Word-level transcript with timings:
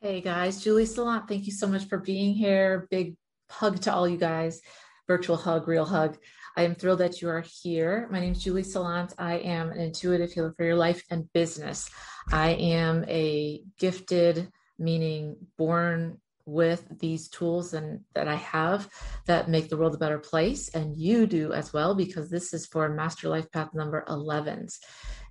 Hey 0.00 0.20
guys, 0.20 0.62
Julie 0.62 0.84
Salant, 0.84 1.26
thank 1.26 1.46
you 1.46 1.52
so 1.52 1.66
much 1.66 1.86
for 1.86 1.98
being 1.98 2.32
here. 2.32 2.86
Big 2.88 3.16
hug 3.50 3.80
to 3.80 3.92
all 3.92 4.08
you 4.08 4.16
guys, 4.16 4.60
virtual 5.08 5.36
hug, 5.36 5.66
real 5.66 5.84
hug. 5.84 6.16
I 6.56 6.62
am 6.62 6.76
thrilled 6.76 7.00
that 7.00 7.20
you 7.20 7.28
are 7.28 7.44
here. 7.62 8.08
My 8.08 8.20
name 8.20 8.30
is 8.30 8.44
Julie 8.44 8.62
Salant. 8.62 9.12
I 9.18 9.38
am 9.38 9.70
an 9.70 9.80
intuitive 9.80 10.30
healer 10.30 10.54
for 10.56 10.64
your 10.64 10.76
life 10.76 11.02
and 11.10 11.32
business. 11.32 11.90
I 12.30 12.50
am 12.50 13.06
a 13.08 13.60
gifted, 13.80 14.52
meaning 14.78 15.34
born 15.56 16.20
with 16.46 16.86
these 17.00 17.28
tools 17.28 17.74
and 17.74 18.02
that 18.14 18.28
I 18.28 18.36
have 18.36 18.88
that 19.26 19.50
make 19.50 19.68
the 19.68 19.76
world 19.76 19.96
a 19.96 19.98
better 19.98 20.20
place. 20.20 20.68
And 20.68 20.96
you 20.96 21.26
do 21.26 21.52
as 21.52 21.72
well, 21.72 21.96
because 21.96 22.30
this 22.30 22.54
is 22.54 22.66
for 22.66 22.88
Master 22.88 23.28
Life 23.28 23.50
Path 23.50 23.74
number 23.74 24.04
11s. 24.06 24.78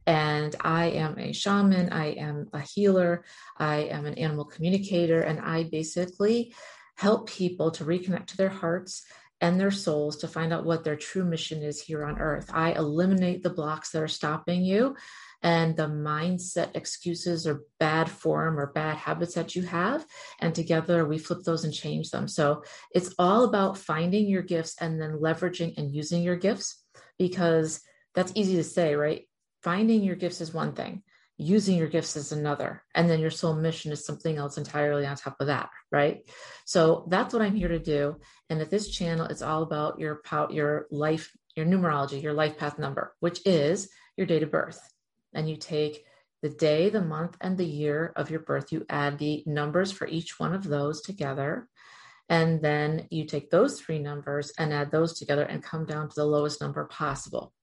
And 0.08 0.56
I 0.62 0.86
am 0.86 1.20
a 1.20 1.34
shaman, 1.34 1.92
I 1.92 2.12
am 2.14 2.48
a 2.54 2.62
healer, 2.62 3.26
I 3.58 3.80
am 3.80 4.06
an 4.06 4.14
animal 4.14 4.46
communicator, 4.46 5.22
and 5.22 5.40
I 5.42 5.64
basically 5.64 6.56
help 6.96 7.30
people 7.30 7.72
to 7.72 7.84
reconnect 7.84 8.28
to 8.28 8.38
their 8.38 8.50
hearts 8.50 9.04
and 9.42 9.60
their 9.60 9.70
souls 9.70 10.18
to 10.18 10.28
find 10.28 10.52
out 10.52 10.66
what 10.66 10.84
their 10.84 10.96
true 10.96 11.24
mission 11.24 11.62
is 11.62 11.82
here 11.82 12.06
on 12.06 12.20
earth. 12.20 12.50
I 12.52 12.72
eliminate 12.72 13.44
the 13.44 13.52
blocks 13.52 13.92
that 13.92 14.02
are 14.02 14.08
stopping 14.08 14.64
you 14.64 14.96
and 15.44 15.76
the 15.76 15.88
mindset 15.88 16.76
excuses 16.76 17.46
or 17.46 17.62
bad 17.80 18.10
form 18.10 18.58
or 18.58 18.72
bad 18.72 18.98
habits 18.98 19.36
that 19.36 19.56
you 19.56 19.64
have. 19.64 20.06
And 20.40 20.56
together 20.56 21.06
we 21.06 21.20
flip 21.20 21.44
those 21.44 21.64
and 21.64 21.74
change 21.74 22.10
them. 22.10 22.28
So 22.28 22.64
it's 22.92 23.14
all 23.20 23.44
about 23.44 23.78
finding 23.78 24.28
your 24.28 24.42
gifts 24.42 24.76
and 24.82 25.00
then 25.00 25.20
leveraging 25.20 25.78
and 25.78 25.94
using 25.94 26.24
your 26.24 26.38
gifts 26.38 26.84
because 27.20 27.82
that's 28.16 28.32
easy 28.34 28.56
to 28.56 28.64
say, 28.64 28.96
right? 28.96 29.28
Finding 29.64 30.04
your 30.04 30.16
gifts 30.16 30.42
is 30.42 30.54
one 30.54 30.74
thing. 30.74 31.04
Using 31.38 31.78
your 31.78 31.88
gifts 31.88 32.16
is 32.16 32.32
another. 32.32 32.84
And 32.96 33.10
then 33.10 33.20
your 33.20 33.30
soul 33.30 33.54
mission 33.54 33.92
is 33.92 34.06
something 34.06 34.38
else 34.38 34.58
entirely 34.58 35.06
on 35.06 35.16
top 35.16 35.36
of 35.40 35.48
that 35.48 35.70
right? 35.92 36.30
So 36.66 37.06
that's 37.10 37.34
what 37.34 37.42
i'm 37.42 37.56
here 37.56 37.70
to 37.70 37.80
do. 37.80 38.18
And 38.50 38.62
at 38.62 38.70
this 38.70 38.90
channel 38.90 39.26
it's 39.26 39.42
all 39.42 39.64
about 39.64 40.00
your 40.00 40.22
your 40.50 40.88
life 40.92 41.32
your 41.56 41.66
numerology 41.66 42.22
your 42.22 42.34
life 42.34 42.58
path 42.58 42.78
number 42.78 43.16
which 43.20 43.40
is 43.46 43.90
your 44.16 44.28
date 44.28 44.44
of 44.44 44.52
birth. 44.52 44.80
And 45.34 45.50
you 45.50 45.58
take 45.58 46.04
the 46.42 46.50
day 46.50 46.90
the 46.90 47.02
month 47.02 47.36
and 47.42 47.58
the 47.58 47.66
year 47.66 48.14
of 48.16 48.30
your 48.30 48.40
birth. 48.42 48.72
You 48.72 48.86
add 48.90 49.18
the 49.18 49.44
numbers 49.46 49.92
for 49.92 50.08
each 50.08 50.40
one 50.40 50.54
of 50.54 50.64
those 50.64 51.02
together. 51.02 51.68
And 52.30 52.62
then 52.62 53.08
you 53.10 53.26
take 53.26 53.50
those 53.50 53.80
three 53.80 54.00
numbers 54.00 54.52
and 54.60 54.74
add 54.74 54.92
those 54.92 55.18
together 55.18 55.44
and 55.44 55.64
come 55.64 55.86
down 55.86 56.10
to 56.10 56.16
the 56.16 56.26
lowest 56.26 56.62
number 56.62 56.86
possible 56.86 57.54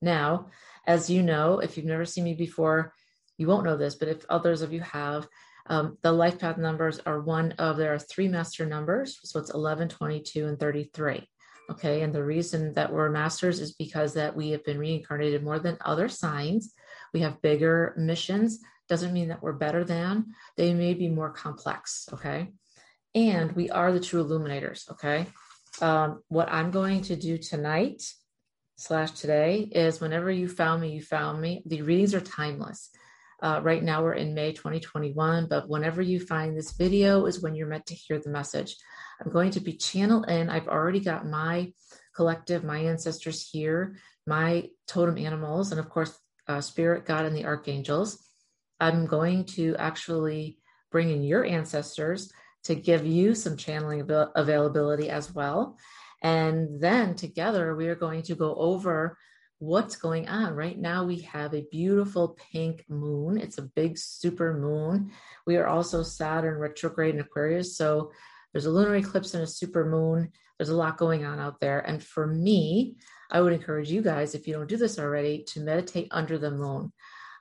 now 0.00 0.48
as 0.86 1.10
you 1.10 1.22
know, 1.22 1.58
if 1.58 1.76
you've 1.76 1.86
never 1.86 2.04
seen 2.04 2.24
me 2.24 2.34
before, 2.34 2.92
you 3.38 3.46
won't 3.46 3.64
know 3.64 3.76
this, 3.76 3.96
but 3.96 4.08
if 4.08 4.24
others 4.28 4.62
of 4.62 4.72
you 4.72 4.80
have, 4.80 5.26
um, 5.68 5.98
the 6.02 6.12
life 6.12 6.38
path 6.38 6.58
numbers 6.58 7.00
are 7.04 7.20
one 7.20 7.52
of, 7.52 7.76
there 7.76 7.92
are 7.92 7.98
three 7.98 8.28
master 8.28 8.64
numbers. 8.64 9.18
So 9.24 9.40
it's 9.40 9.52
11, 9.52 9.88
22, 9.88 10.46
and 10.46 10.58
33. 10.58 11.28
Okay. 11.70 12.02
And 12.02 12.14
the 12.14 12.24
reason 12.24 12.72
that 12.74 12.92
we're 12.92 13.10
masters 13.10 13.60
is 13.60 13.74
because 13.74 14.14
that 14.14 14.36
we 14.36 14.50
have 14.50 14.64
been 14.64 14.78
reincarnated 14.78 15.42
more 15.42 15.58
than 15.58 15.76
other 15.84 16.08
signs. 16.08 16.72
We 17.12 17.20
have 17.20 17.42
bigger 17.42 17.94
missions. 17.96 18.60
Doesn't 18.88 19.12
mean 19.12 19.28
that 19.28 19.42
we're 19.42 19.52
better 19.52 19.82
than, 19.82 20.26
they 20.56 20.72
may 20.72 20.94
be 20.94 21.08
more 21.08 21.30
complex. 21.30 22.08
Okay. 22.12 22.52
And 23.16 23.50
we 23.52 23.68
are 23.70 23.92
the 23.92 23.98
true 23.98 24.20
illuminators. 24.20 24.86
Okay. 24.92 25.26
Um, 25.80 26.22
what 26.28 26.48
I'm 26.48 26.70
going 26.70 27.02
to 27.02 27.16
do 27.16 27.36
tonight 27.36 28.02
slash 28.76 29.10
today 29.12 29.68
is 29.72 30.00
whenever 30.00 30.30
you 30.30 30.48
found 30.48 30.82
me, 30.82 30.90
you 30.90 31.02
found 31.02 31.40
me. 31.40 31.62
The 31.66 31.82
readings 31.82 32.14
are 32.14 32.20
timeless. 32.20 32.90
Uh, 33.42 33.60
right 33.62 33.82
now 33.82 34.02
we're 34.02 34.14
in 34.14 34.34
May 34.34 34.52
2021, 34.52 35.46
but 35.48 35.68
whenever 35.68 36.00
you 36.00 36.20
find 36.20 36.56
this 36.56 36.72
video 36.72 37.26
is 37.26 37.42
when 37.42 37.54
you're 37.54 37.66
meant 37.66 37.86
to 37.86 37.94
hear 37.94 38.18
the 38.18 38.30
message. 38.30 38.76
I'm 39.20 39.30
going 39.30 39.50
to 39.52 39.60
be 39.60 39.74
channel 39.74 40.22
in. 40.24 40.48
I've 40.48 40.68
already 40.68 41.00
got 41.00 41.26
my 41.26 41.72
collective, 42.14 42.64
my 42.64 42.78
ancestors 42.78 43.46
here, 43.50 43.96
my 44.26 44.68
totem 44.86 45.18
animals, 45.18 45.70
and 45.70 45.80
of 45.80 45.88
course, 45.90 46.18
uh, 46.48 46.60
spirit, 46.60 47.04
God, 47.04 47.24
and 47.24 47.36
the 47.36 47.44
archangels. 47.44 48.22
I'm 48.80 49.06
going 49.06 49.44
to 49.56 49.76
actually 49.78 50.58
bring 50.90 51.10
in 51.10 51.22
your 51.22 51.44
ancestors 51.44 52.32
to 52.64 52.74
give 52.74 53.06
you 53.06 53.34
some 53.34 53.56
channeling 53.56 54.00
avail- 54.00 54.32
availability 54.34 55.08
as 55.08 55.32
well. 55.32 55.78
And 56.26 56.80
then 56.80 57.14
together 57.14 57.76
we 57.76 57.86
are 57.86 57.94
going 57.94 58.22
to 58.22 58.34
go 58.34 58.52
over 58.56 59.16
what's 59.60 59.94
going 59.94 60.28
on. 60.28 60.54
Right 60.54 60.76
now 60.76 61.04
we 61.04 61.20
have 61.20 61.54
a 61.54 61.68
beautiful 61.70 62.36
pink 62.50 62.84
moon. 62.88 63.38
It's 63.38 63.58
a 63.58 63.70
big 63.76 63.96
super 63.96 64.52
moon. 64.52 65.12
We 65.46 65.56
are 65.56 65.68
also 65.68 66.02
Saturn 66.02 66.58
retrograde 66.58 67.14
in 67.14 67.20
Aquarius. 67.20 67.76
So 67.76 68.10
there's 68.50 68.66
a 68.66 68.72
lunar 68.72 68.96
eclipse 68.96 69.34
and 69.34 69.44
a 69.44 69.46
super 69.46 69.88
moon. 69.88 70.32
There's 70.58 70.68
a 70.68 70.76
lot 70.76 70.98
going 70.98 71.24
on 71.24 71.38
out 71.38 71.60
there. 71.60 71.78
And 71.78 72.02
for 72.02 72.26
me, 72.26 72.96
I 73.30 73.40
would 73.40 73.52
encourage 73.52 73.92
you 73.92 74.02
guys, 74.02 74.34
if 74.34 74.48
you 74.48 74.54
don't 74.54 74.68
do 74.68 74.76
this 74.76 74.98
already, 74.98 75.44
to 75.50 75.60
meditate 75.60 76.08
under 76.10 76.38
the 76.38 76.50
moon. 76.50 76.92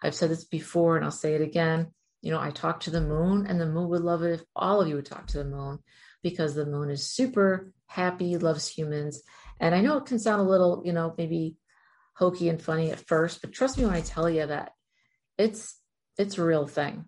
I've 0.04 0.14
said 0.14 0.30
this 0.30 0.44
before 0.44 0.96
and 0.96 1.04
I'll 1.04 1.10
say 1.10 1.34
it 1.34 1.42
again. 1.42 1.88
You 2.22 2.30
know, 2.30 2.40
I 2.40 2.52
talk 2.52 2.82
to 2.82 2.92
the 2.92 3.02
moon, 3.02 3.48
and 3.48 3.60
the 3.60 3.66
moon 3.66 3.90
would 3.90 4.02
love 4.02 4.22
it 4.22 4.34
if 4.34 4.44
all 4.56 4.82
of 4.82 4.88
you 4.88 4.96
would 4.96 5.06
talk 5.06 5.26
to 5.28 5.40
the 5.40 5.46
moon 5.46 5.80
because 6.22 6.54
the 6.54 6.66
moon 6.66 6.90
is 6.90 7.08
super 7.08 7.72
happy, 7.88 8.38
loves 8.38 8.68
humans. 8.68 9.22
And 9.60 9.74
I 9.74 9.82
know 9.82 9.98
it 9.98 10.06
can 10.06 10.20
sound 10.20 10.42
a 10.42 10.50
little, 10.50 10.82
you 10.86 10.94
know, 10.94 11.14
maybe 11.18 11.56
hokey 12.16 12.50
and 12.50 12.62
funny 12.62 12.92
at 12.92 13.08
first, 13.08 13.42
but 13.42 13.54
trust 13.54 13.78
me 13.78 13.86
when 13.86 13.94
I 13.94 14.02
tell 14.02 14.30
you 14.30 14.46
that 14.46 14.72
it's 15.38 15.80
it's 16.18 16.38
a 16.38 16.44
real 16.46 16.66
thing. 16.66 17.06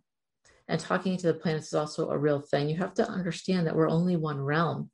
And 0.67 0.79
talking 0.79 1.15
to 1.17 1.27
the 1.27 1.33
planets 1.33 1.67
is 1.67 1.73
also 1.73 2.09
a 2.09 2.17
real 2.17 2.41
thing. 2.41 2.69
You 2.69 2.77
have 2.77 2.93
to 2.95 3.07
understand 3.07 3.67
that 3.67 3.75
we're 3.75 3.89
only 3.89 4.17
one 4.17 4.41
realm, 4.41 4.89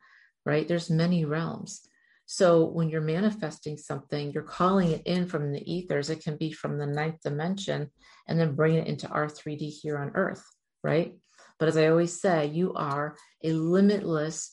right? 0.46 0.68
There's 0.68 0.90
many 0.90 1.26
realms. 1.26 1.82
So 2.26 2.66
when 2.66 2.90
you're 2.90 3.02
manifesting 3.02 3.78
something, 3.78 4.32
you're 4.32 4.44
calling 4.44 4.92
it 4.92 5.02
in 5.06 5.28
from 5.28 5.52
the 5.52 5.72
ethers. 5.72 6.10
It 6.10 6.24
can 6.24 6.38
be 6.38 6.52
from 6.52 6.78
the 6.78 6.86
ninth 6.86 7.22
dimension 7.24 7.92
and 8.28 8.40
then 8.40 8.56
bring 8.56 8.76
it 8.76 8.88
into 8.88 9.08
our 9.10 9.28
3D 9.28 9.70
here 9.82 9.98
on 9.98 10.12
Earth, 10.14 10.44
right? 10.84 11.16
But 11.60 11.70
as 11.70 11.78
I 11.78 11.88
always 11.88 12.20
say, 12.20 12.48
you 12.48 12.74
are 12.74 13.16
a 13.44 13.52
limitless, 13.52 14.53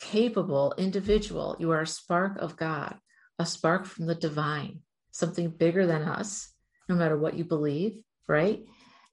capable 0.00 0.74
individual. 0.78 1.56
You 1.58 1.70
are 1.72 1.82
a 1.82 1.86
spark 1.86 2.36
of 2.38 2.56
God, 2.56 2.96
a 3.38 3.46
spark 3.46 3.84
from 3.84 4.06
the 4.06 4.14
divine, 4.14 4.80
something 5.10 5.50
bigger 5.50 5.86
than 5.86 6.02
us, 6.02 6.52
no 6.88 6.94
matter 6.94 7.18
what 7.18 7.34
you 7.34 7.44
believe, 7.44 7.98
right? 8.26 8.64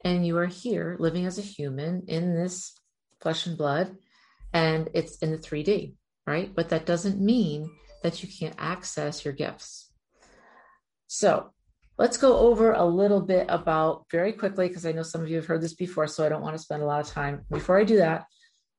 And 0.03 0.25
you 0.25 0.37
are 0.37 0.45
here 0.45 0.95
living 0.99 1.25
as 1.25 1.37
a 1.37 1.41
human 1.41 2.03
in 2.07 2.35
this 2.35 2.73
flesh 3.21 3.47
and 3.47 3.57
blood, 3.57 3.95
and 4.53 4.89
it's 4.93 5.17
in 5.17 5.31
the 5.31 5.37
3D, 5.37 5.95
right? 6.27 6.53
But 6.53 6.69
that 6.69 6.85
doesn't 6.85 7.19
mean 7.19 7.69
that 8.03 8.21
you 8.21 8.29
can't 8.29 8.55
access 8.57 9.25
your 9.25 9.33
gifts. 9.33 9.91
So, 11.07 11.51
Let's 11.97 12.17
go 12.17 12.37
over 12.37 12.73
a 12.73 12.83
little 12.83 13.21
bit 13.21 13.45
about 13.47 14.05
very 14.11 14.33
quickly, 14.33 14.67
because 14.67 14.85
I 14.85 14.91
know 14.91 15.01
some 15.01 15.21
of 15.21 15.29
you 15.29 15.37
have 15.37 15.45
heard 15.45 15.61
this 15.61 15.75
before, 15.75 16.07
so 16.07 16.25
I 16.25 16.29
don't 16.29 16.41
want 16.41 16.55
to 16.55 16.61
spend 16.61 16.83
a 16.83 16.85
lot 16.85 16.99
of 16.99 17.07
time. 17.07 17.45
Before 17.49 17.79
I 17.79 17.85
do 17.85 17.97
that, 17.97 18.25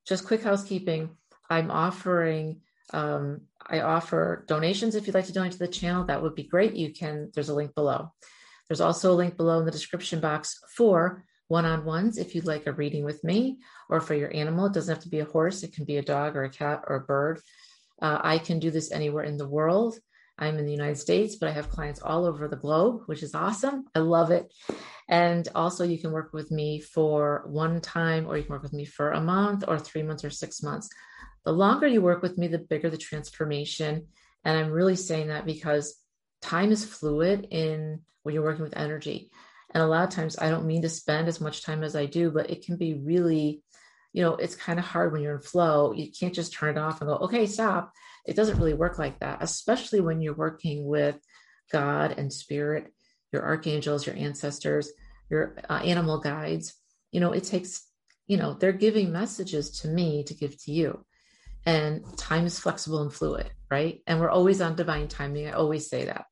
just 0.07 0.27
quick 0.27 0.43
housekeeping. 0.43 1.17
I'm 1.49 1.71
offering, 1.71 2.61
um, 2.93 3.43
I 3.67 3.81
offer 3.81 4.45
donations 4.49 4.95
if 4.95 5.07
you'd 5.07 5.15
like 5.15 5.27
to 5.27 5.33
donate 5.33 5.53
to 5.53 5.59
the 5.59 5.69
channel. 5.69 6.05
That 6.05 6.23
would 6.23 6.35
be 6.35 6.45
great. 6.45 6.75
You 6.75 6.93
can, 6.93 7.31
there's 7.35 7.49
a 7.49 7.55
link 7.55 7.75
below. 7.75 8.13
There's 8.69 8.81
also 8.81 9.13
a 9.13 9.15
link 9.15 9.37
below 9.37 9.59
in 9.61 9.65
the 9.65 9.71
description 9.71 10.21
box 10.21 10.59
for 10.77 11.25
one 11.49 11.65
on 11.65 11.85
ones 11.85 12.19
if 12.19 12.35
you'd 12.35 12.47
like 12.47 12.67
a 12.67 12.73
reading 12.73 13.05
with 13.05 13.23
me 13.23 13.59
or 13.89 14.01
for 14.01 14.15
your 14.15 14.35
animal. 14.35 14.67
It 14.67 14.73
doesn't 14.73 14.95
have 14.95 15.05
to 15.05 15.09
be 15.09 15.21
a 15.21 15.25
horse, 15.25 15.63
it 15.63 15.73
can 15.73 15.85
be 15.85 15.99
a 15.99 16.03
dog 16.03 16.37
or 16.37 16.45
a 16.45 16.51
cat 16.51 16.83
or 16.87 16.97
a 16.97 17.01
bird. 17.01 17.41
Uh, 18.03 18.19
I 18.21 18.39
can 18.39 18.59
do 18.59 18.71
this 18.71 18.91
anywhere 18.93 19.25
in 19.25 19.37
the 19.37 19.49
world. 19.49 19.99
I'm 20.39 20.59
in 20.59 20.67
the 20.67 20.73
United 20.73 20.99
States, 20.99 21.37
but 21.37 21.49
I 21.49 21.53
have 21.53 21.71
clients 21.71 22.03
all 22.03 22.27
over 22.27 22.47
the 22.47 22.57
globe, 22.57 23.03
which 23.07 23.23
is 23.23 23.35
awesome. 23.35 23.87
I 23.95 24.01
love 24.01 24.31
it. 24.31 24.53
And 25.09 25.49
also, 25.55 25.85
you 25.85 25.99
can 25.99 26.13
work 26.13 26.33
with 26.35 26.51
me 26.51 26.81
for 26.81 27.45
one 27.47 27.81
time, 27.81 28.27
or 28.27 28.37
you 28.37 28.43
can 28.43 28.53
work 28.53 28.63
with 28.63 28.75
me 28.75 28.85
for 28.85 29.13
a 29.13 29.21
month, 29.21 29.65
or 29.67 29.79
three 29.79 30.03
months, 30.03 30.25
or 30.25 30.31
six 30.31 30.63
months. 30.63 30.91
The 31.47 31.53
longer 31.53 31.87
you 31.87 32.03
work 32.03 32.21
with 32.21 32.37
me, 32.37 32.49
the 32.49 32.59
bigger 32.59 32.91
the 32.91 32.99
transformation. 32.99 34.09
And 34.45 34.59
I'm 34.59 34.71
really 34.71 34.97
saying 34.97 35.29
that 35.29 35.47
because 35.47 35.97
time 36.43 36.71
is 36.71 36.85
fluid 36.85 37.49
in 37.51 38.01
when 38.23 38.35
you're 38.35 38.45
working 38.45 38.65
with 38.65 38.77
energy. 38.77 39.31
And 39.73 39.83
a 39.83 39.87
lot 39.87 40.07
of 40.07 40.15
times, 40.15 40.39
I 40.39 40.51
don't 40.51 40.67
mean 40.67 40.83
to 40.83 40.91
spend 40.91 41.29
as 41.29 41.41
much 41.41 41.65
time 41.65 41.83
as 41.83 41.97
I 41.97 42.05
do, 42.05 42.31
but 42.31 42.51
it 42.51 42.67
can 42.67 42.77
be 42.77 42.95
really, 42.95 43.63
you 44.13 44.23
know, 44.23 44.35
it's 44.35 44.55
kind 44.55 44.79
of 44.79 44.85
hard 44.85 45.13
when 45.13 45.23
you're 45.23 45.37
in 45.37 45.41
flow. 45.43 45.95
You 45.95 46.11
can't 46.13 46.35
just 46.35 46.53
turn 46.53 46.77
it 46.77 46.81
off 46.81 47.01
and 47.01 47.09
go, 47.09 47.17
okay, 47.17 47.47
stop 47.47 47.93
it 48.27 48.37
doesn't 48.37 48.59
really 48.59 48.75
work 48.75 48.99
like 48.99 49.21
that, 49.21 49.39
especially 49.41 50.01
when 50.01 50.21
you're 50.21 50.35
working 50.35 50.85
with 50.85 51.17
God 51.71 52.15
and 52.19 52.33
spirit, 52.33 52.93
your 53.33 53.45
archangels, 53.45 54.07
your 54.07 54.17
ancestors, 54.17 54.91
your 55.31 55.57
uh, 55.71 55.75
animal 55.85 56.21
guides. 56.21 56.75
You 57.13 57.21
know, 57.21 57.33
it 57.33 57.45
takes, 57.45 57.87
you 58.27 58.37
know, 58.37 58.55
they're 58.55 58.73
giving 58.73 59.13
messages 59.13 59.81
to 59.81 59.89
me 59.89 60.25
to 60.25 60.35
give 60.35 60.61
to 60.65 60.73
you. 60.73 61.05
And 61.67 62.17
time 62.17 62.47
is 62.47 62.59
flexible 62.59 63.03
and 63.03 63.13
fluid, 63.13 63.51
right? 63.71 64.01
And 64.07 64.21
we're 64.21 64.31
always 64.31 64.61
on 64.61 64.77
divine 64.77 65.09
timing. 65.09 65.49
I 65.49 65.53
always 65.53 65.91
say 65.91 66.05
that. 66.05 66.27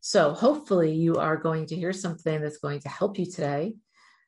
So 0.00 0.34
hopefully 0.34 0.92
you 0.92 1.16
are 1.16 1.36
going 1.36 1.66
to 1.66 1.76
hear 1.76 1.92
something 1.92 2.40
that's 2.40 2.58
going 2.58 2.80
to 2.80 2.88
help 2.88 3.18
you 3.18 3.24
today. 3.24 3.74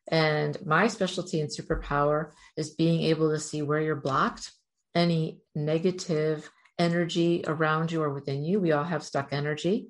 And 0.08 0.56
my 0.64 0.86
specialty 0.86 1.40
and 1.40 1.50
superpower 1.50 2.30
is 2.56 2.76
being 2.76 3.02
able 3.02 3.30
to 3.30 3.40
see 3.40 3.62
where 3.62 3.80
you're 3.80 3.96
blocked, 3.96 4.52
any 4.94 5.40
negative 5.56 6.48
energy 6.78 7.42
around 7.44 7.90
you 7.90 8.00
or 8.02 8.14
within 8.14 8.44
you. 8.44 8.60
We 8.60 8.70
all 8.70 8.84
have 8.84 9.02
stuck 9.02 9.32
energy 9.32 9.88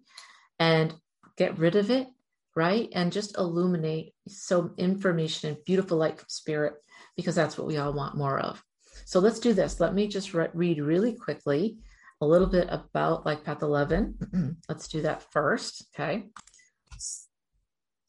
and 0.58 0.94
get 1.36 1.58
rid 1.58 1.76
of 1.76 1.90
it, 1.90 2.08
right? 2.56 2.88
And 2.94 3.12
just 3.12 3.36
illuminate 3.36 4.14
some 4.26 4.72
information 4.78 5.50
and 5.50 5.64
beautiful 5.66 5.98
light 5.98 6.18
from 6.18 6.28
spirit 6.30 6.74
because 7.14 7.34
that's 7.34 7.58
what 7.58 7.66
we 7.66 7.76
all 7.76 7.92
want 7.92 8.16
more 8.16 8.40
of. 8.40 8.63
So 9.04 9.20
let's 9.20 9.38
do 9.38 9.52
this. 9.52 9.80
Let 9.80 9.94
me 9.94 10.08
just 10.08 10.34
re- 10.34 10.48
read 10.54 10.78
really 10.80 11.14
quickly 11.14 11.78
a 12.20 12.26
little 12.26 12.46
bit 12.46 12.68
about 12.70 13.26
Life 13.26 13.44
Path 13.44 13.62
11. 13.62 14.56
let's 14.68 14.88
do 14.88 15.02
that 15.02 15.22
first. 15.32 15.86
Okay. 15.94 16.26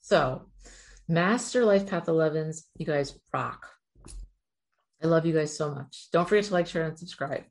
So, 0.02 0.44
Master 1.08 1.66
Life 1.66 1.88
Path 1.88 2.06
11s, 2.06 2.64
you 2.78 2.86
guys 2.86 3.18
rock. 3.34 3.68
I 5.04 5.08
love 5.08 5.26
you 5.26 5.34
guys 5.34 5.56
so 5.56 5.74
much. 5.74 6.08
Don't 6.12 6.28
forget 6.28 6.46
to 6.46 6.54
like, 6.54 6.68
share, 6.68 6.86
and 6.86 6.98
subscribe. 6.98 7.44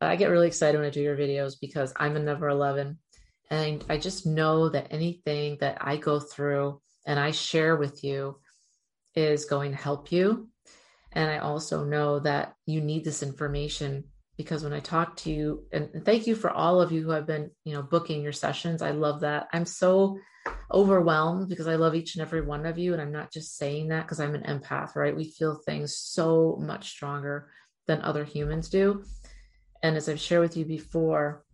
I 0.00 0.16
get 0.16 0.30
really 0.30 0.46
excited 0.46 0.78
when 0.78 0.86
I 0.86 0.90
do 0.90 1.02
your 1.02 1.16
videos 1.16 1.54
because 1.60 1.92
I'm 1.96 2.16
a 2.16 2.20
number 2.20 2.48
11. 2.48 2.98
And 3.50 3.84
I 3.88 3.98
just 3.98 4.26
know 4.26 4.68
that 4.70 4.88
anything 4.90 5.58
that 5.60 5.78
I 5.80 5.96
go 5.96 6.18
through 6.18 6.80
and 7.06 7.20
I 7.20 7.30
share 7.30 7.76
with 7.76 8.02
you 8.02 8.38
is 9.14 9.44
going 9.44 9.72
to 9.72 9.76
help 9.76 10.10
you. 10.10 10.48
And 11.14 11.30
I 11.30 11.38
also 11.38 11.84
know 11.84 12.18
that 12.20 12.54
you 12.66 12.80
need 12.80 13.04
this 13.04 13.22
information 13.22 14.04
because 14.36 14.64
when 14.64 14.72
I 14.72 14.80
talk 14.80 15.16
to 15.18 15.30
you, 15.30 15.64
and 15.72 16.04
thank 16.04 16.26
you 16.26 16.34
for 16.34 16.50
all 16.50 16.80
of 16.80 16.90
you 16.90 17.02
who 17.02 17.10
have 17.10 17.26
been, 17.26 17.50
you 17.64 17.72
know, 17.72 17.82
booking 17.82 18.22
your 18.22 18.32
sessions. 18.32 18.82
I 18.82 18.90
love 18.90 19.20
that. 19.20 19.46
I'm 19.52 19.64
so 19.64 20.18
overwhelmed 20.72 21.48
because 21.48 21.68
I 21.68 21.76
love 21.76 21.94
each 21.94 22.16
and 22.16 22.22
every 22.22 22.40
one 22.40 22.66
of 22.66 22.76
you. 22.76 22.92
And 22.92 23.00
I'm 23.00 23.12
not 23.12 23.32
just 23.32 23.56
saying 23.56 23.88
that 23.88 24.02
because 24.02 24.18
I'm 24.18 24.34
an 24.34 24.42
empath, 24.42 24.96
right? 24.96 25.16
We 25.16 25.30
feel 25.30 25.54
things 25.54 25.96
so 25.96 26.58
much 26.60 26.90
stronger 26.90 27.48
than 27.86 28.02
other 28.02 28.24
humans 28.24 28.68
do. 28.68 29.04
And 29.82 29.96
as 29.96 30.08
I've 30.08 30.20
shared 30.20 30.42
with 30.42 30.56
you 30.56 30.64
before, 30.64 31.44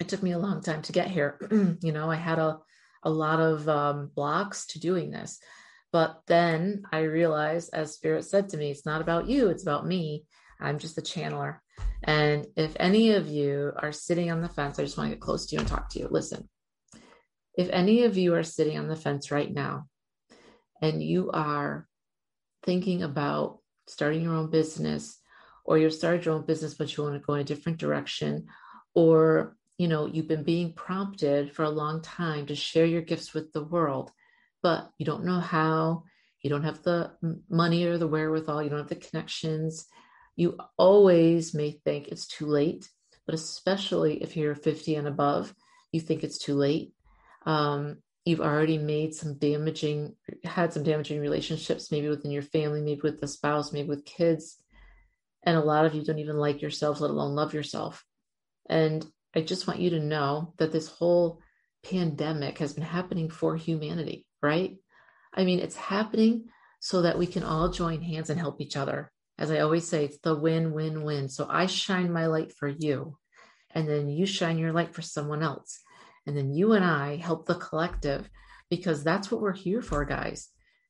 it 0.00 0.08
took 0.08 0.22
me 0.22 0.32
a 0.32 0.38
long 0.38 0.62
time 0.62 0.82
to 0.82 0.92
get 0.92 1.08
here. 1.08 1.38
you 1.82 1.92
know, 1.92 2.10
I 2.10 2.16
had 2.16 2.38
a, 2.38 2.58
a 3.04 3.10
lot 3.10 3.38
of 3.38 3.68
um, 3.68 4.10
blocks 4.14 4.66
to 4.68 4.80
doing 4.80 5.10
this. 5.10 5.38
But 5.92 6.20
then 6.26 6.82
I 6.92 7.00
realized, 7.00 7.70
as 7.72 7.94
Spirit 7.94 8.24
said 8.24 8.50
to 8.50 8.56
me, 8.56 8.70
it's 8.70 8.86
not 8.86 9.00
about 9.00 9.28
you, 9.28 9.48
it's 9.48 9.62
about 9.62 9.86
me. 9.86 10.24
I'm 10.60 10.78
just 10.78 10.98
a 10.98 11.02
channeler. 11.02 11.58
And 12.04 12.46
if 12.56 12.76
any 12.78 13.12
of 13.12 13.28
you 13.28 13.72
are 13.76 13.92
sitting 13.92 14.30
on 14.30 14.40
the 14.40 14.48
fence, 14.48 14.78
I 14.78 14.84
just 14.84 14.96
want 14.96 15.10
to 15.10 15.16
get 15.16 15.22
close 15.22 15.46
to 15.46 15.56
you 15.56 15.60
and 15.60 15.68
talk 15.68 15.90
to 15.90 15.98
you. 15.98 16.08
Listen, 16.10 16.48
if 17.54 17.68
any 17.70 18.04
of 18.04 18.16
you 18.16 18.34
are 18.34 18.42
sitting 18.42 18.78
on 18.78 18.88
the 18.88 18.96
fence 18.96 19.30
right 19.30 19.52
now 19.52 19.86
and 20.80 21.02
you 21.02 21.30
are 21.32 21.86
thinking 22.62 23.02
about 23.02 23.58
starting 23.88 24.22
your 24.22 24.34
own 24.34 24.50
business, 24.50 25.18
or 25.64 25.78
you've 25.78 25.94
started 25.94 26.24
your 26.24 26.34
own 26.34 26.46
business, 26.46 26.74
but 26.74 26.96
you 26.96 27.02
want 27.02 27.14
to 27.14 27.26
go 27.26 27.34
in 27.34 27.40
a 27.40 27.44
different 27.44 27.78
direction, 27.78 28.46
or 28.94 29.56
you 29.78 29.88
know, 29.88 30.06
you've 30.06 30.28
been 30.28 30.42
being 30.42 30.74
prompted 30.74 31.54
for 31.54 31.64
a 31.64 31.70
long 31.70 32.02
time 32.02 32.44
to 32.46 32.54
share 32.54 32.84
your 32.84 33.00
gifts 33.00 33.32
with 33.32 33.50
the 33.52 33.64
world, 33.64 34.10
but 34.62 34.90
you 34.98 35.06
don't 35.06 35.24
know 35.24 35.40
how, 35.40 36.04
you 36.42 36.50
don't 36.50 36.64
have 36.64 36.82
the 36.82 37.12
money 37.48 37.84
or 37.84 37.98
the 37.98 38.08
wherewithal, 38.08 38.62
you 38.62 38.70
don't 38.70 38.78
have 38.78 38.88
the 38.88 38.96
connections. 38.96 39.86
You 40.36 40.58
always 40.78 41.54
may 41.54 41.72
think 41.84 42.08
it's 42.08 42.26
too 42.26 42.46
late, 42.46 42.88
but 43.26 43.34
especially 43.34 44.22
if 44.22 44.36
you're 44.36 44.54
50 44.54 44.94
and 44.94 45.08
above, 45.08 45.54
you 45.92 46.00
think 46.00 46.24
it's 46.24 46.38
too 46.38 46.54
late. 46.54 46.92
Um, 47.46 47.98
you've 48.24 48.40
already 48.40 48.78
made 48.78 49.14
some 49.14 49.38
damaging, 49.38 50.14
had 50.44 50.72
some 50.72 50.82
damaging 50.82 51.20
relationships, 51.20 51.90
maybe 51.90 52.08
within 52.08 52.30
your 52.30 52.42
family, 52.42 52.80
maybe 52.80 53.00
with 53.02 53.20
the 53.20 53.28
spouse, 53.28 53.72
maybe 53.72 53.88
with 53.88 54.04
kids. 54.04 54.56
And 55.42 55.56
a 55.56 55.64
lot 55.64 55.86
of 55.86 55.94
you 55.94 56.04
don't 56.04 56.18
even 56.18 56.36
like 56.36 56.60
yourself, 56.60 57.00
let 57.00 57.10
alone 57.10 57.34
love 57.34 57.54
yourself. 57.54 58.04
And 58.68 59.04
I 59.34 59.40
just 59.40 59.66
want 59.66 59.80
you 59.80 59.90
to 59.90 60.00
know 60.00 60.54
that 60.58 60.72
this 60.72 60.88
whole 60.88 61.40
pandemic 61.82 62.58
has 62.58 62.74
been 62.74 62.84
happening 62.84 63.30
for 63.30 63.56
humanity, 63.56 64.26
right? 64.42 64.76
I 65.34 65.44
mean, 65.44 65.60
it's 65.60 65.76
happening 65.76 66.48
so 66.80 67.02
that 67.02 67.18
we 67.18 67.26
can 67.26 67.42
all 67.42 67.68
join 67.68 68.02
hands 68.02 68.30
and 68.30 68.40
help 68.40 68.60
each 68.60 68.76
other. 68.76 69.12
As 69.38 69.50
I 69.50 69.60
always 69.60 69.86
say, 69.86 70.04
it's 70.04 70.18
the 70.18 70.34
win 70.34 70.72
win 70.72 71.02
win. 71.02 71.28
So 71.28 71.46
I 71.48 71.66
shine 71.66 72.12
my 72.12 72.26
light 72.26 72.52
for 72.52 72.68
you, 72.68 73.16
and 73.70 73.88
then 73.88 74.08
you 74.08 74.26
shine 74.26 74.58
your 74.58 74.72
light 74.72 74.94
for 74.94 75.02
someone 75.02 75.42
else. 75.42 75.80
And 76.26 76.36
then 76.36 76.52
you 76.52 76.72
and 76.72 76.84
I 76.84 77.16
help 77.16 77.46
the 77.46 77.54
collective 77.54 78.28
because 78.68 79.02
that's 79.02 79.30
what 79.30 79.40
we're 79.40 79.52
here 79.52 79.82
for, 79.82 80.04
guys. 80.04 80.48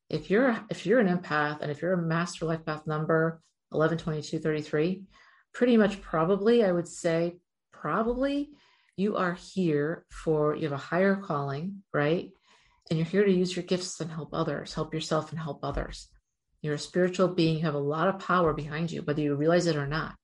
If 0.09 0.31
you're 0.31 0.59
if 0.69 0.87
you're 0.87 1.01
an 1.01 1.19
empath 1.19 1.61
and 1.61 1.71
if 1.71 1.81
you're 1.81 1.93
a 1.93 2.03
master 2.03 2.45
life 2.45 2.65
path 2.67 2.87
number 2.87 3.41
112233, 3.71 5.05
pretty 5.53 5.77
much 5.77 6.03
probably 6.03 6.65
I 6.65 6.73
would 6.73 6.89
say 6.89 7.37
probably 7.73 8.51
you 8.97 9.17
are 9.17 9.35
here 9.35 10.05
for 10.11 10.57
you 10.57 10.65
have 10.65 10.73
a 10.73 10.77
higher 10.77 11.17
calling, 11.17 11.83
right? 11.95 12.31
And 12.91 12.99
you're 12.99 13.07
here 13.07 13.25
to 13.25 13.33
use 13.33 13.55
your 13.55 13.65
gifts 13.65 14.01
and 14.01 14.11
help 14.11 14.31
others, 14.33 14.75
help 14.75 14.93
yourself 14.93 15.31
and 15.31 15.41
help 15.41 15.61
others. 15.63 16.09
You're 16.61 16.75
a 16.75 16.79
spiritual 16.79 17.29
being, 17.29 17.59
you 17.59 17.65
have 17.65 17.75
a 17.75 17.79
lot 17.79 18.09
of 18.09 18.19
power 18.19 18.53
behind 18.53 18.91
you, 18.91 19.03
whether 19.03 19.21
you 19.21 19.37
realize 19.37 19.67
it 19.67 19.77
or 19.77 19.87
not. 19.87 20.15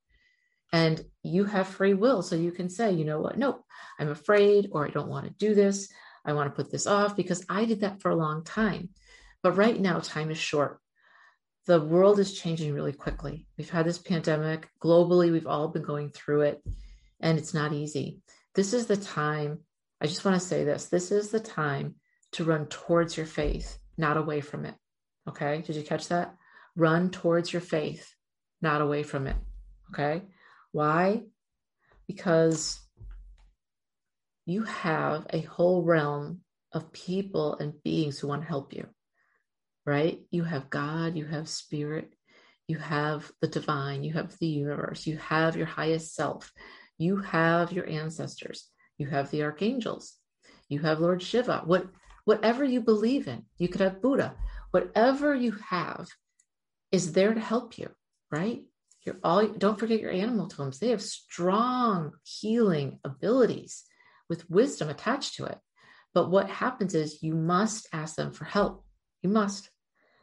And 0.72 1.00
you 1.22 1.44
have 1.44 1.68
free 1.68 1.94
will. 1.94 2.22
So 2.22 2.34
you 2.34 2.50
can 2.50 2.68
say, 2.68 2.90
you 2.90 3.04
know 3.04 3.20
what, 3.20 3.38
nope, 3.38 3.62
I'm 4.00 4.08
afraid, 4.08 4.68
or 4.72 4.84
I 4.84 4.90
don't 4.90 5.08
want 5.08 5.26
to 5.26 5.32
do 5.38 5.54
this. 5.54 5.88
I 6.24 6.32
want 6.32 6.50
to 6.50 6.56
put 6.56 6.72
this 6.72 6.88
off 6.88 7.16
because 7.16 7.46
I 7.48 7.66
did 7.66 7.82
that 7.82 8.02
for 8.02 8.10
a 8.10 8.16
long 8.16 8.42
time. 8.42 8.88
But 9.44 9.56
right 9.56 9.80
now, 9.80 10.00
time 10.00 10.32
is 10.32 10.38
short. 10.38 10.80
The 11.66 11.80
world 11.80 12.18
is 12.18 12.34
changing 12.34 12.74
really 12.74 12.92
quickly. 12.92 13.46
We've 13.56 13.70
had 13.70 13.86
this 13.86 13.98
pandemic 13.98 14.68
globally, 14.82 15.30
we've 15.30 15.46
all 15.46 15.68
been 15.68 15.82
going 15.82 16.10
through 16.10 16.42
it, 16.42 16.62
and 17.20 17.38
it's 17.38 17.54
not 17.54 17.72
easy. 17.72 18.18
This 18.56 18.72
is 18.72 18.86
the 18.86 18.96
time, 18.96 19.60
I 20.00 20.06
just 20.06 20.24
want 20.24 20.40
to 20.40 20.46
say 20.46 20.64
this 20.64 20.86
this 20.86 21.12
is 21.12 21.30
the 21.30 21.40
time 21.40 21.94
to 22.36 22.44
run 22.44 22.66
towards 22.66 23.16
your 23.16 23.24
faith, 23.24 23.78
not 23.96 24.18
away 24.18 24.42
from 24.42 24.66
it. 24.66 24.74
Okay. 25.26 25.62
Did 25.66 25.76
you 25.76 25.82
catch 25.82 26.08
that? 26.08 26.34
Run 26.76 27.10
towards 27.10 27.50
your 27.50 27.62
faith, 27.62 28.14
not 28.60 28.82
away 28.82 29.02
from 29.02 29.26
it. 29.26 29.36
Okay. 29.90 30.22
Why? 30.70 31.22
Because 32.06 32.78
you 34.44 34.64
have 34.64 35.26
a 35.30 35.40
whole 35.40 35.82
realm 35.82 36.42
of 36.72 36.92
people 36.92 37.56
and 37.56 37.82
beings 37.82 38.18
who 38.18 38.28
want 38.28 38.42
to 38.42 38.48
help 38.48 38.74
you, 38.74 38.86
right? 39.86 40.20
You 40.30 40.44
have 40.44 40.68
God, 40.68 41.16
you 41.16 41.24
have 41.24 41.48
spirit, 41.48 42.12
you 42.68 42.76
have 42.76 43.32
the 43.40 43.48
divine, 43.48 44.04
you 44.04 44.12
have 44.12 44.38
the 44.38 44.46
universe, 44.46 45.06
you 45.06 45.16
have 45.16 45.56
your 45.56 45.66
highest 45.66 46.14
self, 46.14 46.52
you 46.98 47.16
have 47.16 47.72
your 47.72 47.88
ancestors, 47.88 48.68
you 48.98 49.06
have 49.06 49.30
the 49.30 49.42
archangels, 49.42 50.14
you 50.68 50.80
have 50.80 51.00
Lord 51.00 51.22
Shiva. 51.22 51.62
What 51.64 51.86
whatever 52.26 52.64
you 52.64 52.80
believe 52.80 53.28
in, 53.28 53.44
you 53.56 53.68
could 53.68 53.80
have 53.80 54.02
Buddha. 54.02 54.34
Whatever 54.72 55.34
you 55.34 55.52
have 55.70 56.08
is 56.92 57.12
there 57.12 57.32
to 57.32 57.40
help 57.40 57.78
you, 57.78 57.88
right? 58.30 58.62
You're 59.04 59.16
all 59.22 59.46
don't 59.46 59.78
forget 59.78 60.00
your 60.00 60.10
animal 60.10 60.48
totems. 60.48 60.78
They 60.78 60.88
have 60.88 61.00
strong 61.00 62.12
healing 62.24 62.98
abilities 63.04 63.84
with 64.28 64.50
wisdom 64.50 64.90
attached 64.90 65.36
to 65.36 65.46
it. 65.46 65.58
But 66.12 66.30
what 66.30 66.50
happens 66.50 66.94
is 66.94 67.22
you 67.22 67.34
must 67.34 67.88
ask 67.92 68.16
them 68.16 68.32
for 68.32 68.44
help. 68.44 68.84
You 69.22 69.30
must. 69.30 69.70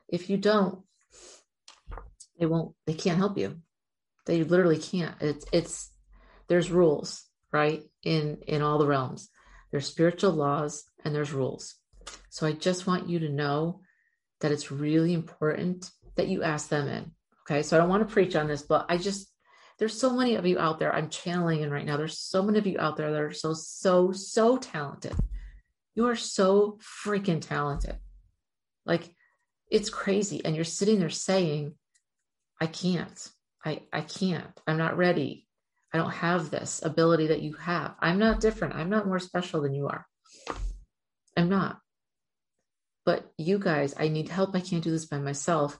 If 0.09 0.29
you 0.29 0.37
don't, 0.37 0.79
they 2.37 2.45
won't, 2.45 2.75
they 2.85 2.93
can't 2.93 3.17
help 3.17 3.37
you. 3.37 3.61
They 4.25 4.43
literally 4.43 4.77
can't. 4.77 5.15
It's 5.21 5.45
it's 5.53 5.89
there's 6.49 6.69
rules, 6.69 7.23
right? 7.53 7.83
In 8.03 8.39
in 8.45 8.61
all 8.61 8.77
the 8.77 8.87
realms. 8.87 9.29
There's 9.71 9.87
spiritual 9.87 10.33
laws 10.33 10.83
and 11.05 11.15
there's 11.15 11.31
rules. 11.31 11.75
So 12.29 12.47
I 12.47 12.53
just 12.53 12.87
want 12.87 13.09
you 13.09 13.19
to 13.19 13.29
know 13.29 13.81
that 14.41 14.51
it's 14.51 14.71
really 14.71 15.13
important 15.13 15.89
that 16.15 16.27
you 16.27 16.43
ask 16.43 16.69
them 16.69 16.87
in. 16.87 17.11
Okay. 17.45 17.63
So 17.63 17.75
I 17.75 17.79
don't 17.79 17.89
want 17.89 18.07
to 18.07 18.13
preach 18.13 18.35
on 18.35 18.47
this, 18.47 18.61
but 18.61 18.85
I 18.89 18.97
just, 18.97 19.29
there's 19.79 19.99
so 19.99 20.15
many 20.15 20.35
of 20.35 20.45
you 20.45 20.59
out 20.59 20.79
there 20.79 20.93
I'm 20.93 21.09
channeling 21.09 21.61
in 21.61 21.71
right 21.71 21.85
now. 21.85 21.97
There's 21.97 22.19
so 22.19 22.43
many 22.43 22.59
of 22.59 22.67
you 22.67 22.79
out 22.79 22.97
there 22.97 23.11
that 23.11 23.21
are 23.21 23.33
so, 23.33 23.53
so, 23.53 24.11
so 24.11 24.57
talented. 24.57 25.15
You 25.95 26.07
are 26.07 26.15
so 26.15 26.79
freaking 27.05 27.41
talented. 27.41 27.97
Like 28.85 29.13
it's 29.69 29.89
crazy. 29.89 30.43
And 30.43 30.55
you're 30.55 30.65
sitting 30.65 30.99
there 30.99 31.09
saying, 31.09 31.73
I 32.61 32.67
can't. 32.67 33.29
I, 33.65 33.81
I 33.91 34.01
can't. 34.01 34.59
I'm 34.67 34.77
not 34.77 34.97
ready. 34.97 35.47
I 35.93 35.97
don't 35.97 36.11
have 36.11 36.49
this 36.49 36.81
ability 36.83 37.27
that 37.27 37.41
you 37.41 37.53
have. 37.53 37.95
I'm 37.99 38.19
not 38.19 38.39
different. 38.39 38.75
I'm 38.75 38.89
not 38.89 39.07
more 39.07 39.19
special 39.19 39.61
than 39.61 39.73
you 39.73 39.87
are. 39.87 40.07
I'm 41.37 41.49
not. 41.49 41.79
But 43.05 43.31
you 43.37 43.59
guys, 43.59 43.93
I 43.97 44.07
need 44.07 44.29
help. 44.29 44.55
I 44.55 44.61
can't 44.61 44.83
do 44.83 44.91
this 44.91 45.05
by 45.05 45.19
myself. 45.19 45.77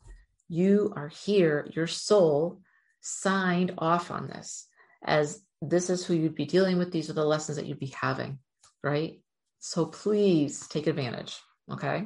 You 0.50 0.94
are 0.96 1.08
here. 1.08 1.68
Your 1.74 1.88
soul 1.88 2.60
signed 3.02 3.74
off 3.78 4.12
on 4.12 4.28
this 4.28 4.68
as 5.04 5.42
this 5.62 5.90
is 5.90 6.06
who 6.06 6.14
you'd 6.14 6.36
be 6.36 6.46
dealing 6.46 6.78
with. 6.78 6.92
These 6.92 7.10
are 7.10 7.14
the 7.14 7.26
lessons 7.26 7.58
that 7.58 7.66
you'd 7.66 7.80
be 7.80 7.94
having, 8.00 8.40
right? 8.84 9.22
So 9.60 9.86
please 9.86 10.68
take 10.68 10.88
advantage. 10.88 11.40
Okay. 11.72 12.06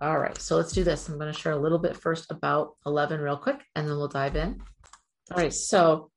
All 0.00 0.18
right, 0.18 0.40
so 0.40 0.56
let's 0.56 0.72
do 0.72 0.84
this. 0.84 1.08
I'm 1.08 1.18
going 1.18 1.32
to 1.32 1.38
share 1.38 1.52
a 1.52 1.60
little 1.60 1.78
bit 1.78 1.96
first 1.96 2.30
about 2.30 2.76
11 2.86 3.20
real 3.20 3.36
quick, 3.36 3.60
and 3.74 3.88
then 3.88 3.96
we'll 3.96 4.06
dive 4.06 4.36
in. 4.36 4.60
All 5.30 5.36
right, 5.36 5.52
so 5.52 6.10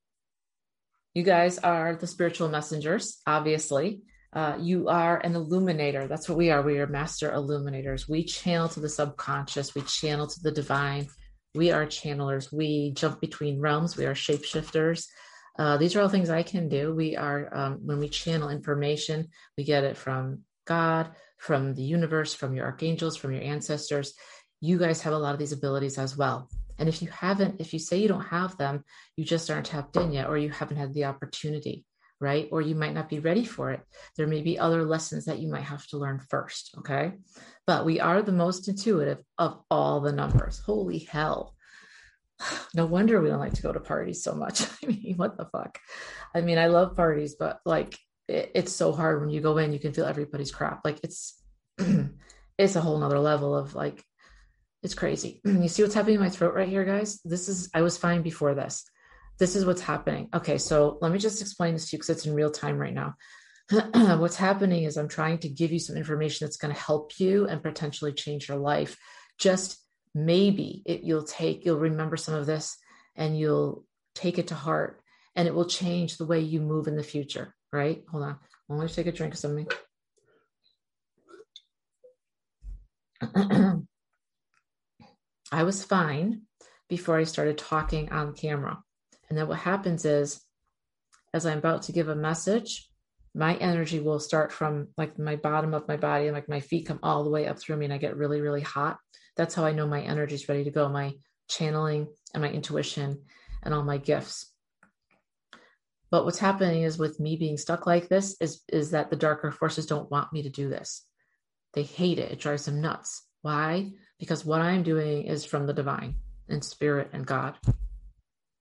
you 1.14 1.24
guys 1.24 1.58
are 1.58 1.96
the 1.96 2.06
spiritual 2.06 2.48
messengers, 2.48 3.20
obviously. 3.26 4.02
Uh, 4.32 4.56
you 4.60 4.88
are 4.88 5.18
an 5.18 5.34
illuminator. 5.34 6.06
That's 6.06 6.28
what 6.28 6.38
we 6.38 6.50
are. 6.50 6.62
We 6.62 6.78
are 6.78 6.86
master 6.86 7.30
illuminators. 7.32 8.08
We 8.08 8.24
channel 8.24 8.68
to 8.70 8.80
the 8.80 8.88
subconscious, 8.88 9.74
we 9.74 9.82
channel 9.82 10.26
to 10.26 10.40
the 10.42 10.52
divine. 10.52 11.08
We 11.54 11.70
are 11.70 11.84
channelers. 11.84 12.50
We 12.50 12.92
jump 12.92 13.20
between 13.20 13.60
realms. 13.60 13.96
We 13.96 14.06
are 14.06 14.14
shapeshifters. 14.14 15.06
Uh, 15.58 15.76
these 15.76 15.94
are 15.94 16.00
all 16.00 16.08
things 16.08 16.30
I 16.30 16.42
can 16.42 16.70
do. 16.70 16.94
We 16.94 17.14
are, 17.14 17.54
um, 17.54 17.80
when 17.84 17.98
we 17.98 18.08
channel 18.08 18.48
information, 18.48 19.28
we 19.58 19.64
get 19.64 19.84
it 19.84 19.98
from 19.98 20.44
God, 20.66 21.10
from 21.36 21.74
the 21.74 21.82
universe, 21.82 22.32
from 22.32 22.54
your 22.54 22.64
archangels, 22.64 23.18
from 23.18 23.32
your 23.32 23.42
ancestors. 23.42 24.14
You 24.62 24.78
guys 24.78 25.02
have 25.02 25.12
a 25.12 25.18
lot 25.18 25.34
of 25.34 25.38
these 25.38 25.52
abilities 25.52 25.98
as 25.98 26.16
well. 26.16 26.48
And 26.78 26.88
if 26.88 27.02
you 27.02 27.08
haven't, 27.08 27.60
if 27.60 27.74
you 27.74 27.78
say 27.78 27.98
you 27.98 28.08
don't 28.08 28.22
have 28.22 28.56
them, 28.56 28.82
you 29.16 29.24
just 29.24 29.50
aren't 29.50 29.66
tapped 29.66 29.96
in 29.96 30.12
yet, 30.12 30.28
or 30.28 30.38
you 30.38 30.50
haven't 30.50 30.78
had 30.78 30.94
the 30.94 31.04
opportunity, 31.04 31.84
right? 32.22 32.48
Or 32.50 32.62
you 32.62 32.74
might 32.74 32.94
not 32.94 33.08
be 33.08 33.18
ready 33.18 33.44
for 33.44 33.72
it. 33.72 33.80
There 34.16 34.26
may 34.26 34.42
be 34.42 34.58
other 34.58 34.84
lessons 34.84 35.26
that 35.26 35.40
you 35.40 35.48
might 35.48 35.64
have 35.64 35.86
to 35.88 35.98
learn 35.98 36.20
first, 36.20 36.74
okay? 36.78 37.14
But 37.66 37.84
we 37.84 38.00
are 38.00 38.22
the 38.22 38.32
most 38.32 38.68
intuitive 38.68 39.18
of 39.38 39.60
all 39.70 40.00
the 40.00 40.12
numbers. 40.12 40.60
Holy 40.60 41.00
hell. 41.00 41.54
No 42.74 42.86
wonder 42.86 43.20
we 43.20 43.28
don't 43.28 43.38
like 43.38 43.54
to 43.54 43.62
go 43.62 43.72
to 43.72 43.80
parties 43.80 44.22
so 44.22 44.34
much. 44.34 44.62
I 44.82 44.86
mean, 44.86 45.14
what 45.16 45.36
the 45.36 45.44
fuck? 45.44 45.78
I 46.34 46.40
mean, 46.40 46.58
I 46.58 46.68
love 46.68 46.96
parties, 46.96 47.36
but 47.38 47.60
like 47.66 47.98
it, 48.28 48.50
it's 48.54 48.72
so 48.72 48.92
hard 48.92 49.20
when 49.20 49.30
you 49.30 49.40
go 49.40 49.58
in, 49.58 49.72
you 49.72 49.78
can 49.78 49.92
feel 49.92 50.06
everybody's 50.06 50.50
crap. 50.50 50.80
Like 50.84 50.98
it's 51.04 51.40
it's 52.58 52.76
a 52.76 52.80
whole 52.80 52.98
nother 52.98 53.18
level 53.18 53.54
of 53.54 53.74
like 53.74 54.02
it's 54.82 54.94
crazy. 54.94 55.40
You 55.44 55.68
see 55.68 55.82
what's 55.82 55.94
happening 55.94 56.16
in 56.16 56.20
my 56.20 56.30
throat 56.30 56.54
right 56.54 56.68
here, 56.68 56.84
guys? 56.84 57.20
This 57.24 57.48
is, 57.48 57.70
I 57.74 57.82
was 57.82 57.96
fine 57.96 58.22
before 58.22 58.54
this. 58.54 58.84
This 59.42 59.56
is 59.56 59.66
what's 59.66 59.80
happening. 59.82 60.28
Okay, 60.32 60.56
so 60.56 60.98
let 61.02 61.10
me 61.10 61.18
just 61.18 61.40
explain 61.40 61.72
this 61.72 61.90
to 61.90 61.96
you 61.96 61.98
because 61.98 62.10
it's 62.10 62.26
in 62.26 62.32
real 62.32 62.52
time 62.52 62.78
right 62.78 62.94
now. 62.94 63.16
what's 64.20 64.36
happening 64.36 64.84
is 64.84 64.96
I'm 64.96 65.08
trying 65.08 65.38
to 65.38 65.48
give 65.48 65.72
you 65.72 65.80
some 65.80 65.96
information 65.96 66.46
that's 66.46 66.58
going 66.58 66.72
to 66.72 66.80
help 66.80 67.18
you 67.18 67.48
and 67.48 67.60
potentially 67.60 68.12
change 68.12 68.46
your 68.46 68.58
life. 68.58 68.96
Just 69.38 69.84
maybe 70.14 70.84
it, 70.86 71.00
you'll 71.02 71.24
take, 71.24 71.64
you'll 71.64 71.80
remember 71.80 72.16
some 72.16 72.34
of 72.34 72.46
this 72.46 72.76
and 73.16 73.36
you'll 73.36 73.84
take 74.14 74.38
it 74.38 74.46
to 74.46 74.54
heart 74.54 75.02
and 75.34 75.48
it 75.48 75.54
will 75.56 75.66
change 75.66 76.18
the 76.18 76.24
way 76.24 76.38
you 76.38 76.60
move 76.60 76.86
in 76.86 76.94
the 76.94 77.02
future, 77.02 77.52
right? 77.72 78.04
Hold 78.12 78.22
on. 78.22 78.36
I'm 78.70 78.76
going 78.76 78.86
to 78.86 78.94
take 78.94 79.08
a 79.08 79.12
drink 79.12 79.34
of 79.34 79.40
something. 79.40 79.66
I 85.50 85.64
was 85.64 85.82
fine 85.82 86.42
before 86.88 87.18
I 87.18 87.24
started 87.24 87.58
talking 87.58 88.12
on 88.12 88.34
camera. 88.34 88.78
And 89.32 89.38
then 89.38 89.48
what 89.48 89.60
happens 89.60 90.04
is, 90.04 90.42
as 91.32 91.46
I'm 91.46 91.56
about 91.56 91.80
to 91.84 91.92
give 91.92 92.10
a 92.10 92.14
message, 92.14 92.86
my 93.34 93.54
energy 93.54 93.98
will 93.98 94.20
start 94.20 94.52
from 94.52 94.88
like 94.98 95.18
my 95.18 95.36
bottom 95.36 95.72
of 95.72 95.88
my 95.88 95.96
body 95.96 96.26
and 96.26 96.34
like 96.34 96.50
my 96.50 96.60
feet 96.60 96.84
come 96.86 96.98
all 97.02 97.24
the 97.24 97.30
way 97.30 97.46
up 97.46 97.58
through 97.58 97.76
me 97.76 97.86
and 97.86 97.94
I 97.94 97.96
get 97.96 98.18
really, 98.18 98.42
really 98.42 98.60
hot. 98.60 98.98
That's 99.38 99.54
how 99.54 99.64
I 99.64 99.72
know 99.72 99.86
my 99.86 100.02
energy 100.02 100.34
is 100.34 100.50
ready 100.50 100.64
to 100.64 100.70
go. 100.70 100.86
My 100.90 101.14
channeling 101.48 102.08
and 102.34 102.42
my 102.42 102.50
intuition 102.50 103.22
and 103.62 103.72
all 103.72 103.82
my 103.82 103.96
gifts. 103.96 104.52
But 106.10 106.26
what's 106.26 106.38
happening 106.38 106.82
is 106.82 106.98
with 106.98 107.18
me 107.18 107.36
being 107.36 107.56
stuck 107.56 107.86
like 107.86 108.10
this 108.10 108.36
is, 108.38 108.60
is 108.70 108.90
that 108.90 109.08
the 109.08 109.16
darker 109.16 109.50
forces 109.50 109.86
don't 109.86 110.10
want 110.10 110.30
me 110.30 110.42
to 110.42 110.50
do 110.50 110.68
this. 110.68 111.06
They 111.72 111.84
hate 111.84 112.18
it. 112.18 112.32
It 112.32 112.38
drives 112.38 112.66
them 112.66 112.82
nuts. 112.82 113.26
Why? 113.40 113.92
because 114.22 114.44
what 114.44 114.60
I'm 114.60 114.84
doing 114.84 115.24
is 115.24 115.44
from 115.44 115.66
the 115.66 115.72
divine 115.72 116.14
and 116.48 116.64
spirit 116.64 117.10
and 117.12 117.26
God. 117.26 117.58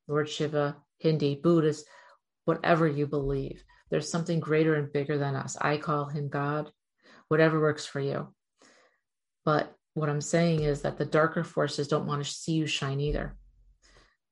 Lord 0.08 0.30
Shiva, 0.30 0.78
Hindi, 1.00 1.36
Buddhist, 1.36 1.86
whatever 2.46 2.88
you 2.88 3.08
believe. 3.08 3.64
There's 3.90 4.10
something 4.10 4.40
greater 4.40 4.76
and 4.76 4.92
bigger 4.92 5.18
than 5.18 5.36
us. 5.36 5.58
I 5.60 5.78
call 5.78 6.06
him 6.06 6.30
God, 6.30 6.72
whatever 7.28 7.60
works 7.60 7.86
for 7.86 8.00
you. 8.00 8.34
But 9.44 9.74
what 9.94 10.10
I'm 10.10 10.22
saying 10.22 10.64
is 10.64 10.82
that 10.82 10.98
the 10.98 11.06
darker 11.06 11.44
forces 11.44 11.88
don't 11.88 12.08
want 12.08 12.24
to 12.24 12.30
see 12.30 12.54
you 12.54 12.66
shine 12.66 13.00
either 13.00 13.36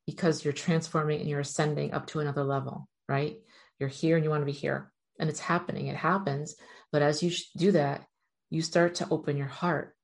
because 0.06 0.44
you're 0.44 0.54
transforming 0.54 1.20
and 1.20 1.30
you're 1.30 1.42
ascending 1.42 1.94
up 1.94 2.08
to 2.08 2.20
another 2.20 2.44
level, 2.44 2.88
right? 3.08 3.38
You're 3.80 3.90
here 3.90 4.16
and 4.16 4.24
you 4.24 4.30
want 4.30 4.42
to 4.42 4.46
be 4.46 4.52
here. 4.52 4.92
And 5.20 5.30
it's 5.30 5.40
happening. 5.40 5.88
It 5.88 5.98
happens. 5.98 6.56
But 6.92 7.02
as 7.02 7.22
you 7.22 7.32
do 7.58 7.74
that, 7.74 8.06
you 8.50 8.62
start 8.62 8.96
to 8.96 9.08
open 9.12 9.38
your 9.38 9.48
heart 9.48 9.96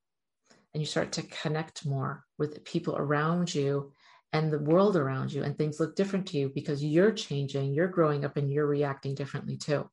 and 0.74 0.81
you 0.81 0.86
start 0.86 1.13
to 1.13 1.24
connect 1.24 1.86
more 1.86 2.25
with 2.38 2.65
people 2.65 2.95
around 2.98 3.55
you 3.55 3.93
and 4.35 4.51
the 4.51 4.59
world 4.59 4.97
around 4.97 5.31
you 5.31 5.43
and 5.43 5.57
things 5.57 5.79
look 5.79 5.95
different 5.95 6.27
to 6.27 6.37
you 6.37 6.51
because 6.53 6.83
you're 6.83 7.11
changing 7.11 7.73
you're 7.73 7.87
growing 7.87 8.25
up 8.25 8.35
and 8.35 8.51
you're 8.51 8.67
reacting 8.67 9.15
differently 9.15 9.55
too. 9.55 9.89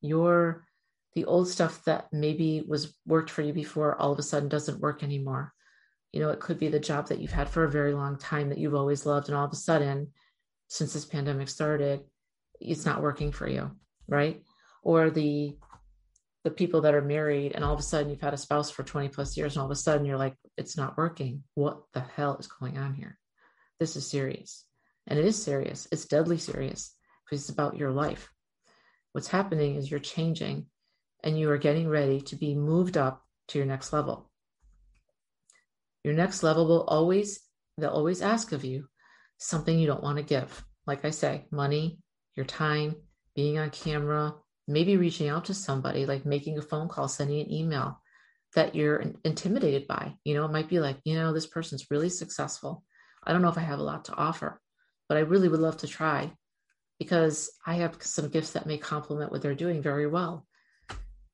You're 0.00 0.64
the 1.14 1.26
old 1.26 1.48
stuff 1.48 1.84
that 1.84 2.06
maybe 2.12 2.64
was 2.66 2.94
worked 3.06 3.30
for 3.30 3.42
you 3.42 3.52
before 3.52 4.00
all 4.00 4.12
of 4.12 4.18
a 4.18 4.22
sudden 4.22 4.48
doesn't 4.48 4.80
work 4.80 5.02
anymore. 5.02 5.52
You 6.12 6.20
know 6.20 6.30
it 6.30 6.40
could 6.40 6.58
be 6.58 6.68
the 6.68 6.80
job 6.80 7.08
that 7.08 7.18
you've 7.18 7.32
had 7.32 7.50
for 7.50 7.64
a 7.64 7.70
very 7.70 7.92
long 7.92 8.18
time 8.18 8.48
that 8.48 8.58
you've 8.58 8.74
always 8.74 9.04
loved 9.04 9.28
and 9.28 9.36
all 9.36 9.44
of 9.44 9.52
a 9.52 9.56
sudden 9.56 10.08
since 10.68 10.92
this 10.92 11.04
pandemic 11.04 11.48
started 11.48 12.00
it's 12.60 12.84
not 12.84 13.02
working 13.02 13.30
for 13.30 13.48
you 13.48 13.70
right? 14.08 14.42
Or 14.82 15.10
the 15.10 15.54
the 16.44 16.50
people 16.50 16.80
that 16.80 16.94
are 16.94 17.02
married 17.02 17.52
and 17.52 17.62
all 17.62 17.74
of 17.74 17.80
a 17.80 17.82
sudden 17.82 18.08
you've 18.10 18.22
had 18.22 18.32
a 18.32 18.38
spouse 18.38 18.70
for 18.70 18.82
20 18.82 19.08
plus 19.08 19.36
years 19.36 19.54
and 19.54 19.60
all 19.60 19.66
of 19.66 19.72
a 19.72 19.76
sudden 19.76 20.06
you're 20.06 20.16
like 20.16 20.34
it's 20.58 20.76
not 20.76 20.96
working. 20.96 21.44
What 21.54 21.82
the 21.92 22.00
hell 22.00 22.36
is 22.38 22.46
going 22.46 22.78
on 22.78 22.94
here? 22.94 23.18
This 23.80 23.96
is 23.96 24.08
serious. 24.08 24.64
And 25.06 25.18
it 25.18 25.24
is 25.24 25.42
serious. 25.42 25.88
It's 25.90 26.06
deadly 26.06 26.38
serious 26.38 26.94
because 27.24 27.42
it's 27.42 27.50
about 27.50 27.76
your 27.76 27.90
life. 27.90 28.30
What's 29.12 29.28
happening 29.28 29.76
is 29.76 29.90
you're 29.90 30.00
changing 30.00 30.66
and 31.24 31.38
you 31.38 31.50
are 31.50 31.58
getting 31.58 31.88
ready 31.88 32.20
to 32.22 32.36
be 32.36 32.54
moved 32.54 32.96
up 32.96 33.22
to 33.48 33.58
your 33.58 33.66
next 33.66 33.92
level. 33.92 34.30
Your 36.04 36.14
next 36.14 36.42
level 36.42 36.66
will 36.66 36.84
always 36.84 37.40
they'll 37.76 37.90
always 37.90 38.22
ask 38.22 38.52
of 38.52 38.64
you 38.64 38.88
something 39.38 39.78
you 39.78 39.86
don't 39.86 40.02
want 40.02 40.18
to 40.18 40.24
give. 40.24 40.64
Like 40.86 41.04
i 41.04 41.10
say 41.10 41.46
money 41.50 41.98
your 42.34 42.46
time 42.46 42.96
being 43.34 43.58
on 43.58 43.70
camera 43.70 44.34
maybe 44.68 44.98
reaching 44.98 45.28
out 45.28 45.46
to 45.46 45.54
somebody, 45.54 46.04
like 46.06 46.26
making 46.26 46.58
a 46.58 46.62
phone 46.62 46.88
call, 46.88 47.08
sending 47.08 47.40
an 47.40 47.50
email 47.50 48.00
that 48.58 48.74
you're 48.74 49.04
intimidated 49.22 49.86
by. 49.86 50.16
You 50.24 50.34
know, 50.34 50.44
it 50.44 50.50
might 50.50 50.68
be 50.68 50.80
like, 50.80 50.98
you 51.04 51.14
know, 51.14 51.32
this 51.32 51.46
person's 51.46 51.86
really 51.92 52.08
successful. 52.08 52.82
I 53.22 53.30
don't 53.30 53.40
know 53.40 53.50
if 53.50 53.56
I 53.56 53.60
have 53.60 53.78
a 53.78 53.84
lot 53.84 54.06
to 54.06 54.16
offer, 54.16 54.60
but 55.08 55.16
I 55.16 55.20
really 55.20 55.46
would 55.46 55.60
love 55.60 55.76
to 55.76 55.86
try 55.86 56.32
because 56.98 57.52
I 57.64 57.74
have 57.76 58.02
some 58.02 58.30
gifts 58.30 58.50
that 58.54 58.66
may 58.66 58.76
complement 58.76 59.30
what 59.30 59.42
they're 59.42 59.54
doing 59.54 59.80
very 59.80 60.08
well. 60.08 60.44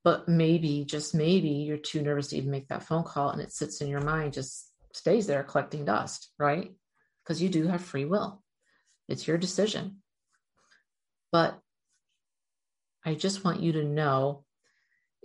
But 0.03 0.29
maybe, 0.29 0.85
just 0.85 1.15
maybe, 1.15 1.49
you're 1.49 1.79
too 1.79 2.03
nervous 2.03 2.29
to 2.29 2.37
even 2.37 2.51
make 2.51 2.69
that 2.69 2.83
phone 2.83 3.05
call 3.05 3.31
and 3.31 3.41
it 3.41 3.55
sits 3.55 3.81
in 3.81 3.89
your 3.89 4.03
mind, 4.03 4.35
just 4.35 4.71
stays 4.93 5.27
there 5.27 5.43
collecting 5.45 5.87
dust, 5.87 6.29
right? 6.39 6.73
Because 7.23 7.41
you 7.41 7.49
do 7.49 7.69
have 7.69 7.81
free 7.81 8.05
will. 8.05 8.43
It's 9.09 9.27
your 9.27 9.39
decision. 9.39 10.03
But 11.33 11.59
I 13.03 13.15
just 13.15 13.45
want 13.45 13.61
you 13.61 13.73
to 13.73 13.83
know 13.83 14.44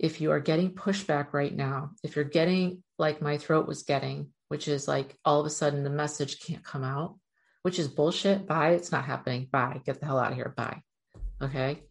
if 0.00 0.18
you 0.18 0.30
are 0.30 0.40
getting 0.40 0.72
pushback 0.72 1.34
right 1.34 1.54
now, 1.54 1.90
if 2.02 2.16
you're 2.16 2.24
getting 2.24 2.82
like 2.98 3.20
my 3.20 3.36
throat 3.36 3.68
was 3.68 3.82
getting, 3.82 4.30
which 4.48 4.66
is 4.66 4.88
like 4.88 5.14
all 5.26 5.40
of 5.40 5.46
a 5.46 5.50
sudden 5.50 5.84
the 5.84 5.90
message 5.90 6.40
can't 6.40 6.64
come 6.64 6.82
out, 6.82 7.18
which 7.62 7.78
is 7.78 7.86
bullshit. 7.86 8.46
Bye. 8.46 8.70
It's 8.70 8.90
not 8.90 9.04
happening. 9.04 9.46
Bye. 9.52 9.82
Get 9.84 10.00
the 10.00 10.06
hell 10.06 10.18
out 10.18 10.30
of 10.30 10.36
here. 10.36 10.54
Bye. 10.56 10.80
Okay. 11.42 11.82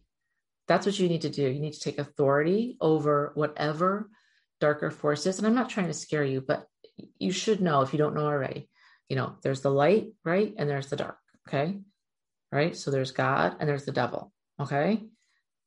That's 0.66 0.86
what 0.86 0.98
you 0.98 1.08
need 1.08 1.22
to 1.22 1.30
do. 1.30 1.48
You 1.48 1.60
need 1.60 1.74
to 1.74 1.80
take 1.80 1.98
authority 1.98 2.76
over 2.80 3.30
whatever 3.36 4.10
darker 4.60 4.90
forces. 4.90 5.38
And 5.38 5.46
I'm 5.46 5.54
not 5.54 5.70
trying 5.70 5.86
to 5.86 5.94
scare 5.94 6.24
you, 6.24 6.40
but 6.40 6.66
you 7.18 7.30
should 7.30 7.60
know 7.60 7.82
if 7.82 7.92
you 7.92 7.98
don't 7.98 8.16
know 8.16 8.26
already. 8.26 8.68
You 9.08 9.14
know, 9.14 9.36
there's 9.42 9.60
the 9.60 9.70
light, 9.70 10.08
right? 10.24 10.52
And 10.58 10.68
there's 10.68 10.88
the 10.88 10.96
dark. 10.96 11.18
Okay. 11.48 11.78
Right. 12.50 12.76
So 12.76 12.90
there's 12.90 13.12
God 13.12 13.54
and 13.60 13.68
there's 13.68 13.84
the 13.84 13.92
devil. 13.92 14.32
Okay. 14.60 15.04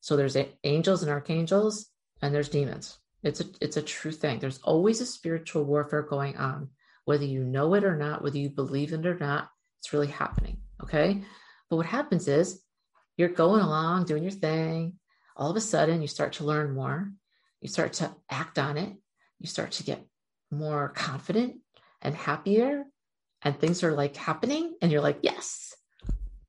So 0.01 0.17
there's 0.17 0.35
angels 0.65 1.03
and 1.03 1.09
archangels, 1.09 1.87
and 2.23 2.33
there's 2.33 2.49
demons. 2.49 2.97
It's 3.21 3.41
a 3.41 3.45
it's 3.61 3.77
a 3.77 3.81
true 3.81 4.11
thing. 4.11 4.39
There's 4.39 4.59
always 4.63 5.01
a 5.01 5.05
spiritual 5.05 5.65
warfare 5.65 6.01
going 6.01 6.37
on, 6.37 6.69
whether 7.03 7.25
you 7.25 7.43
know 7.43 7.73
it 7.73 7.83
or 7.83 7.97
not, 7.97 8.23
whether 8.23 8.37
you 8.37 8.49
believe 8.49 8.93
it 8.93 9.05
or 9.05 9.17
not. 9.19 9.49
It's 9.79 9.93
really 9.93 10.07
happening. 10.07 10.61
Okay. 10.81 11.21
But 11.69 11.75
what 11.75 11.85
happens 11.85 12.27
is 12.29 12.61
you're 13.17 13.29
going 13.29 13.61
along 13.61 14.05
doing 14.05 14.23
your 14.23 14.31
thing. 14.31 14.93
All 15.35 15.51
of 15.51 15.57
a 15.57 15.61
sudden, 15.61 16.01
you 16.01 16.07
start 16.07 16.33
to 16.33 16.45
learn 16.45 16.73
more. 16.73 17.11
You 17.61 17.67
start 17.67 17.93
to 17.93 18.15
act 18.29 18.57
on 18.57 18.77
it. 18.77 18.93
You 19.39 19.47
start 19.47 19.71
to 19.73 19.83
get 19.83 20.05
more 20.49 20.89
confident 20.89 21.57
and 22.01 22.15
happier, 22.15 22.85
and 23.41 23.59
things 23.59 23.83
are 23.83 23.93
like 23.93 24.15
happening, 24.15 24.75
and 24.81 24.91
you're 24.91 25.01
like, 25.01 25.19
yes. 25.23 25.75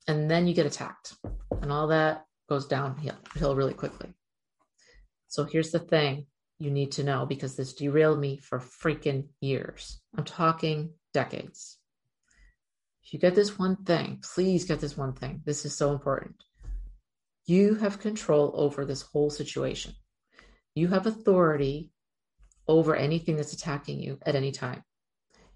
And 0.06 0.30
then 0.30 0.46
you 0.46 0.54
get 0.54 0.66
attacked, 0.66 1.14
and 1.62 1.72
all 1.72 1.88
that 1.88 2.26
goes 2.48 2.66
downhill 2.66 3.56
really 3.56 3.74
quickly. 3.74 4.14
So 5.34 5.42
here's 5.42 5.72
the 5.72 5.80
thing 5.80 6.26
you 6.60 6.70
need 6.70 6.92
to 6.92 7.02
know 7.02 7.26
because 7.26 7.56
this 7.56 7.72
derailed 7.72 8.20
me 8.20 8.36
for 8.36 8.60
freaking 8.60 9.24
years. 9.40 10.00
I'm 10.16 10.22
talking 10.22 10.92
decades. 11.12 11.76
If 13.02 13.12
you 13.12 13.18
get 13.18 13.34
this 13.34 13.58
one 13.58 13.82
thing, 13.82 14.22
please 14.22 14.64
get 14.64 14.78
this 14.78 14.96
one 14.96 15.12
thing. 15.12 15.42
This 15.44 15.64
is 15.64 15.76
so 15.76 15.90
important. 15.90 16.36
You 17.46 17.74
have 17.74 17.98
control 17.98 18.52
over 18.54 18.84
this 18.84 19.02
whole 19.02 19.28
situation. 19.28 19.94
You 20.76 20.86
have 20.86 21.08
authority 21.08 21.90
over 22.68 22.94
anything 22.94 23.34
that's 23.34 23.54
attacking 23.54 23.98
you 23.98 24.20
at 24.24 24.36
any 24.36 24.52
time. 24.52 24.84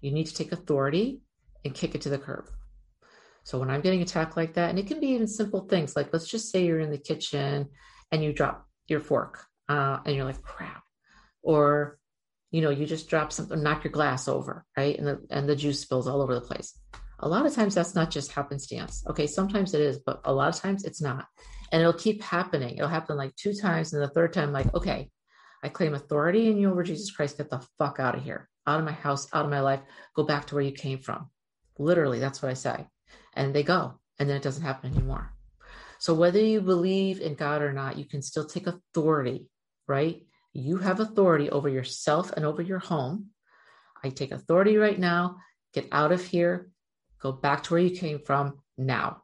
You 0.01 0.11
need 0.11 0.27
to 0.27 0.33
take 0.33 0.51
authority 0.51 1.21
and 1.63 1.73
kick 1.73 1.95
it 1.95 2.01
to 2.01 2.09
the 2.09 2.17
curb. 2.17 2.49
So 3.43 3.57
when 3.57 3.69
I'm 3.69 3.79
getting 3.79 4.01
attacked 4.01 4.35
like 4.35 4.55
that, 4.55 4.71
and 4.71 4.77
it 4.77 4.87
can 4.87 4.99
be 4.99 5.11
even 5.11 5.25
simple 5.25 5.69
things 5.69 5.95
like 5.95 6.11
let's 6.11 6.27
just 6.27 6.51
say 6.51 6.65
you're 6.65 6.81
in 6.81 6.91
the 6.91 6.97
kitchen 6.97 7.69
and 8.11 8.21
you 8.21 8.33
drop 8.33 8.67
your 8.89 8.99
fork 8.99 9.45
uh, 9.69 9.99
and 10.05 10.15
you're 10.15 10.25
like, 10.25 10.41
crap. 10.41 10.83
Or, 11.43 11.97
you 12.51 12.61
know, 12.61 12.71
you 12.71 12.85
just 12.85 13.07
drop 13.07 13.31
something, 13.31 13.61
knock 13.61 13.83
your 13.83 13.93
glass 13.93 14.27
over, 14.27 14.65
right? 14.75 14.97
And 14.97 15.07
the, 15.07 15.21
and 15.29 15.47
the 15.47 15.55
juice 15.55 15.79
spills 15.79 16.07
all 16.07 16.21
over 16.21 16.35
the 16.35 16.41
place. 16.41 16.77
A 17.19 17.29
lot 17.29 17.45
of 17.45 17.53
times 17.53 17.75
that's 17.75 17.95
not 17.95 18.11
just 18.11 18.31
happenstance. 18.31 19.03
Okay, 19.09 19.27
sometimes 19.27 19.73
it 19.73 19.81
is, 19.81 19.99
but 19.99 20.21
a 20.25 20.33
lot 20.33 20.53
of 20.53 20.59
times 20.59 20.83
it's 20.85 21.01
not. 21.01 21.25
And 21.71 21.81
it'll 21.81 21.93
keep 21.93 22.23
happening. 22.23 22.77
It'll 22.77 22.89
happen 22.89 23.15
like 23.17 23.35
two 23.35 23.53
times. 23.53 23.93
And 23.93 24.01
the 24.01 24.09
third 24.09 24.33
time, 24.33 24.51
like, 24.51 24.73
okay, 24.73 25.09
I 25.63 25.69
claim 25.69 25.93
authority 25.93 26.49
in 26.49 26.57
you 26.57 26.71
over 26.71 26.83
Jesus 26.83 27.11
Christ. 27.11 27.37
Get 27.37 27.49
the 27.49 27.65
fuck 27.77 27.99
out 27.99 28.15
of 28.15 28.23
here, 28.23 28.49
out 28.65 28.79
of 28.79 28.85
my 28.85 28.93
house, 28.93 29.27
out 29.33 29.45
of 29.45 29.51
my 29.51 29.59
life. 29.59 29.81
Go 30.15 30.23
back 30.23 30.47
to 30.47 30.55
where 30.55 30.63
you 30.63 30.71
came 30.71 30.99
from. 30.99 31.29
Literally, 31.77 32.19
that's 32.19 32.41
what 32.41 32.49
I 32.49 32.55
say. 32.55 32.87
And 33.33 33.53
they 33.53 33.63
go. 33.63 33.99
And 34.17 34.29
then 34.29 34.37
it 34.37 34.43
doesn't 34.43 34.63
happen 34.63 34.93
anymore. 34.93 35.33
So 35.99 36.13
whether 36.13 36.39
you 36.39 36.61
believe 36.61 37.19
in 37.19 37.35
God 37.35 37.61
or 37.61 37.73
not, 37.73 37.97
you 37.97 38.05
can 38.05 38.21
still 38.21 38.45
take 38.45 38.67
authority, 38.67 39.47
right? 39.89 40.21
You 40.53 40.77
have 40.77 40.99
authority 40.99 41.49
over 41.49 41.67
yourself 41.67 42.31
and 42.31 42.45
over 42.45 42.61
your 42.61 42.79
home. 42.79 43.31
I 44.03 44.09
take 44.09 44.31
authority 44.31 44.77
right 44.77 44.97
now. 44.97 45.37
Get 45.73 45.87
out 45.91 46.11
of 46.11 46.23
here. 46.23 46.69
Go 47.21 47.31
back 47.31 47.63
to 47.63 47.73
where 47.73 47.81
you 47.81 47.97
came 47.97 48.19
from 48.19 48.59
now. 48.77 49.23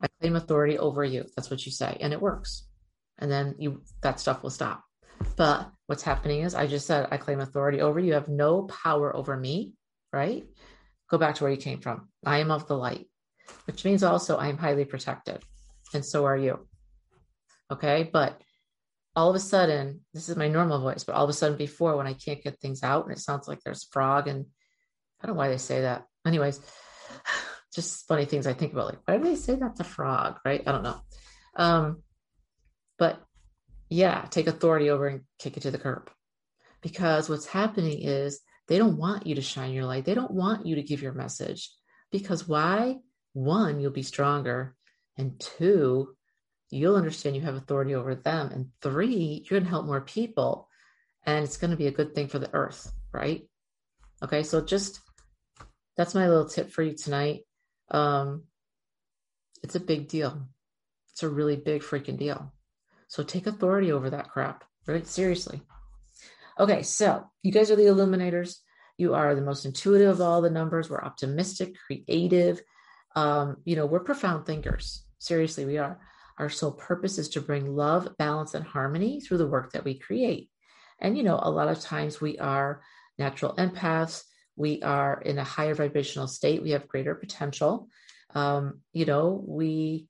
I 0.00 0.06
claim 0.20 0.36
authority 0.36 0.78
over 0.78 1.02
you. 1.02 1.24
That's 1.34 1.50
what 1.50 1.66
you 1.66 1.72
say. 1.72 1.96
And 2.00 2.12
it 2.12 2.20
works. 2.20 2.68
And 3.18 3.30
then 3.30 3.56
you 3.58 3.82
that 4.02 4.20
stuff 4.20 4.42
will 4.44 4.50
stop. 4.50 4.84
But 5.36 5.68
what's 5.86 6.04
happening 6.04 6.42
is 6.42 6.54
I 6.54 6.68
just 6.68 6.86
said 6.86 7.08
I 7.10 7.16
claim 7.16 7.40
authority 7.40 7.80
over 7.80 7.98
you. 7.98 8.08
You 8.08 8.12
have 8.14 8.28
no 8.28 8.62
power 8.62 9.14
over 9.14 9.36
me, 9.36 9.72
right? 10.12 10.46
Go 11.10 11.18
back 11.18 11.34
to 11.36 11.44
where 11.44 11.52
you 11.52 11.58
came 11.58 11.80
from. 11.80 12.08
I 12.24 12.38
am 12.38 12.52
of 12.52 12.68
the 12.68 12.76
light, 12.76 13.06
which 13.66 13.84
means 13.84 14.04
also 14.04 14.36
I 14.36 14.48
am 14.48 14.58
highly 14.58 14.84
protected. 14.84 15.42
And 15.92 16.04
so 16.04 16.26
are 16.26 16.36
you. 16.36 16.68
Okay. 17.72 18.08
But 18.12 18.40
all 19.18 19.30
of 19.30 19.34
a 19.34 19.40
sudden, 19.40 20.00
this 20.14 20.28
is 20.28 20.36
my 20.36 20.46
normal 20.46 20.80
voice, 20.80 21.02
but 21.02 21.16
all 21.16 21.24
of 21.24 21.30
a 21.30 21.32
sudden 21.32 21.58
before 21.58 21.96
when 21.96 22.06
I 22.06 22.12
can't 22.12 22.40
get 22.40 22.60
things 22.60 22.84
out 22.84 23.02
and 23.02 23.12
it 23.12 23.18
sounds 23.18 23.48
like 23.48 23.58
there's 23.64 23.88
frog 23.90 24.28
and 24.28 24.46
I 25.20 25.26
don't 25.26 25.34
know 25.34 25.40
why 25.40 25.48
they 25.48 25.58
say 25.58 25.80
that. 25.80 26.04
Anyways, 26.24 26.60
just 27.74 28.06
funny 28.06 28.26
things 28.26 28.46
I 28.46 28.52
think 28.52 28.72
about, 28.72 28.86
like, 28.86 29.00
why 29.06 29.16
do 29.16 29.24
they 29.24 29.34
say 29.34 29.56
that's 29.56 29.80
a 29.80 29.84
frog? 29.84 30.38
Right? 30.44 30.62
I 30.64 30.70
don't 30.70 30.84
know. 30.84 31.00
Um, 31.56 32.04
but 32.96 33.20
yeah, 33.88 34.24
take 34.30 34.46
authority 34.46 34.88
over 34.88 35.08
and 35.08 35.22
kick 35.40 35.56
it 35.56 35.64
to 35.64 35.72
the 35.72 35.78
curb. 35.78 36.12
Because 36.80 37.28
what's 37.28 37.46
happening 37.46 38.00
is 38.00 38.38
they 38.68 38.78
don't 38.78 38.98
want 38.98 39.26
you 39.26 39.34
to 39.34 39.42
shine 39.42 39.72
your 39.72 39.84
light. 39.84 40.04
They 40.04 40.14
don't 40.14 40.30
want 40.30 40.64
you 40.64 40.76
to 40.76 40.82
give 40.84 41.02
your 41.02 41.12
message. 41.12 41.72
Because 42.12 42.46
why? 42.46 42.98
One, 43.32 43.80
you'll 43.80 43.90
be 43.90 44.04
stronger. 44.04 44.76
And 45.16 45.40
two, 45.40 46.14
you'll 46.70 46.96
understand 46.96 47.36
you 47.36 47.42
have 47.42 47.54
authority 47.54 47.94
over 47.94 48.14
them. 48.14 48.50
And 48.52 48.68
three, 48.82 49.44
you're 49.44 49.58
going 49.58 49.64
to 49.64 49.70
help 49.70 49.86
more 49.86 50.00
people. 50.00 50.68
And 51.24 51.44
it's 51.44 51.56
going 51.56 51.70
to 51.70 51.76
be 51.76 51.86
a 51.86 51.92
good 51.92 52.14
thing 52.14 52.28
for 52.28 52.38
the 52.38 52.52
earth, 52.54 52.90
right? 53.12 53.42
Okay, 54.22 54.42
so 54.42 54.60
just 54.60 55.00
that's 55.96 56.14
my 56.14 56.28
little 56.28 56.48
tip 56.48 56.70
for 56.70 56.82
you 56.82 56.94
tonight. 56.94 57.40
Um, 57.90 58.44
it's 59.62 59.74
a 59.74 59.80
big 59.80 60.08
deal. 60.08 60.46
It's 61.12 61.22
a 61.22 61.28
really 61.28 61.56
big 61.56 61.82
freaking 61.82 62.18
deal. 62.18 62.52
So 63.08 63.22
take 63.22 63.46
authority 63.46 63.90
over 63.90 64.10
that 64.10 64.30
crap, 64.30 64.64
right? 64.86 65.06
Seriously. 65.06 65.62
Okay, 66.58 66.82
so 66.82 67.24
you 67.42 67.52
guys 67.52 67.70
are 67.70 67.76
the 67.76 67.86
illuminators. 67.86 68.62
You 68.96 69.14
are 69.14 69.34
the 69.34 69.40
most 69.40 69.64
intuitive 69.64 70.10
of 70.10 70.20
all 70.20 70.42
the 70.42 70.50
numbers. 70.50 70.90
We're 70.90 71.02
optimistic, 71.02 71.76
creative. 71.86 72.60
Um, 73.14 73.58
you 73.64 73.76
know, 73.76 73.86
we're 73.86 74.00
profound 74.00 74.44
thinkers. 74.44 75.04
Seriously, 75.18 75.64
we 75.64 75.78
are. 75.78 76.00
Our 76.38 76.48
sole 76.48 76.72
purpose 76.72 77.18
is 77.18 77.28
to 77.30 77.40
bring 77.40 77.74
love, 77.74 78.16
balance, 78.18 78.54
and 78.54 78.64
harmony 78.64 79.20
through 79.20 79.38
the 79.38 79.46
work 79.46 79.72
that 79.72 79.84
we 79.84 79.98
create. 79.98 80.50
And, 81.00 81.16
you 81.16 81.22
know, 81.22 81.38
a 81.40 81.50
lot 81.50 81.68
of 81.68 81.80
times 81.80 82.20
we 82.20 82.38
are 82.38 82.82
natural 83.18 83.54
empaths. 83.56 84.22
We 84.56 84.82
are 84.82 85.20
in 85.20 85.38
a 85.38 85.44
higher 85.44 85.74
vibrational 85.74 86.28
state. 86.28 86.62
We 86.62 86.70
have 86.70 86.88
greater 86.88 87.14
potential. 87.14 87.88
Um, 88.34 88.80
you 88.92 89.04
know, 89.04 89.42
we 89.46 90.08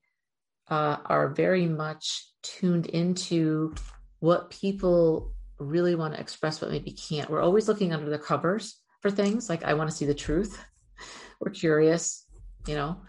uh, 0.71 0.97
are 1.05 1.29
very 1.29 1.67
much 1.67 2.27
tuned 2.43 2.87
into 2.87 3.75
what 4.21 4.51
people 4.51 5.33
really 5.59 5.95
want 5.95 6.15
to 6.15 6.21
express, 6.21 6.59
but 6.59 6.71
maybe 6.71 6.93
can't. 6.93 7.31
We're 7.31 7.43
always 7.43 7.69
looking 7.69 7.93
under 7.93 8.11
the 8.11 8.19
covers 8.19 8.81
for 9.01 9.11
things 9.11 9.49
like 9.49 9.65
I 9.65 9.75
want 9.75 9.91
to 9.91 9.97
see 9.97 10.07
the 10.07 10.15
truth. 10.15 10.63
We're 11.41 11.53
curious, 11.53 12.27
you 12.67 12.75
know, 12.75 13.03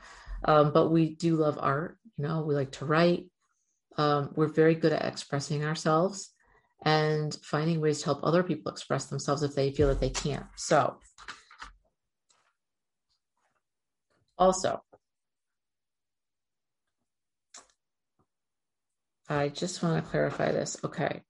um, 0.46 0.72
but 0.72 0.90
we 0.90 1.16
do 1.16 1.36
love 1.36 1.58
art. 1.60 1.98
You 2.20 2.28
know, 2.28 2.42
we 2.42 2.54
like 2.54 2.74
to 2.74 2.86
write. 2.86 3.28
Um, 3.98 4.32
we're 4.36 4.52
very 4.52 4.76
good 4.76 4.92
at 4.92 5.06
expressing 5.06 5.64
ourselves 5.64 6.34
and 6.84 7.34
finding 7.42 7.80
ways 7.80 8.00
to 8.00 8.06
help 8.06 8.20
other 8.24 8.44
people 8.44 8.72
express 8.72 9.06
themselves 9.06 9.42
if 9.42 9.56
they 9.56 9.72
feel 9.72 9.88
that 9.88 10.02
they 10.02 10.10
can't. 10.10 10.46
So, 10.58 10.98
also, 14.38 14.84
I 19.30 19.48
just 19.48 19.82
want 19.82 20.04
to 20.04 20.10
clarify 20.10 20.52
this. 20.52 20.76
Okay. 20.84 21.22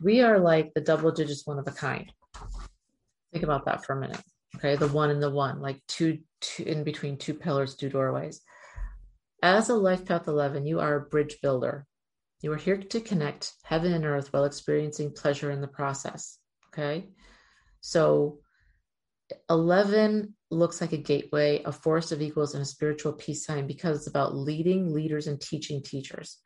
We 0.00 0.20
are 0.20 0.38
like 0.38 0.72
the 0.74 0.82
double 0.82 1.10
digits, 1.10 1.46
one 1.48 1.58
of 1.58 1.66
a 1.66 1.72
kind. 1.72 2.12
Think 3.32 3.42
about 3.42 3.64
that 3.64 3.84
for 3.84 3.94
a 3.94 4.00
minute. 4.00 4.22
Okay. 4.54 4.76
The 4.76 4.86
one 4.86 5.10
and 5.10 5.22
the 5.22 5.30
one, 5.30 5.60
like 5.60 5.80
two, 5.88 6.20
two 6.40 6.62
in 6.62 6.84
between 6.84 7.16
two 7.16 7.34
pillars, 7.34 7.74
two 7.74 7.88
doorways. 7.88 8.40
As 9.42 9.68
a 9.68 9.74
life 9.74 10.06
path 10.06 10.28
11, 10.28 10.66
you 10.66 10.80
are 10.80 10.96
a 10.96 11.00
bridge 11.00 11.38
builder. 11.42 11.86
You 12.40 12.52
are 12.52 12.56
here 12.56 12.76
to 12.76 13.00
connect 13.00 13.52
heaven 13.64 13.92
and 13.92 14.04
earth 14.04 14.32
while 14.32 14.44
experiencing 14.44 15.12
pleasure 15.12 15.50
in 15.50 15.60
the 15.60 15.68
process. 15.68 16.38
Okay. 16.68 17.08
So 17.80 18.40
11 19.50 20.34
looks 20.50 20.80
like 20.80 20.92
a 20.92 20.98
gateway, 20.98 21.62
a 21.64 21.72
force 21.72 22.12
of 22.12 22.22
equals, 22.22 22.54
and 22.54 22.62
a 22.62 22.66
spiritual 22.66 23.12
peace 23.12 23.44
sign 23.44 23.66
because 23.66 23.98
it's 23.98 24.06
about 24.06 24.36
leading 24.36 24.92
leaders 24.92 25.26
and 25.26 25.40
teaching 25.40 25.82
teachers 25.82 26.38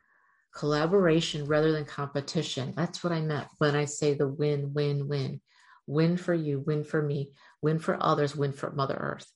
collaboration 0.55 1.47
rather 1.47 1.73
than 1.73 1.85
competition. 1.85 2.73
That's 2.77 3.05
what 3.05 3.13
I 3.13 3.21
meant 3.21 3.49
when 3.59 3.77
I 3.77 3.85
say 3.85 4.15
the 4.15 4.29
win, 4.29 4.73
win, 4.73 5.09
win. 5.09 5.41
Win 5.87 6.17
for 6.17 6.35
you, 6.35 6.61
win 6.61 6.85
for 6.85 7.03
me, 7.03 7.33
win 7.63 7.79
for 7.79 7.97
others, 8.01 8.37
win 8.37 8.53
for 8.53 8.71
Mother 8.71 8.95
Earth. 8.95 9.27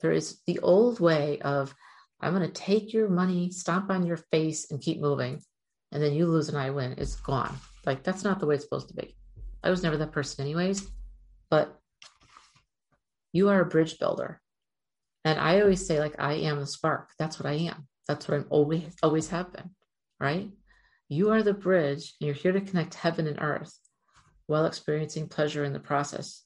There 0.00 0.12
is 0.12 0.40
the 0.46 0.58
old 0.60 0.98
way 0.98 1.38
of, 1.40 1.74
I'm 2.20 2.34
going 2.34 2.46
to 2.46 2.52
take 2.52 2.92
your 2.92 3.08
money, 3.08 3.50
stomp 3.50 3.90
on 3.90 4.06
your 4.06 4.18
face, 4.18 4.70
and 4.70 4.80
keep 4.80 5.00
moving. 5.00 5.42
And 5.92 6.02
then 6.02 6.14
you 6.14 6.26
lose 6.26 6.48
and 6.48 6.58
I 6.58 6.70
win. 6.70 6.94
It's 6.98 7.16
gone. 7.16 7.54
Like, 7.86 8.02
that's 8.02 8.24
not 8.24 8.38
the 8.38 8.46
way 8.46 8.54
it's 8.56 8.64
supposed 8.64 8.88
to 8.88 8.94
be. 8.94 9.16
I 9.62 9.70
was 9.70 9.82
never 9.82 9.96
that 9.96 10.12
person, 10.12 10.44
anyways. 10.44 10.88
But 11.50 11.78
you 13.32 13.48
are 13.48 13.60
a 13.60 13.66
bridge 13.66 13.98
builder. 13.98 14.40
And 15.24 15.38
I 15.38 15.60
always 15.60 15.86
say, 15.86 15.98
like, 15.98 16.14
I 16.18 16.34
am 16.34 16.60
the 16.60 16.66
spark. 16.66 17.10
That's 17.18 17.38
what 17.38 17.50
I 17.50 17.54
am. 17.54 17.88
That's 18.06 18.28
what 18.28 18.36
I'm 18.36 18.46
always, 18.50 18.94
always 19.02 19.28
have 19.28 19.52
been. 19.52 19.70
Right? 20.18 20.50
You 21.08 21.30
are 21.30 21.42
the 21.42 21.54
bridge, 21.54 22.14
and 22.20 22.26
you're 22.26 22.34
here 22.34 22.52
to 22.52 22.60
connect 22.60 22.94
heaven 22.94 23.26
and 23.26 23.40
earth 23.40 23.76
while 24.46 24.66
experiencing 24.66 25.28
pleasure 25.28 25.64
in 25.64 25.72
the 25.72 25.80
process. 25.80 26.44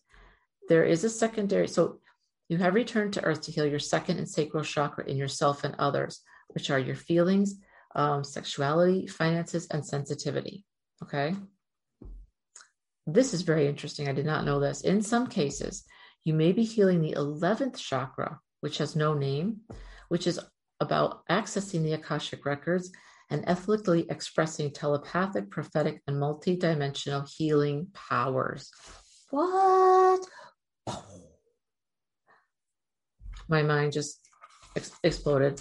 There 0.69 0.85
is 0.85 1.05
a 1.05 1.11
secondary, 1.11 1.69
so 1.69 2.01
you 2.49 2.59
have 2.59 2.75
returned 2.75 3.15
to 3.15 3.25
earth 3.25 3.43
to 3.43 3.53
heal 3.53 3.67
your 3.67 3.79
second 3.79 4.19
and 4.19 4.29
sacral 4.29 4.65
chakra 4.65 5.05
in 5.07 5.17
yourself 5.17 5.65
and 5.65 5.75
others, 5.79 6.21
which 6.49 6.71
are 6.71 6.79
your 6.79 6.95
feelings, 6.95 7.55
um, 7.95 8.23
sexuality, 8.25 9.07
finances, 9.07 9.67
and 9.71 9.85
sensitivity. 9.85 10.65
Okay. 11.03 11.35
This 13.07 13.35
is 13.35 13.43
very 13.43 13.67
interesting. 13.67 14.09
I 14.09 14.13
did 14.13 14.27
not 14.27 14.45
know 14.45 14.61
this. 14.61 14.81
In 14.81 15.03
some 15.03 15.27
cases, 15.27 15.85
you 16.25 16.35
may 16.35 16.53
be 16.53 16.65
healing 16.65 17.01
the 17.01 17.15
11th 17.17 17.77
chakra, 17.77 18.41
which 18.61 18.79
has 18.79 18.97
no 18.97 19.15
name, 19.15 19.61
which 20.09 20.27
is 20.27 20.41
about 20.81 21.27
accessing 21.29 21.83
the 21.83 21.93
Akashic 21.93 22.47
records 22.47 22.91
and 23.31 23.45
ethically 23.47 24.07
expressing 24.11 24.71
telepathic, 24.71 25.51
prophetic, 25.51 26.03
and 26.07 26.17
multidimensional 26.17 27.29
healing 27.29 27.89
powers. 27.95 28.71
What? 29.31 30.27
My 33.49 33.63
mind 33.63 33.93
just 33.93 34.21
ex- 34.77 34.93
exploded 35.03 35.61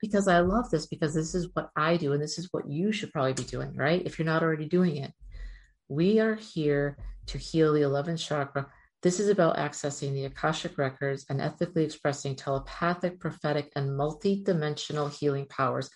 because 0.00 0.28
I 0.28 0.40
love 0.40 0.70
this 0.70 0.86
because 0.86 1.14
this 1.14 1.34
is 1.34 1.48
what 1.54 1.70
I 1.76 1.96
do 1.96 2.12
and 2.12 2.22
this 2.22 2.38
is 2.38 2.48
what 2.52 2.68
you 2.68 2.92
should 2.92 3.12
probably 3.12 3.32
be 3.32 3.44
doing, 3.44 3.74
right? 3.76 4.02
If 4.04 4.18
you're 4.18 4.26
not 4.26 4.42
already 4.42 4.66
doing 4.66 4.96
it. 4.96 5.12
We 5.88 6.20
are 6.20 6.34
here 6.34 6.96
to 7.26 7.38
heal 7.38 7.72
the 7.72 7.80
11th 7.80 8.18
chakra. 8.18 8.66
This 9.02 9.20
is 9.20 9.28
about 9.28 9.56
accessing 9.56 10.12
the 10.12 10.24
Akashic 10.24 10.78
records 10.78 11.26
and 11.28 11.40
ethically 11.40 11.84
expressing 11.84 12.36
telepathic, 12.36 13.20
prophetic, 13.20 13.70
and 13.76 13.96
multi-dimensional 13.96 15.08
healing 15.08 15.46
powers. 15.46 15.90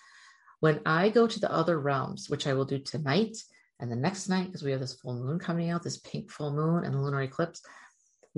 When 0.60 0.80
I 0.84 1.08
go 1.08 1.26
to 1.26 1.40
the 1.40 1.52
other 1.52 1.80
realms, 1.80 2.28
which 2.28 2.46
I 2.46 2.54
will 2.54 2.64
do 2.64 2.78
tonight 2.78 3.36
and 3.80 3.90
the 3.90 3.96
next 3.96 4.28
night, 4.28 4.46
because 4.46 4.62
we 4.62 4.72
have 4.72 4.80
this 4.80 4.94
full 4.94 5.14
moon 5.14 5.38
coming 5.38 5.70
out, 5.70 5.82
this 5.82 6.00
pink 6.00 6.30
full 6.30 6.52
moon 6.52 6.84
and 6.84 7.02
lunar 7.02 7.22
eclipse, 7.22 7.62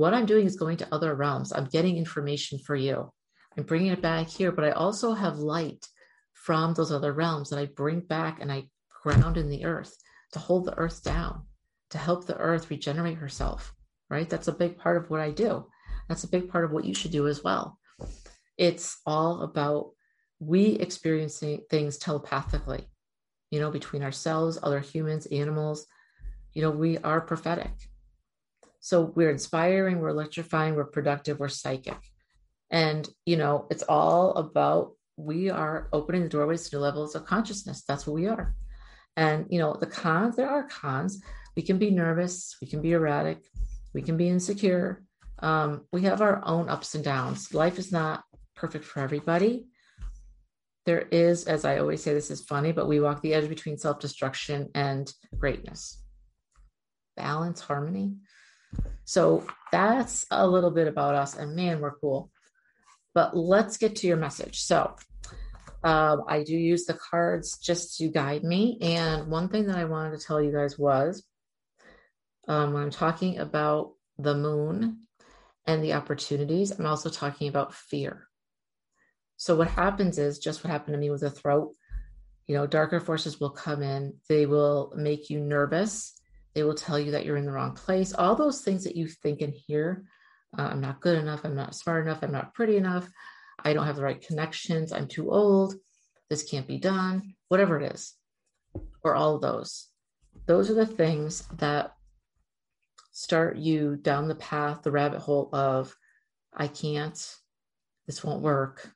what 0.00 0.14
I'm 0.14 0.24
doing 0.24 0.46
is 0.46 0.56
going 0.56 0.78
to 0.78 0.88
other 0.90 1.14
realms. 1.14 1.52
I'm 1.52 1.66
getting 1.66 1.98
information 1.98 2.58
for 2.58 2.74
you. 2.74 3.12
I'm 3.58 3.64
bringing 3.64 3.92
it 3.92 4.00
back 4.00 4.28
here, 4.28 4.50
but 4.50 4.64
I 4.64 4.70
also 4.70 5.12
have 5.12 5.36
light 5.36 5.86
from 6.32 6.72
those 6.72 6.90
other 6.90 7.12
realms 7.12 7.50
that 7.50 7.58
I 7.58 7.66
bring 7.66 8.00
back 8.00 8.40
and 8.40 8.50
I 8.50 8.64
ground 9.02 9.36
in 9.36 9.50
the 9.50 9.66
earth 9.66 9.94
to 10.32 10.38
hold 10.38 10.64
the 10.64 10.78
earth 10.78 11.04
down, 11.04 11.42
to 11.90 11.98
help 11.98 12.24
the 12.24 12.38
earth 12.38 12.70
regenerate 12.70 13.18
herself, 13.18 13.74
right? 14.08 14.26
That's 14.26 14.48
a 14.48 14.52
big 14.52 14.78
part 14.78 14.96
of 14.96 15.10
what 15.10 15.20
I 15.20 15.32
do. 15.32 15.66
That's 16.08 16.24
a 16.24 16.30
big 16.30 16.48
part 16.48 16.64
of 16.64 16.72
what 16.72 16.86
you 16.86 16.94
should 16.94 17.12
do 17.12 17.28
as 17.28 17.44
well. 17.44 17.78
It's 18.56 18.96
all 19.04 19.42
about 19.42 19.90
we 20.38 20.76
experiencing 20.76 21.60
things 21.68 21.98
telepathically, 21.98 22.88
you 23.50 23.60
know, 23.60 23.70
between 23.70 24.02
ourselves, 24.02 24.58
other 24.62 24.80
humans, 24.80 25.26
animals. 25.26 25.84
You 26.54 26.62
know, 26.62 26.70
we 26.70 26.96
are 26.96 27.20
prophetic. 27.20 27.89
So 28.80 29.12
we're 29.14 29.30
inspiring, 29.30 30.00
we're 30.00 30.08
electrifying, 30.08 30.74
we're 30.74 30.84
productive, 30.84 31.38
we're 31.38 31.48
psychic. 31.48 31.98
And, 32.70 33.08
you 33.26 33.36
know, 33.36 33.66
it's 33.70 33.82
all 33.82 34.32
about 34.32 34.92
we 35.16 35.50
are 35.50 35.88
opening 35.92 36.22
the 36.22 36.28
doorways 36.28 36.68
to 36.68 36.76
new 36.76 36.82
levels 36.82 37.14
of 37.14 37.26
consciousness. 37.26 37.84
That's 37.86 38.06
what 38.06 38.14
we 38.14 38.26
are. 38.26 38.54
And, 39.16 39.46
you 39.50 39.58
know, 39.58 39.76
the 39.78 39.86
cons, 39.86 40.36
there 40.36 40.48
are 40.48 40.66
cons. 40.68 41.22
We 41.56 41.62
can 41.62 41.78
be 41.78 41.90
nervous, 41.90 42.56
we 42.60 42.68
can 42.68 42.80
be 42.80 42.92
erratic, 42.92 43.44
we 43.92 44.02
can 44.02 44.16
be 44.16 44.28
insecure. 44.28 45.02
Um, 45.40 45.86
we 45.92 46.02
have 46.02 46.22
our 46.22 46.42
own 46.44 46.68
ups 46.68 46.94
and 46.94 47.04
downs. 47.04 47.52
Life 47.52 47.78
is 47.78 47.90
not 47.92 48.24
perfect 48.54 48.84
for 48.84 49.00
everybody. 49.00 49.66
There 50.86 51.00
is, 51.10 51.44
as 51.44 51.64
I 51.64 51.78
always 51.78 52.02
say, 52.02 52.14
this 52.14 52.30
is 52.30 52.40
funny, 52.40 52.72
but 52.72 52.88
we 52.88 53.00
walk 53.00 53.20
the 53.20 53.34
edge 53.34 53.48
between 53.48 53.78
self 53.78 53.98
destruction 54.00 54.68
and 54.74 55.12
greatness. 55.36 56.02
Balance, 57.16 57.60
harmony. 57.60 58.16
So 59.04 59.46
that's 59.72 60.26
a 60.30 60.46
little 60.46 60.70
bit 60.70 60.88
about 60.88 61.14
us. 61.14 61.36
And 61.36 61.56
man, 61.56 61.80
we're 61.80 61.96
cool. 61.98 62.30
But 63.14 63.36
let's 63.36 63.76
get 63.76 63.96
to 63.96 64.06
your 64.06 64.16
message. 64.16 64.60
So 64.60 64.94
um, 65.82 66.24
I 66.28 66.42
do 66.42 66.56
use 66.56 66.84
the 66.84 66.94
cards 66.94 67.58
just 67.58 67.96
to 67.98 68.08
guide 68.08 68.44
me. 68.44 68.78
And 68.80 69.28
one 69.28 69.48
thing 69.48 69.66
that 69.66 69.76
I 69.76 69.86
wanted 69.86 70.18
to 70.18 70.24
tell 70.24 70.40
you 70.40 70.52
guys 70.52 70.78
was 70.78 71.24
um, 72.46 72.72
when 72.72 72.82
I'm 72.82 72.90
talking 72.90 73.38
about 73.38 73.92
the 74.18 74.34
moon 74.34 75.06
and 75.66 75.82
the 75.82 75.94
opportunities, 75.94 76.70
I'm 76.70 76.86
also 76.86 77.10
talking 77.10 77.48
about 77.48 77.74
fear. 77.74 78.28
So 79.36 79.56
what 79.56 79.68
happens 79.68 80.18
is 80.18 80.38
just 80.38 80.62
what 80.62 80.70
happened 80.70 80.94
to 80.94 80.98
me 80.98 81.10
with 81.10 81.22
the 81.22 81.30
throat. 81.30 81.74
You 82.46 82.56
know, 82.56 82.66
darker 82.66 83.00
forces 83.00 83.40
will 83.40 83.50
come 83.50 83.82
in, 83.82 84.14
they 84.28 84.44
will 84.44 84.92
make 84.94 85.30
you 85.30 85.40
nervous. 85.40 86.19
They 86.54 86.62
will 86.62 86.74
tell 86.74 86.98
you 86.98 87.12
that 87.12 87.24
you're 87.24 87.36
in 87.36 87.46
the 87.46 87.52
wrong 87.52 87.74
place. 87.74 88.12
All 88.12 88.34
those 88.34 88.62
things 88.62 88.84
that 88.84 88.96
you 88.96 89.06
think 89.06 89.40
and 89.40 89.52
hear 89.52 90.04
uh, 90.58 90.62
I'm 90.62 90.80
not 90.80 91.00
good 91.00 91.18
enough. 91.18 91.44
I'm 91.44 91.54
not 91.54 91.74
smart 91.74 92.06
enough. 92.06 92.22
I'm 92.22 92.32
not 92.32 92.54
pretty 92.54 92.76
enough. 92.76 93.08
I 93.62 93.72
don't 93.72 93.86
have 93.86 93.96
the 93.96 94.02
right 94.02 94.20
connections. 94.20 94.92
I'm 94.92 95.06
too 95.06 95.30
old. 95.30 95.74
This 96.28 96.42
can't 96.42 96.66
be 96.66 96.78
done. 96.78 97.34
Whatever 97.48 97.80
it 97.80 97.92
is, 97.92 98.14
or 99.02 99.14
all 99.14 99.36
of 99.36 99.42
those. 99.42 99.88
Those 100.46 100.70
are 100.70 100.74
the 100.74 100.86
things 100.86 101.46
that 101.58 101.94
start 103.12 103.56
you 103.56 103.96
down 103.96 104.28
the 104.28 104.34
path, 104.36 104.82
the 104.82 104.90
rabbit 104.90 105.20
hole 105.20 105.50
of, 105.52 105.94
I 106.52 106.68
can't, 106.68 107.36
this 108.06 108.24
won't 108.24 108.42
work 108.42 108.90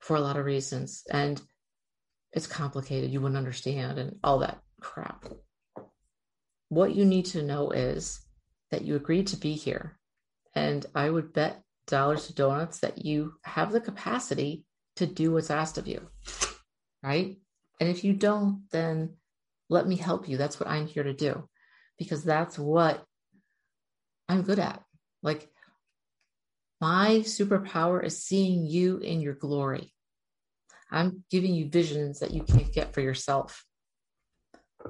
for 0.00 0.16
a 0.16 0.20
lot 0.20 0.36
of 0.36 0.44
reasons. 0.44 1.02
And 1.10 1.40
it's 2.32 2.46
complicated. 2.46 3.10
You 3.10 3.20
wouldn't 3.20 3.38
understand 3.38 3.98
and 3.98 4.18
all 4.22 4.38
that 4.40 4.60
crap. 4.80 5.24
What 6.68 6.94
you 6.94 7.04
need 7.04 7.26
to 7.26 7.42
know 7.42 7.70
is 7.70 8.20
that 8.70 8.82
you 8.82 8.96
agreed 8.96 9.28
to 9.28 9.36
be 9.36 9.54
here 9.54 9.98
and 10.56 10.84
I 10.94 11.10
would 11.10 11.32
bet 11.32 11.62
dollars 11.86 12.26
to 12.26 12.34
donuts 12.34 12.80
that 12.80 13.04
you 13.04 13.34
have 13.44 13.70
the 13.70 13.80
capacity 13.80 14.64
to 14.96 15.06
do 15.06 15.32
what's 15.32 15.50
asked 15.50 15.78
of 15.78 15.86
you. 15.86 16.08
Right. 17.02 17.36
And 17.78 17.88
if 17.88 18.02
you 18.02 18.14
don't, 18.14 18.64
then 18.72 19.16
let 19.68 19.86
me 19.86 19.96
help 19.96 20.28
you. 20.28 20.38
That's 20.38 20.58
what 20.58 20.68
I'm 20.68 20.86
here 20.86 21.04
to 21.04 21.12
do 21.12 21.46
because 21.98 22.24
that's 22.24 22.58
what 22.58 23.04
I'm 24.28 24.42
good 24.42 24.58
at. 24.58 24.82
Like 25.22 25.48
my 26.80 27.22
superpower 27.24 28.02
is 28.02 28.24
seeing 28.24 28.66
you 28.66 28.98
in 28.98 29.20
your 29.20 29.34
glory. 29.34 29.92
I'm 30.90 31.24
giving 31.30 31.54
you 31.54 31.68
visions 31.68 32.20
that 32.20 32.32
you 32.32 32.42
can't 32.42 32.72
get 32.72 32.94
for 32.94 33.02
yourself. 33.02 33.64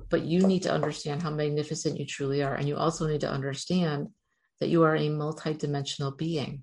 But 0.09 0.22
you 0.22 0.46
need 0.46 0.62
to 0.62 0.72
understand 0.72 1.22
how 1.22 1.30
magnificent 1.30 1.98
you 1.98 2.06
truly 2.06 2.42
are. 2.42 2.54
And 2.54 2.68
you 2.68 2.76
also 2.76 3.06
need 3.06 3.20
to 3.22 3.30
understand 3.30 4.09
that 4.61 4.68
you 4.68 4.82
are 4.85 4.96
a 4.96 5.09
multidimensional 5.09 6.16
being. 6.16 6.62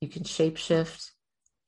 You 0.00 0.08
can 0.08 0.24
shapeshift, 0.24 1.10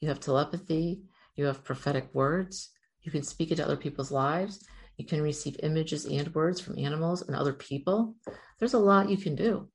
you 0.01 0.09
have 0.09 0.21
telepathy, 0.21 1.03
you 1.35 1.47
have 1.47 1.65
prophetic 1.65 2.09
words, 2.13 2.71
you 3.03 3.11
can 3.11 3.23
speak 3.23 3.51
into 3.51 3.65
other 3.65 3.77
people's 3.77 4.11
lives, 4.11 4.65
you 4.97 5.07
can 5.07 5.23
receive 5.23 5.57
images 5.63 6.05
and 6.05 6.35
words 6.35 6.61
from 6.61 6.79
animals 6.79 7.23
and 7.23 7.37
other 7.37 7.53
people. 7.53 8.17
There's 8.59 8.75
a 8.75 8.79
lot 8.79 9.11
you 9.11 9.17
can 9.17 9.35
do 9.35 9.69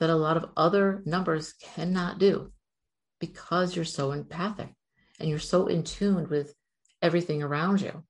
that 0.00 0.10
a 0.10 0.16
lot 0.16 0.36
of 0.36 0.50
other 0.56 1.02
numbers 1.06 1.54
cannot 1.54 2.18
do 2.18 2.52
because 3.20 3.74
you're 3.74 3.84
so 3.84 4.12
empathic 4.12 4.68
and 5.18 5.28
you're 5.28 5.38
so 5.38 5.66
in 5.66 5.82
tune 5.82 6.28
with 6.28 6.54
everything 7.00 7.42
around 7.42 7.80
you. 7.80 8.02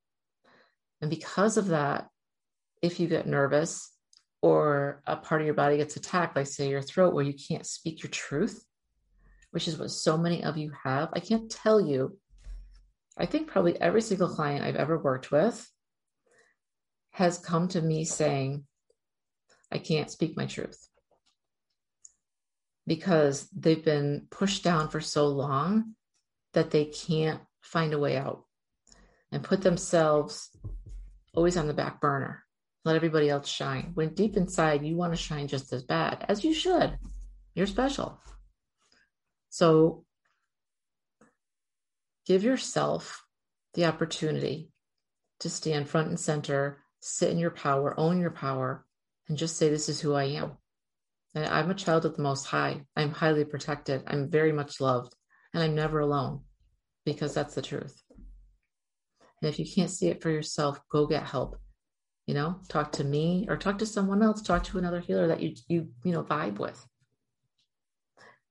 And 1.00 1.10
because 1.10 1.56
of 1.56 1.68
that, 1.68 2.08
if 2.84 3.00
you 3.00 3.08
get 3.08 3.26
nervous, 3.26 3.90
or 4.42 5.02
a 5.06 5.16
part 5.16 5.40
of 5.40 5.46
your 5.46 5.54
body 5.54 5.78
gets 5.78 5.96
attacked, 5.96 6.36
like 6.36 6.46
say 6.46 6.68
your 6.68 6.82
throat, 6.82 7.14
where 7.14 7.24
you 7.24 7.32
can't 7.32 7.66
speak 7.66 8.02
your 8.02 8.10
truth, 8.10 8.62
which 9.52 9.66
is 9.66 9.78
what 9.78 9.90
so 9.90 10.18
many 10.18 10.44
of 10.44 10.58
you 10.58 10.70
have. 10.84 11.08
I 11.14 11.20
can't 11.20 11.50
tell 11.50 11.80
you. 11.80 12.18
I 13.16 13.24
think 13.24 13.48
probably 13.48 13.80
every 13.80 14.02
single 14.02 14.28
client 14.28 14.62
I've 14.62 14.76
ever 14.76 14.98
worked 14.98 15.30
with 15.30 15.66
has 17.12 17.38
come 17.38 17.68
to 17.68 17.80
me 17.80 18.04
saying, 18.04 18.64
I 19.72 19.78
can't 19.78 20.10
speak 20.10 20.36
my 20.36 20.44
truth 20.44 20.88
because 22.86 23.48
they've 23.56 23.84
been 23.84 24.26
pushed 24.30 24.62
down 24.62 24.90
for 24.90 25.00
so 25.00 25.26
long 25.28 25.94
that 26.52 26.70
they 26.70 26.84
can't 26.84 27.40
find 27.62 27.94
a 27.94 27.98
way 27.98 28.18
out 28.18 28.44
and 29.32 29.42
put 29.42 29.62
themselves 29.62 30.50
always 31.34 31.56
on 31.56 31.66
the 31.66 31.72
back 31.72 31.98
burner 32.02 32.43
let 32.84 32.96
everybody 32.96 33.30
else 33.30 33.48
shine. 33.48 33.92
When 33.94 34.14
deep 34.14 34.36
inside 34.36 34.84
you 34.84 34.96
want 34.96 35.12
to 35.12 35.16
shine 35.16 35.48
just 35.48 35.72
as 35.72 35.82
bad, 35.82 36.24
as 36.28 36.44
you 36.44 36.52
should. 36.52 36.98
You're 37.54 37.66
special. 37.66 38.20
So 39.48 40.04
give 42.26 42.44
yourself 42.44 43.24
the 43.74 43.86
opportunity 43.86 44.70
to 45.40 45.48
stand 45.48 45.88
front 45.88 46.08
and 46.08 46.20
center, 46.20 46.82
sit 47.00 47.30
in 47.30 47.38
your 47.38 47.50
power, 47.50 47.98
own 47.98 48.20
your 48.20 48.30
power, 48.30 48.84
and 49.28 49.38
just 49.38 49.56
say, 49.56 49.68
This 49.68 49.88
is 49.88 50.00
who 50.00 50.14
I 50.14 50.24
am. 50.24 50.52
And 51.34 51.46
I'm 51.46 51.70
a 51.70 51.74
child 51.74 52.04
of 52.04 52.16
the 52.16 52.22
Most 52.22 52.46
High. 52.46 52.82
I'm 52.96 53.10
highly 53.10 53.44
protected. 53.44 54.02
I'm 54.06 54.30
very 54.30 54.52
much 54.52 54.80
loved, 54.80 55.14
and 55.52 55.62
I'm 55.62 55.74
never 55.74 56.00
alone 56.00 56.42
because 57.04 57.34
that's 57.34 57.54
the 57.54 57.62
truth. 57.62 58.00
And 59.40 59.48
if 59.48 59.58
you 59.58 59.66
can't 59.66 59.90
see 59.90 60.08
it 60.08 60.22
for 60.22 60.30
yourself, 60.30 60.80
go 60.90 61.06
get 61.06 61.24
help 61.24 61.58
you 62.26 62.34
know 62.34 62.56
talk 62.68 62.92
to 62.92 63.04
me 63.04 63.46
or 63.48 63.56
talk 63.56 63.78
to 63.78 63.87
someone 63.87 64.22
else 64.22 64.42
talk 64.42 64.64
to 64.64 64.78
another 64.78 65.00
healer 65.00 65.28
that 65.28 65.40
you 65.40 65.54
you 65.68 65.88
you 66.04 66.12
know 66.12 66.22
vibe 66.22 66.58
with. 66.58 66.87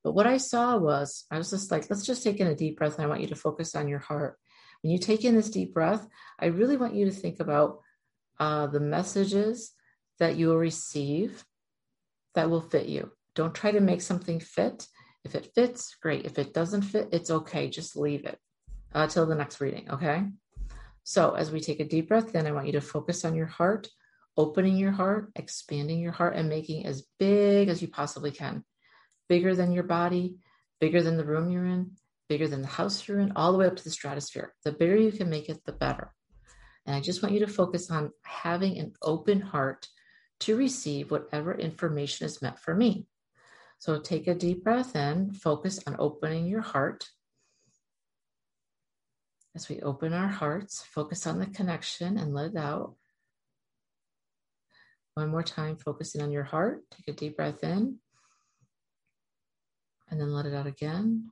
But 0.04 0.14
what 0.14 0.28
i 0.28 0.38
saw 0.38 0.78
was 0.78 1.26
i 1.32 1.38
was 1.38 1.50
just 1.50 1.72
like 1.72 1.90
let's 1.90 2.06
just 2.06 2.24
take 2.24 2.40
in 2.40 2.48
a 2.48 2.56
deep 2.56 2.78
breath 2.78 2.96
and 2.96 3.06
i 3.06 3.08
want 3.08 3.22
you 3.22 3.28
to 3.28 3.36
focus 3.36 3.76
on 3.76 3.88
your 3.88 4.00
heart. 4.00 4.38
When 4.82 4.92
you 4.92 5.00
take 5.00 5.24
in 5.24 5.36
this 5.36 5.50
deep 5.50 5.74
breath 5.74 6.08
i 6.40 6.48
really 6.48 6.78
want 6.78 6.96
you 6.96 7.06
to 7.06 7.12
think 7.12 7.40
about 7.40 7.80
uh, 8.40 8.68
the 8.68 8.80
messages 8.80 9.72
that 10.20 10.36
you 10.36 10.48
will 10.48 10.58
receive 10.58 11.46
that 12.36 12.50
will 12.50 12.62
fit 12.62 12.88
you. 12.88 13.12
Don't 13.36 13.54
try 13.54 13.72
to 13.72 13.80
make 13.80 14.02
something 14.02 14.40
fit. 14.40 14.88
If 15.24 15.36
it 15.36 15.52
fits 15.54 15.96
great. 16.02 16.26
If 16.26 16.38
it 16.40 16.54
doesn't 16.54 16.82
fit 16.82 17.10
it's 17.12 17.30
okay. 17.30 17.70
Just 17.70 17.96
leave 17.96 18.26
it 18.26 18.40
uh, 18.94 19.08
till 19.08 19.26
the 19.26 19.36
next 19.36 19.62
reading 19.62 19.90
okay 19.90 20.26
so, 21.04 21.34
as 21.34 21.52
we 21.52 21.60
take 21.60 21.82
a 21.82 21.86
deep 21.86 22.08
breath 22.08 22.34
in, 22.34 22.48
I 22.48 22.52
want 22.52 22.68
you 22.68 22.74
to 22.74 22.82
focus 22.82 23.26
on 23.26 23.36
your 23.36 23.46
heart, 23.46 23.90
opening 24.38 24.78
your 24.78 24.92
heart, 24.92 25.32
expanding 25.36 26.00
your 26.00 26.14
heart, 26.14 26.36
and 26.36 26.48
making 26.48 26.86
as 26.86 27.04
big 27.20 27.68
as 27.68 27.82
you 27.82 27.90
possibly 27.90 28.32
can. 28.32 28.64
Bigger 29.28 29.54
than 29.54 29.74
your 29.74 29.84
body, 29.84 30.38
bigger 30.80 31.02
than 31.02 31.18
the 31.18 31.26
room 31.26 31.52
you're 31.52 31.66
in, 31.66 31.92
bigger 32.30 32.48
than 32.48 32.62
the 32.62 32.68
house 32.68 33.06
you're 33.08 33.20
in, 33.20 33.34
all 33.36 33.52
the 33.52 33.58
way 33.58 33.68
up 33.68 33.76
to 33.76 33.84
the 33.84 33.90
stratosphere. 33.90 34.54
The 34.64 34.72
bigger 34.72 34.96
you 34.96 35.12
can 35.12 35.30
make 35.30 35.50
it, 35.50 35.66
the 35.66 35.74
better. 35.74 36.14
And 36.86 36.96
I 36.96 37.02
just 37.02 37.22
want 37.22 37.34
you 37.34 37.42
to 37.42 37.52
focus 37.52 37.92
on 37.92 38.12
having 38.24 38.78
an 38.78 38.94
open 39.02 39.42
heart 39.42 39.88
to 40.42 40.56
receive 40.56 41.12
whatever 41.12 41.54
information 41.54 42.26
is 42.26 42.42
meant 42.42 42.60
for 42.60 42.74
me. 42.74 43.08
So 43.80 44.00
take 44.00 44.28
a 44.28 44.36
deep 44.36 44.64
breath 44.64 44.96
in, 44.96 45.34
focus 45.34 45.80
on 45.86 45.98
opening 46.00 46.48
your 46.48 46.62
heart. 46.62 47.10
As 49.56 49.70
we 49.70 49.82
open 49.82 50.14
our 50.14 50.28
hearts, 50.28 50.84
focus 50.84 51.28
on 51.28 51.40
the 51.40 51.46
connection 51.46 52.18
and 52.18 52.34
let 52.34 52.52
it 52.52 52.58
out. 52.58 52.96
One 55.14 55.30
more 55.30 55.44
time, 55.44 55.78
focusing 55.78 56.24
on 56.24 56.32
your 56.32 56.44
heart. 56.44 56.82
Take 56.90 57.08
a 57.08 57.18
deep 57.18 57.38
breath 57.38 57.64
in 57.64 58.00
and 60.10 60.20
then 60.20 60.34
let 60.34 60.48
it 60.48 60.56
out 60.56 60.66
again. 60.66 61.30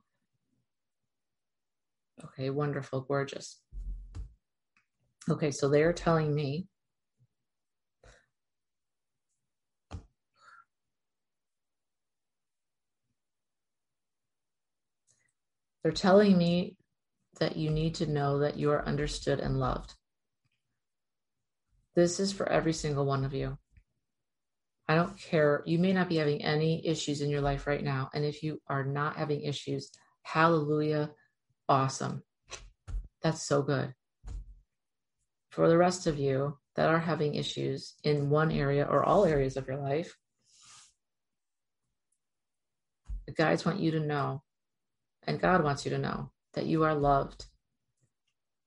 Okay, 2.24 2.50
wonderful, 2.50 3.00
gorgeous. 3.00 3.60
Okay, 5.28 5.50
so 5.50 5.68
they're 5.68 5.92
telling 5.92 6.32
me 6.34 6.66
they're 15.82 15.92
telling 15.92 16.36
me 16.36 16.76
that 17.38 17.56
you 17.56 17.70
need 17.70 17.94
to 17.96 18.06
know 18.06 18.40
that 18.40 18.56
you 18.56 18.70
are 18.70 18.86
understood 18.86 19.40
and 19.40 19.58
loved. 19.58 19.94
This 21.94 22.20
is 22.20 22.32
for 22.32 22.48
every 22.48 22.72
single 22.72 23.04
one 23.04 23.24
of 23.24 23.34
you. 23.34 23.58
I 24.88 24.94
don't 24.94 25.18
care. 25.18 25.62
You 25.66 25.78
may 25.78 25.92
not 25.92 26.08
be 26.08 26.16
having 26.16 26.42
any 26.42 26.86
issues 26.86 27.20
in 27.20 27.30
your 27.30 27.40
life 27.40 27.66
right 27.66 27.82
now. 27.82 28.10
And 28.14 28.24
if 28.24 28.42
you 28.42 28.60
are 28.68 28.84
not 28.84 29.16
having 29.16 29.42
issues, 29.42 29.90
hallelujah, 30.22 31.10
awesome. 31.68 32.22
That's 33.22 33.46
so 33.46 33.62
good. 33.62 33.94
For 35.50 35.68
the 35.68 35.78
rest 35.78 36.06
of 36.06 36.18
you 36.18 36.58
that 36.76 36.88
are 36.88 36.98
having 36.98 37.34
issues 37.34 37.94
in 38.02 38.30
one 38.30 38.50
area 38.50 38.86
or 38.90 39.04
all 39.04 39.24
areas 39.24 39.56
of 39.56 39.66
your 39.66 39.76
life, 39.76 40.16
the 43.26 43.32
guides 43.32 43.64
want 43.64 43.78
you 43.78 43.92
to 43.92 44.00
know, 44.00 44.42
and 45.26 45.40
God 45.40 45.62
wants 45.62 45.84
you 45.84 45.90
to 45.90 45.98
know, 45.98 46.32
that 46.54 46.66
you 46.66 46.84
are 46.84 46.94
loved. 46.94 47.46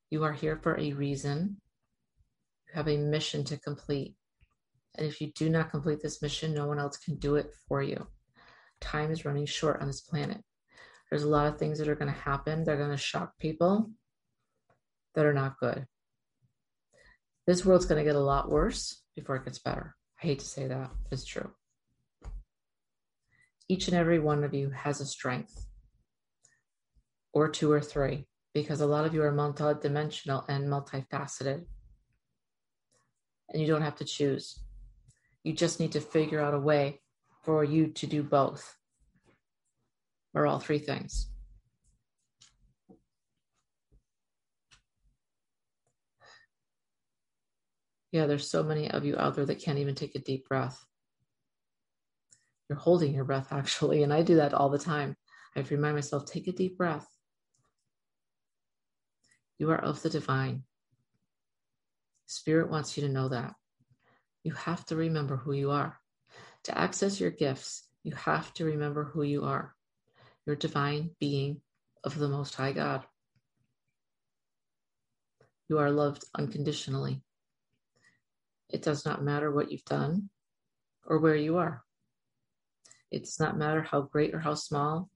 You 0.09 0.23
are 0.23 0.33
here 0.33 0.57
for 0.57 0.79
a 0.79 0.93
reason. 0.93 1.57
You 2.67 2.73
have 2.75 2.87
a 2.87 2.97
mission 2.97 3.43
to 3.45 3.57
complete. 3.57 4.15
And 4.97 5.05
if 5.05 5.19
you 5.19 5.31
do 5.33 5.49
not 5.49 5.71
complete 5.71 6.01
this 6.01 6.21
mission, 6.21 6.53
no 6.53 6.67
one 6.67 6.79
else 6.79 6.97
can 6.97 7.15
do 7.17 7.35
it 7.35 7.51
for 7.67 7.81
you. 7.81 8.07
Time 8.81 9.11
is 9.11 9.25
running 9.25 9.45
short 9.45 9.81
on 9.81 9.87
this 9.87 10.01
planet. 10.01 10.41
There's 11.09 11.23
a 11.23 11.29
lot 11.29 11.47
of 11.47 11.57
things 11.57 11.79
that 11.79 11.87
are 11.87 11.95
going 11.95 12.11
to 12.11 12.19
happen. 12.19 12.63
They're 12.63 12.77
going 12.77 12.91
to 12.91 12.97
shock 12.97 13.33
people 13.39 13.91
that 15.15 15.25
are 15.25 15.33
not 15.33 15.59
good. 15.59 15.85
This 17.47 17.65
world's 17.65 17.85
going 17.85 18.03
to 18.03 18.09
get 18.09 18.15
a 18.15 18.19
lot 18.19 18.49
worse 18.49 19.01
before 19.15 19.35
it 19.35 19.45
gets 19.45 19.59
better. 19.59 19.95
I 20.21 20.27
hate 20.27 20.39
to 20.39 20.45
say 20.45 20.67
that, 20.67 20.89
it's 21.11 21.25
true. 21.25 21.51
Each 23.67 23.87
and 23.87 23.97
every 23.97 24.19
one 24.19 24.43
of 24.43 24.53
you 24.53 24.69
has 24.71 25.01
a 25.01 25.05
strength, 25.05 25.67
or 27.35 27.49
two 27.49 27.69
or 27.71 27.81
three, 27.81 28.25
because 28.53 28.79
a 28.79 28.87
lot 28.87 29.05
of 29.05 29.13
you 29.13 29.21
are 29.21 29.31
multidimensional 29.31 30.45
and 30.47 30.67
multifaceted. 30.67 31.65
And 33.49 33.61
you 33.61 33.67
don't 33.67 33.81
have 33.81 33.97
to 33.97 34.05
choose. 34.05 34.57
You 35.43 35.53
just 35.53 35.79
need 35.79 35.91
to 35.91 36.01
figure 36.01 36.39
out 36.39 36.55
a 36.55 36.59
way 36.59 37.01
for 37.43 37.63
you 37.63 37.87
to 37.87 38.07
do 38.07 38.23
both 38.23 38.75
or 40.33 40.47
all 40.47 40.59
three 40.59 40.79
things. 40.79 41.29
Yeah, 48.11 48.27
there's 48.27 48.49
so 48.49 48.63
many 48.63 48.89
of 48.89 49.03
you 49.03 49.17
out 49.17 49.35
there 49.35 49.45
that 49.45 49.61
can't 49.61 49.77
even 49.77 49.93
take 49.93 50.15
a 50.15 50.19
deep 50.19 50.47
breath. 50.47 50.81
You're 52.69 52.79
holding 52.79 53.13
your 53.13 53.25
breath, 53.25 53.47
actually, 53.51 54.03
and 54.03 54.13
I 54.13 54.21
do 54.21 54.35
that 54.35 54.53
all 54.53 54.69
the 54.69 54.79
time. 54.79 55.17
I 55.53 55.59
have 55.59 55.67
to 55.67 55.75
remind 55.75 55.95
myself 55.95 56.25
take 56.25 56.47
a 56.47 56.53
deep 56.53 56.77
breath. 56.77 57.05
You 59.57 59.71
are 59.71 59.81
of 59.81 60.01
the 60.01 60.09
divine. 60.09 60.63
Spirit 62.25 62.69
wants 62.69 62.97
you 62.97 63.07
to 63.07 63.13
know 63.13 63.29
that. 63.29 63.53
You 64.43 64.53
have 64.53 64.85
to 64.87 64.95
remember 64.95 65.37
who 65.37 65.53
you 65.53 65.71
are. 65.71 65.99
To 66.65 66.77
access 66.77 67.19
your 67.19 67.31
gifts, 67.31 67.87
you 68.03 68.13
have 68.15 68.53
to 68.55 68.65
remember 68.65 69.05
who 69.05 69.23
you 69.23 69.43
are. 69.43 69.73
Your 70.45 70.55
divine 70.55 71.11
being 71.19 71.61
of 72.03 72.17
the 72.17 72.27
Most 72.27 72.55
High 72.55 72.73
God. 72.73 73.03
You 75.69 75.79
are 75.79 75.89
loved 75.89 76.25
unconditionally. 76.35 77.23
It 78.69 78.81
does 78.81 79.05
not 79.05 79.23
matter 79.23 79.51
what 79.51 79.71
you've 79.71 79.85
done 79.85 80.29
or 81.05 81.19
where 81.19 81.35
you 81.35 81.57
are. 81.57 81.83
It 83.11 83.23
does 83.23 83.39
not 83.39 83.57
matter 83.57 83.81
how 83.81 84.01
great 84.01 84.33
or 84.33 84.39
how 84.39 84.55
small 84.55 85.09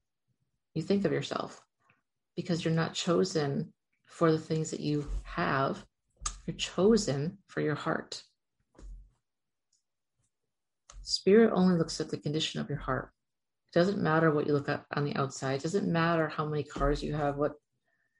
you 0.73 0.82
think 0.82 1.06
of 1.06 1.12
yourself 1.12 1.62
because 2.36 2.63
you're 2.63 2.73
not 2.73 2.93
chosen 2.93 3.73
for 4.10 4.32
the 4.32 4.39
things 4.39 4.72
that 4.72 4.80
you 4.80 5.08
have. 5.24 5.86
You're 6.45 6.56
chosen 6.58 7.38
for 7.48 7.62
your 7.62 7.76
heart. 7.76 8.24
Spirit 11.02 11.52
only 11.54 11.78
looks 11.78 12.02
at 12.02 12.10
the 12.10 12.17
condition 12.17 12.60
of 12.60 12.69
your 12.69 12.80
heart. 12.80 13.12
It 13.74 13.78
doesn't 13.80 14.02
matter 14.02 14.32
what 14.32 14.48
you 14.48 14.54
look 14.54 14.67
at 14.67 14.86
on 14.95 15.06
the 15.06 15.15
outside. 15.15 15.56
It 15.56 15.63
doesn't 15.63 15.88
matter 15.88 16.28
how 16.28 16.45
many 16.45 16.63
cars 16.63 17.04
you 17.04 17.13
have, 17.13 17.38
what 17.38 17.54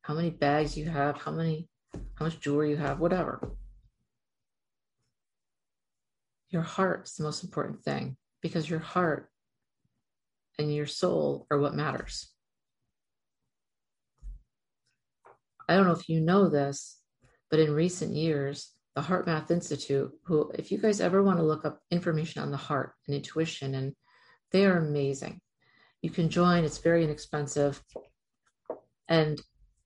how 0.02 0.14
many 0.14 0.30
bags 0.30 0.78
you 0.78 0.86
have, 0.86 1.18
how 1.18 1.32
many 1.32 1.68
how 2.16 2.26
much 2.26 2.40
jewelry 2.40 2.70
you 2.70 2.78
have, 2.78 3.00
whatever. 3.00 3.56
Your 6.50 6.62
heart 6.62 7.08
is 7.08 7.16
the 7.16 7.24
most 7.24 7.44
important 7.44 7.84
thing 7.84 8.16
because 8.42 8.70
your 8.70 8.80
heart 8.80 9.30
and 10.58 10.74
your 10.74 10.88
soul 10.88 11.48
are 11.52 11.60
what 11.60 11.76
matters. 11.76 12.30
I 15.70 15.76
don't 15.76 15.86
know 15.86 15.94
if 15.94 16.10
you 16.10 16.20
know 16.20 16.50
this, 16.50 17.00
but 17.52 17.60
in 17.60 17.72
recent 17.72 18.16
years, 18.16 18.72
the 18.96 19.02
HeartMath 19.02 19.52
Institute, 19.52 20.12
who, 20.24 20.52
if 20.56 20.72
you 20.72 20.80
guys 20.80 21.00
ever 21.00 21.22
want 21.22 21.38
to 21.38 21.46
look 21.46 21.64
up 21.64 21.80
information 21.92 22.42
on 22.42 22.50
the 22.50 22.58
heart 22.58 22.94
and 23.06 23.16
intuition, 23.16 23.76
and 23.76 23.94
they 24.52 24.66
are 24.66 24.80
amazing. 24.80 25.40
You 26.02 26.10
can 26.10 26.30
join, 26.30 26.64
it's 26.64 26.80
very 26.80 27.04
inexpensive. 27.04 27.84
And 29.08 29.40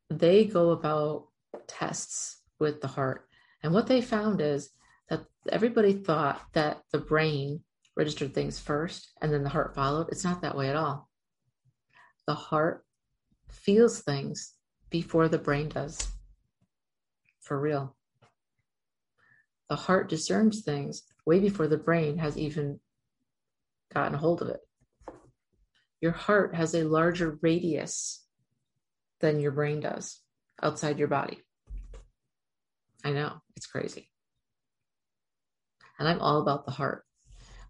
they 0.10 0.46
go 0.46 0.70
about 0.70 1.28
tests 1.68 2.42
with 2.60 2.80
the 2.80 2.88
heart. 2.88 3.28
And 3.62 3.74
what 3.74 3.88
they 3.88 4.00
found 4.02 4.40
is 4.40 4.70
that 5.10 5.26
everybody 5.50 5.92
thought 5.92 6.42
that 6.54 6.82
the 6.94 7.00
brain 7.00 7.62
registered 7.98 8.34
things 8.34 8.58
first 8.58 9.12
and 9.22 9.34
then 9.34 9.44
the 9.44 9.50
heart 9.50 9.76
followed. 9.76 10.08
It's 10.12 10.24
not 10.24 10.44
that 10.44 10.56
way 10.56 10.70
at 10.70 10.78
all. 10.78 11.10
The 12.26 12.36
heart 12.36 12.86
feels 13.50 14.00
things 14.00 14.54
before 14.94 15.28
the 15.28 15.40
brain 15.40 15.68
does. 15.68 16.08
For 17.42 17.60
real 17.60 17.98
the 19.74 19.76
heart 19.76 20.08
discerns 20.08 20.62
things 20.62 21.02
way 21.26 21.40
before 21.40 21.68
the 21.68 21.78
brain 21.78 22.20
has 22.20 22.38
even 22.38 22.80
gotten 23.92 24.14
a 24.14 24.20
hold 24.20 24.40
of 24.44 24.50
it. 24.50 24.60
Your 26.00 26.12
heart 26.12 26.54
has 26.54 26.76
a 26.76 26.84
larger 26.84 27.40
radius 27.42 28.24
than 29.20 29.40
your 29.40 29.52
brain 29.52 29.80
does 29.80 30.22
outside 30.62 31.00
your 31.00 31.08
body. 31.08 31.40
I 33.04 33.14
know, 33.14 33.42
it's 33.56 33.66
crazy. 33.66 34.12
And 35.98 36.08
I'm 36.08 36.20
all 36.20 36.40
about 36.40 36.66
the 36.66 36.72
heart. 36.72 37.04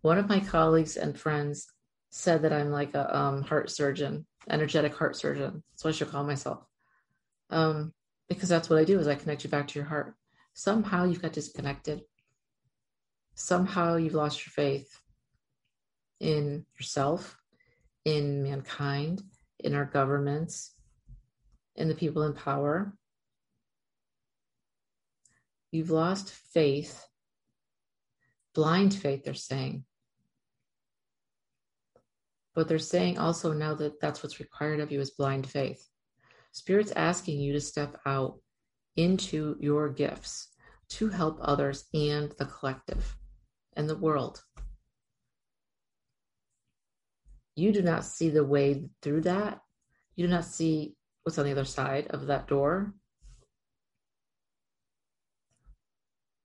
One 0.02 0.18
of 0.18 0.28
my 0.28 0.42
colleagues 0.42 0.98
and 0.98 1.18
friends 1.18 1.68
said 2.10 2.42
that 2.42 2.52
I'm 2.52 2.70
like 2.70 2.94
a 2.96 3.18
um, 3.18 3.44
heart 3.44 3.70
surgeon, 3.70 4.26
energetic 4.50 4.94
heart 4.94 5.16
surgeon. 5.16 5.64
That's 5.72 5.86
what 5.86 5.92
I 5.92 5.98
should 5.98 6.10
call 6.12 6.26
myself. 6.26 6.66
Um, 7.50 7.94
because 8.30 8.50
that's 8.50 8.70
what 8.70 8.80
I 8.80 8.84
do 8.84 9.00
is 9.00 9.08
I 9.08 9.16
connect 9.16 9.44
you 9.44 9.50
back 9.50 9.68
to 9.70 9.80
your 9.80 9.88
heart 9.88 10.16
somehow 10.54 11.04
you've 11.04 11.22
got 11.22 11.34
disconnected. 11.34 12.02
Somehow 13.36 13.96
you've 13.96 14.14
lost 14.14 14.46
your 14.46 14.52
faith 14.52 15.00
in 16.20 16.66
yourself, 16.78 17.38
in 18.06 18.44
mankind, 18.44 19.24
in 19.60 19.74
our 19.74 19.86
governments, 19.86 20.76
in 21.76 21.88
the 21.88 21.96
people 21.96 22.24
in 22.24 22.34
power. 22.34 22.94
You've 25.72 25.90
lost 25.90 26.32
faith, 26.32 27.08
blind 28.54 28.94
faith, 28.94 29.24
they're 29.24 29.34
saying. 29.34 29.86
But 32.54 32.68
they're 32.68 32.78
saying 32.78 33.18
also 33.18 33.52
now 33.52 33.74
that 33.74 34.00
that's 34.00 34.22
what's 34.22 34.40
required 34.40 34.80
of 34.80 34.92
you 34.92 35.02
is 35.02 35.10
blind 35.10 35.48
faith. 35.48 35.90
Spirit's 36.54 36.92
asking 36.92 37.40
you 37.40 37.52
to 37.52 37.60
step 37.60 38.00
out 38.06 38.38
into 38.96 39.58
your 39.60 39.90
gifts 39.90 40.50
to 40.88 41.10
help 41.10 41.40
others 41.42 41.86
and 41.96 42.32
the 42.38 42.46
collective 42.46 43.18
and 43.76 43.90
the 43.90 43.98
world. 43.98 44.44
You 47.56 47.72
do 47.72 47.82
not 47.82 48.06
see 48.06 48.30
the 48.30 48.46
way 48.46 48.88
through 49.02 49.22
that. 49.22 49.62
You 50.16 50.28
do 50.28 50.32
not 50.32 50.46
see 50.46 50.96
what's 51.24 51.40
on 51.40 51.46
the 51.46 51.52
other 51.52 51.66
side 51.66 52.08
of 52.12 52.28
that 52.28 52.48
door. 52.48 52.94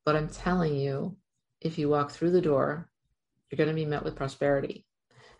But 0.06 0.16
I'm 0.16 0.30
telling 0.30 0.74
you 0.74 1.18
if 1.60 1.76
you 1.76 1.90
walk 1.90 2.12
through 2.12 2.30
the 2.30 2.40
door, 2.40 2.90
you're 3.50 3.58
going 3.58 3.68
to 3.68 3.74
be 3.74 3.84
met 3.84 4.04
with 4.04 4.16
prosperity. 4.16 4.86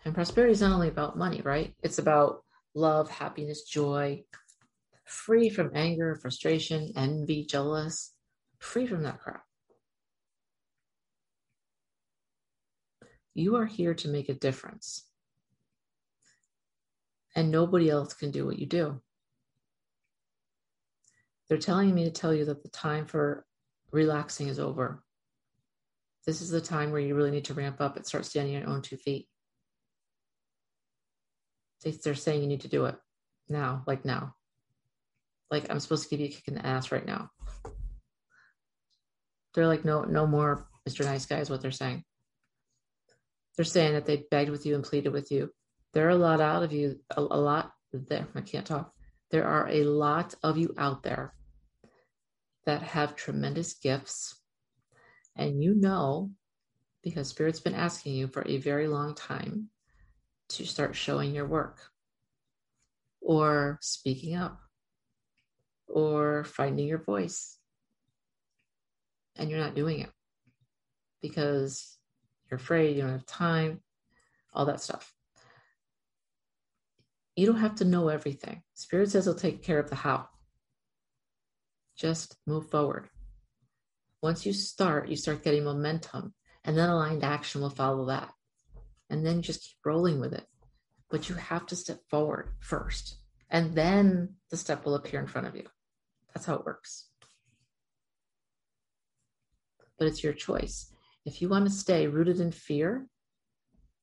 And 0.05 0.13
prosperity 0.13 0.53
is 0.53 0.61
not 0.61 0.73
only 0.73 0.89
about 0.89 1.17
money, 1.17 1.41
right? 1.41 1.73
It's 1.81 1.97
about 1.97 2.43
love, 2.75 3.09
happiness, 3.09 3.63
joy, 3.63 4.23
free 5.09 5.49
from 5.49 5.71
anger, 5.73 6.15
frustration, 6.15 6.93
envy, 6.95 7.43
jealous, 7.43 8.13
free 8.59 8.85
from 8.85 9.03
that 9.03 9.19
crap. 9.19 9.43
You 13.33 13.55
are 13.55 13.65
here 13.65 13.93
to 13.95 14.07
make 14.07 14.29
a 14.29 14.33
difference. 14.33 15.05
And 17.35 17.51
nobody 17.51 17.89
else 17.89 18.13
can 18.13 18.31
do 18.31 18.45
what 18.45 18.59
you 18.59 18.65
do. 18.65 19.01
They're 21.47 21.57
telling 21.57 21.93
me 21.93 22.03
to 22.03 22.11
tell 22.11 22.33
you 22.33 22.45
that 22.45 22.61
the 22.61 22.69
time 22.69 23.05
for 23.05 23.45
relaxing 23.91 24.47
is 24.47 24.59
over. 24.59 25.03
This 26.27 26.41
is 26.41 26.51
the 26.51 26.61
time 26.61 26.91
where 26.91 27.01
you 27.01 27.15
really 27.15 27.31
need 27.31 27.45
to 27.45 27.53
ramp 27.55 27.81
up 27.81 27.95
and 27.95 28.05
start 28.05 28.25
standing 28.25 28.55
on 28.55 28.61
your 28.61 28.69
own 28.69 28.81
two 28.81 28.97
feet. 28.97 29.27
They're 31.83 32.13
saying 32.13 32.41
you 32.41 32.47
need 32.47 32.61
to 32.61 32.67
do 32.67 32.85
it 32.85 32.95
now, 33.47 33.83
like 33.87 34.05
now. 34.05 34.35
Like 35.51 35.69
I'm 35.69 35.79
supposed 35.79 36.03
to 36.03 36.09
give 36.09 36.19
you 36.19 36.27
a 36.27 36.29
kick 36.29 36.47
in 36.47 36.55
the 36.55 36.65
ass 36.65 36.91
right 36.91 37.05
now. 37.05 37.29
They're 39.53 39.67
like, 39.67 39.83
no, 39.83 40.03
no 40.03 40.27
more 40.27 40.67
Mr. 40.87 41.05
Nice 41.05 41.25
Guy 41.25 41.39
is 41.39 41.49
what 41.49 41.61
they're 41.61 41.71
saying. 41.71 42.03
They're 43.55 43.65
saying 43.65 43.93
that 43.93 44.05
they 44.05 44.25
begged 44.31 44.51
with 44.51 44.65
you 44.65 44.75
and 44.75 44.83
pleaded 44.83 45.11
with 45.11 45.31
you. 45.31 45.49
There 45.93 46.07
are 46.07 46.11
a 46.11 46.15
lot 46.15 46.39
out 46.39 46.63
of 46.63 46.71
you, 46.71 46.99
a, 47.15 47.21
a 47.21 47.39
lot 47.39 47.71
there. 47.91 48.27
I 48.35 48.41
can't 48.41 48.65
talk. 48.65 48.93
There 49.31 49.45
are 49.45 49.67
a 49.67 49.83
lot 49.83 50.35
of 50.43 50.57
you 50.57 50.73
out 50.77 51.03
there 51.03 51.33
that 52.65 52.81
have 52.83 53.15
tremendous 53.15 53.73
gifts. 53.73 54.39
And 55.35 55.63
you 55.63 55.73
know, 55.73 56.31
because 57.03 57.29
Spirit's 57.29 57.59
been 57.59 57.75
asking 57.75 58.13
you 58.13 58.27
for 58.27 58.47
a 58.47 58.57
very 58.57 58.87
long 58.87 59.15
time 59.15 59.69
to 60.49 60.65
start 60.65 60.95
showing 60.95 61.33
your 61.33 61.45
work 61.45 61.79
or 63.21 63.77
speaking 63.81 64.35
up 64.35 64.59
or 65.89 66.43
finding 66.43 66.87
your 66.87 67.03
voice. 67.03 67.57
And 69.37 69.49
you're 69.49 69.59
not 69.59 69.75
doing 69.75 69.99
it 70.01 70.09
because 71.21 71.97
you're 72.49 72.59
afraid, 72.59 72.95
you 72.95 73.01
don't 73.01 73.11
have 73.11 73.25
time, 73.25 73.81
all 74.53 74.65
that 74.65 74.81
stuff. 74.81 75.13
You 77.35 77.45
don't 77.45 77.61
have 77.61 77.75
to 77.75 77.85
know 77.85 78.09
everything. 78.09 78.63
Spirit 78.73 79.11
says 79.11 79.25
he'll 79.25 79.35
take 79.35 79.63
care 79.63 79.79
of 79.79 79.89
the 79.89 79.95
how. 79.95 80.27
Just 81.95 82.35
move 82.45 82.69
forward. 82.69 83.09
Once 84.21 84.45
you 84.45 84.51
start, 84.51 85.07
you 85.07 85.15
start 85.15 85.43
getting 85.43 85.63
momentum, 85.63 86.33
and 86.65 86.77
then 86.77 86.89
aligned 86.89 87.23
action 87.23 87.61
will 87.61 87.69
follow 87.69 88.07
that. 88.07 88.29
And 89.09 89.25
then 89.25 89.41
just 89.41 89.61
keep 89.61 89.77
rolling 89.85 90.19
with 90.19 90.33
it. 90.33 90.45
But 91.09 91.29
you 91.29 91.35
have 91.35 91.65
to 91.67 91.75
step 91.75 91.99
forward 92.09 92.49
first, 92.59 93.15
and 93.49 93.73
then 93.73 94.35
the 94.51 94.57
step 94.57 94.85
will 94.85 94.95
appear 94.95 95.19
in 95.19 95.27
front 95.27 95.47
of 95.47 95.55
you. 95.55 95.65
That's 96.33 96.45
how 96.45 96.55
it 96.55 96.65
works. 96.65 97.09
But 99.97 100.07
it's 100.07 100.23
your 100.23 100.33
choice. 100.33 100.91
If 101.25 101.41
you 101.41 101.49
want 101.49 101.65
to 101.65 101.71
stay 101.71 102.07
rooted 102.07 102.39
in 102.39 102.51
fear 102.51 103.07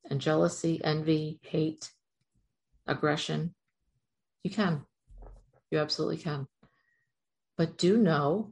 and 0.09 0.21
jealousy, 0.21 0.79
envy, 0.83 1.39
hate, 1.41 1.91
aggression, 2.87 3.55
you 4.43 4.51
can. 4.51 4.85
You 5.71 5.79
absolutely 5.79 6.17
can. 6.17 6.47
But 7.57 7.77
do 7.77 7.97
know 7.97 8.51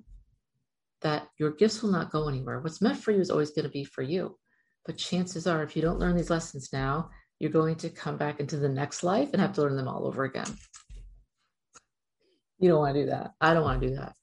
that 1.01 1.27
your 1.37 1.51
gifts 1.51 1.83
will 1.83 1.91
not 1.91 2.11
go 2.11 2.27
anywhere. 2.27 2.59
What's 2.59 2.81
meant 2.81 2.97
for 2.97 3.11
you 3.11 3.19
is 3.19 3.29
always 3.29 3.51
going 3.51 3.63
to 3.63 3.69
be 3.69 3.83
for 3.83 4.01
you. 4.01 4.37
But 4.85 4.97
chances 4.97 5.45
are, 5.47 5.63
if 5.63 5.75
you 5.75 5.81
don't 5.81 5.99
learn 5.99 6.17
these 6.17 6.29
lessons 6.29 6.69
now, 6.73 7.09
you're 7.39 7.51
going 7.51 7.75
to 7.75 7.89
come 7.89 8.17
back 8.17 8.39
into 8.39 8.57
the 8.57 8.69
next 8.69 9.03
life 9.03 9.29
and 9.31 9.41
have 9.41 9.53
to 9.53 9.61
learn 9.61 9.75
them 9.75 9.87
all 9.87 10.07
over 10.07 10.23
again. 10.23 10.47
You 12.59 12.69
don't 12.69 12.79
want 12.79 12.95
to 12.95 13.03
do 13.03 13.09
that. 13.09 13.31
I 13.41 13.53
don't 13.53 13.63
want 13.63 13.81
to 13.81 13.87
do 13.87 13.95
that. 13.95 14.13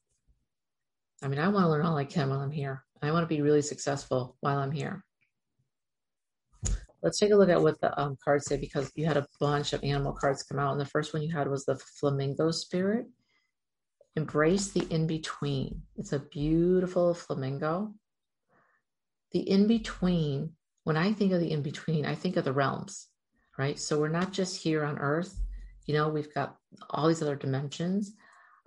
I 1.21 1.27
mean, 1.27 1.39
I 1.39 1.47
want 1.47 1.65
to 1.65 1.69
learn 1.69 1.85
all 1.85 1.97
I 1.97 2.05
can 2.05 2.29
while 2.29 2.41
I'm 2.41 2.51
here. 2.51 2.83
I 3.01 3.11
want 3.11 3.23
to 3.23 3.35
be 3.35 3.41
really 3.41 3.61
successful 3.61 4.37
while 4.39 4.59
I'm 4.59 4.71
here. 4.71 5.03
Let's 7.01 7.19
take 7.19 7.31
a 7.31 7.35
look 7.35 7.49
at 7.49 7.61
what 7.61 7.81
the 7.81 7.99
um, 7.99 8.17
cards 8.23 8.45
say 8.45 8.55
because 8.55 8.89
you 8.95 9.05
had 9.05 9.17
a 9.17 9.27
bunch 9.39 9.73
of 9.73 9.83
animal 9.83 10.13
cards 10.13 10.43
come 10.43 10.57
out. 10.57 10.71
And 10.71 10.79
the 10.79 10.85
first 10.85 11.13
one 11.13 11.21
you 11.21 11.33
had 11.35 11.49
was 11.49 11.65
the 11.65 11.75
flamingo 11.75 12.49
spirit. 12.51 13.07
Embrace 14.15 14.69
the 14.69 14.87
in 14.89 15.05
between. 15.05 15.81
It's 15.97 16.13
a 16.13 16.19
beautiful 16.19 17.13
flamingo. 17.13 17.93
The 19.31 19.39
in 19.39 19.67
between, 19.67 20.51
when 20.85 20.95
I 20.95 21.11
think 21.11 21.33
of 21.33 21.41
the 21.41 21.51
in 21.51 21.61
between, 21.61 22.05
I 22.05 22.15
think 22.15 22.37
of 22.37 22.45
the 22.45 22.53
realms, 22.53 23.09
right? 23.57 23.77
So 23.77 23.99
we're 23.99 24.07
not 24.07 24.31
just 24.31 24.61
here 24.61 24.85
on 24.85 24.97
earth. 24.97 25.41
You 25.85 25.95
know, 25.95 26.07
we've 26.07 26.33
got 26.33 26.55
all 26.89 27.09
these 27.09 27.21
other 27.21 27.35
dimensions. 27.35 28.13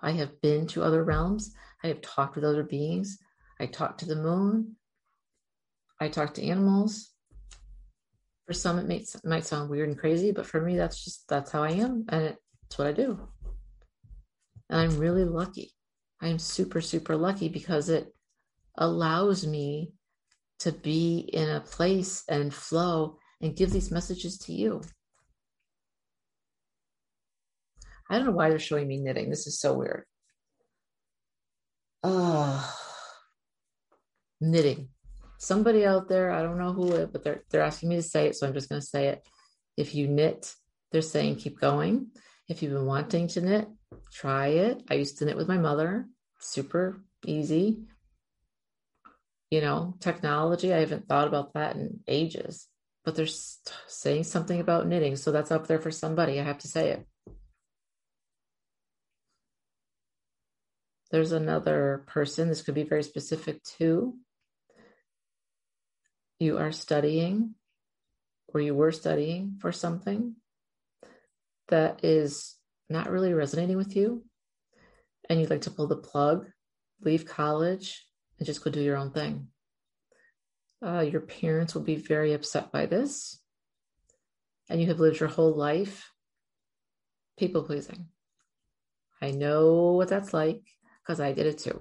I 0.00 0.12
have 0.12 0.40
been 0.40 0.66
to 0.68 0.82
other 0.82 1.04
realms. 1.04 1.54
I 1.82 1.88
have 1.88 2.00
talked 2.00 2.36
with 2.36 2.44
other 2.44 2.62
beings. 2.62 3.18
I 3.58 3.66
talked 3.66 4.00
to 4.00 4.06
the 4.06 4.16
moon. 4.16 4.76
I 6.00 6.08
talked 6.08 6.36
to 6.36 6.44
animals. 6.44 7.10
For 8.46 8.52
some, 8.52 8.78
it 8.78 8.88
might, 8.88 9.08
might 9.24 9.46
sound 9.46 9.70
weird 9.70 9.88
and 9.88 9.98
crazy, 9.98 10.30
but 10.30 10.46
for 10.46 10.60
me, 10.60 10.76
that's 10.76 11.02
just 11.02 11.28
that's 11.28 11.50
how 11.50 11.64
I 11.64 11.70
am, 11.70 12.04
and 12.10 12.36
it's 12.66 12.78
what 12.78 12.86
I 12.86 12.92
do. 12.92 13.28
And 14.70 14.80
I'm 14.80 14.98
really 14.98 15.24
lucky. 15.24 15.72
I 16.20 16.28
am 16.28 16.38
super, 16.38 16.80
super 16.80 17.16
lucky 17.16 17.48
because 17.48 17.88
it 17.88 18.12
allows 18.78 19.46
me 19.46 19.92
to 20.60 20.72
be 20.72 21.28
in 21.32 21.48
a 21.48 21.60
place 21.60 22.24
and 22.28 22.52
flow 22.52 23.18
and 23.40 23.56
give 23.56 23.70
these 23.70 23.90
messages 23.90 24.38
to 24.38 24.52
you. 24.52 24.82
I 28.08 28.16
don't 28.16 28.26
know 28.26 28.32
why 28.32 28.50
they're 28.50 28.58
showing 28.58 28.86
me 28.86 28.98
knitting. 28.98 29.30
This 29.30 29.46
is 29.46 29.58
so 29.58 29.74
weird. 29.74 30.04
Oh, 32.02 32.74
knitting. 34.40 34.88
Somebody 35.38 35.84
out 35.84 36.08
there, 36.08 36.30
I 36.30 36.42
don't 36.42 36.58
know 36.58 36.72
who 36.72 36.92
it, 36.92 37.12
but 37.12 37.24
they're 37.24 37.42
they're 37.50 37.62
asking 37.62 37.88
me 37.88 37.96
to 37.96 38.02
say 38.02 38.26
it, 38.26 38.36
so 38.36 38.46
I'm 38.46 38.54
just 38.54 38.68
going 38.68 38.80
to 38.80 38.86
say 38.86 39.08
it. 39.08 39.26
If 39.76 39.94
you 39.94 40.06
knit, 40.06 40.54
they're 40.92 41.02
saying 41.02 41.36
keep 41.36 41.60
going. 41.60 42.08
If 42.48 42.62
you've 42.62 42.72
been 42.72 42.86
wanting 42.86 43.28
to 43.28 43.40
knit, 43.40 43.68
try 44.12 44.48
it. 44.48 44.82
I 44.88 44.94
used 44.94 45.18
to 45.18 45.24
knit 45.24 45.36
with 45.36 45.48
my 45.48 45.58
mother. 45.58 46.06
Super 46.40 47.02
easy. 47.24 47.80
You 49.50 49.60
know, 49.60 49.96
technology, 50.00 50.72
I 50.72 50.78
haven't 50.78 51.08
thought 51.08 51.28
about 51.28 51.54
that 51.54 51.76
in 51.76 52.00
ages, 52.08 52.68
but 53.04 53.14
they're 53.14 53.26
saying 53.26 54.24
something 54.24 54.60
about 54.60 54.86
knitting. 54.86 55.16
So 55.16 55.32
that's 55.32 55.50
up 55.50 55.66
there 55.66 55.80
for 55.80 55.90
somebody. 55.90 56.40
I 56.40 56.44
have 56.44 56.58
to 56.58 56.68
say 56.68 56.90
it. 56.90 57.06
There's 61.16 61.32
another 61.32 62.04
person, 62.08 62.48
this 62.48 62.60
could 62.60 62.74
be 62.74 62.82
very 62.82 63.02
specific 63.02 63.64
to. 63.78 64.14
You 66.38 66.58
are 66.58 66.72
studying 66.72 67.54
or 68.48 68.60
you 68.60 68.74
were 68.74 68.92
studying 68.92 69.56
for 69.58 69.72
something 69.72 70.36
that 71.68 72.04
is 72.04 72.56
not 72.90 73.08
really 73.10 73.32
resonating 73.32 73.78
with 73.78 73.96
you, 73.96 74.26
and 75.30 75.40
you'd 75.40 75.48
like 75.48 75.62
to 75.62 75.70
pull 75.70 75.86
the 75.86 75.96
plug, 75.96 76.50
leave 77.00 77.24
college, 77.24 78.04
and 78.38 78.44
just 78.44 78.62
go 78.62 78.70
do 78.70 78.82
your 78.82 78.98
own 78.98 79.10
thing. 79.10 79.48
Uh, 80.84 81.00
your 81.00 81.22
parents 81.22 81.74
will 81.74 81.80
be 81.80 81.96
very 81.96 82.34
upset 82.34 82.70
by 82.70 82.84
this, 82.84 83.40
and 84.68 84.82
you 84.82 84.88
have 84.88 85.00
lived 85.00 85.20
your 85.20 85.30
whole 85.30 85.56
life 85.56 86.12
people 87.38 87.62
pleasing. 87.62 88.08
I 89.22 89.30
know 89.30 89.92
what 89.92 90.08
that's 90.08 90.34
like 90.34 90.60
because 91.06 91.20
I 91.20 91.32
did 91.32 91.46
it 91.46 91.58
too. 91.58 91.80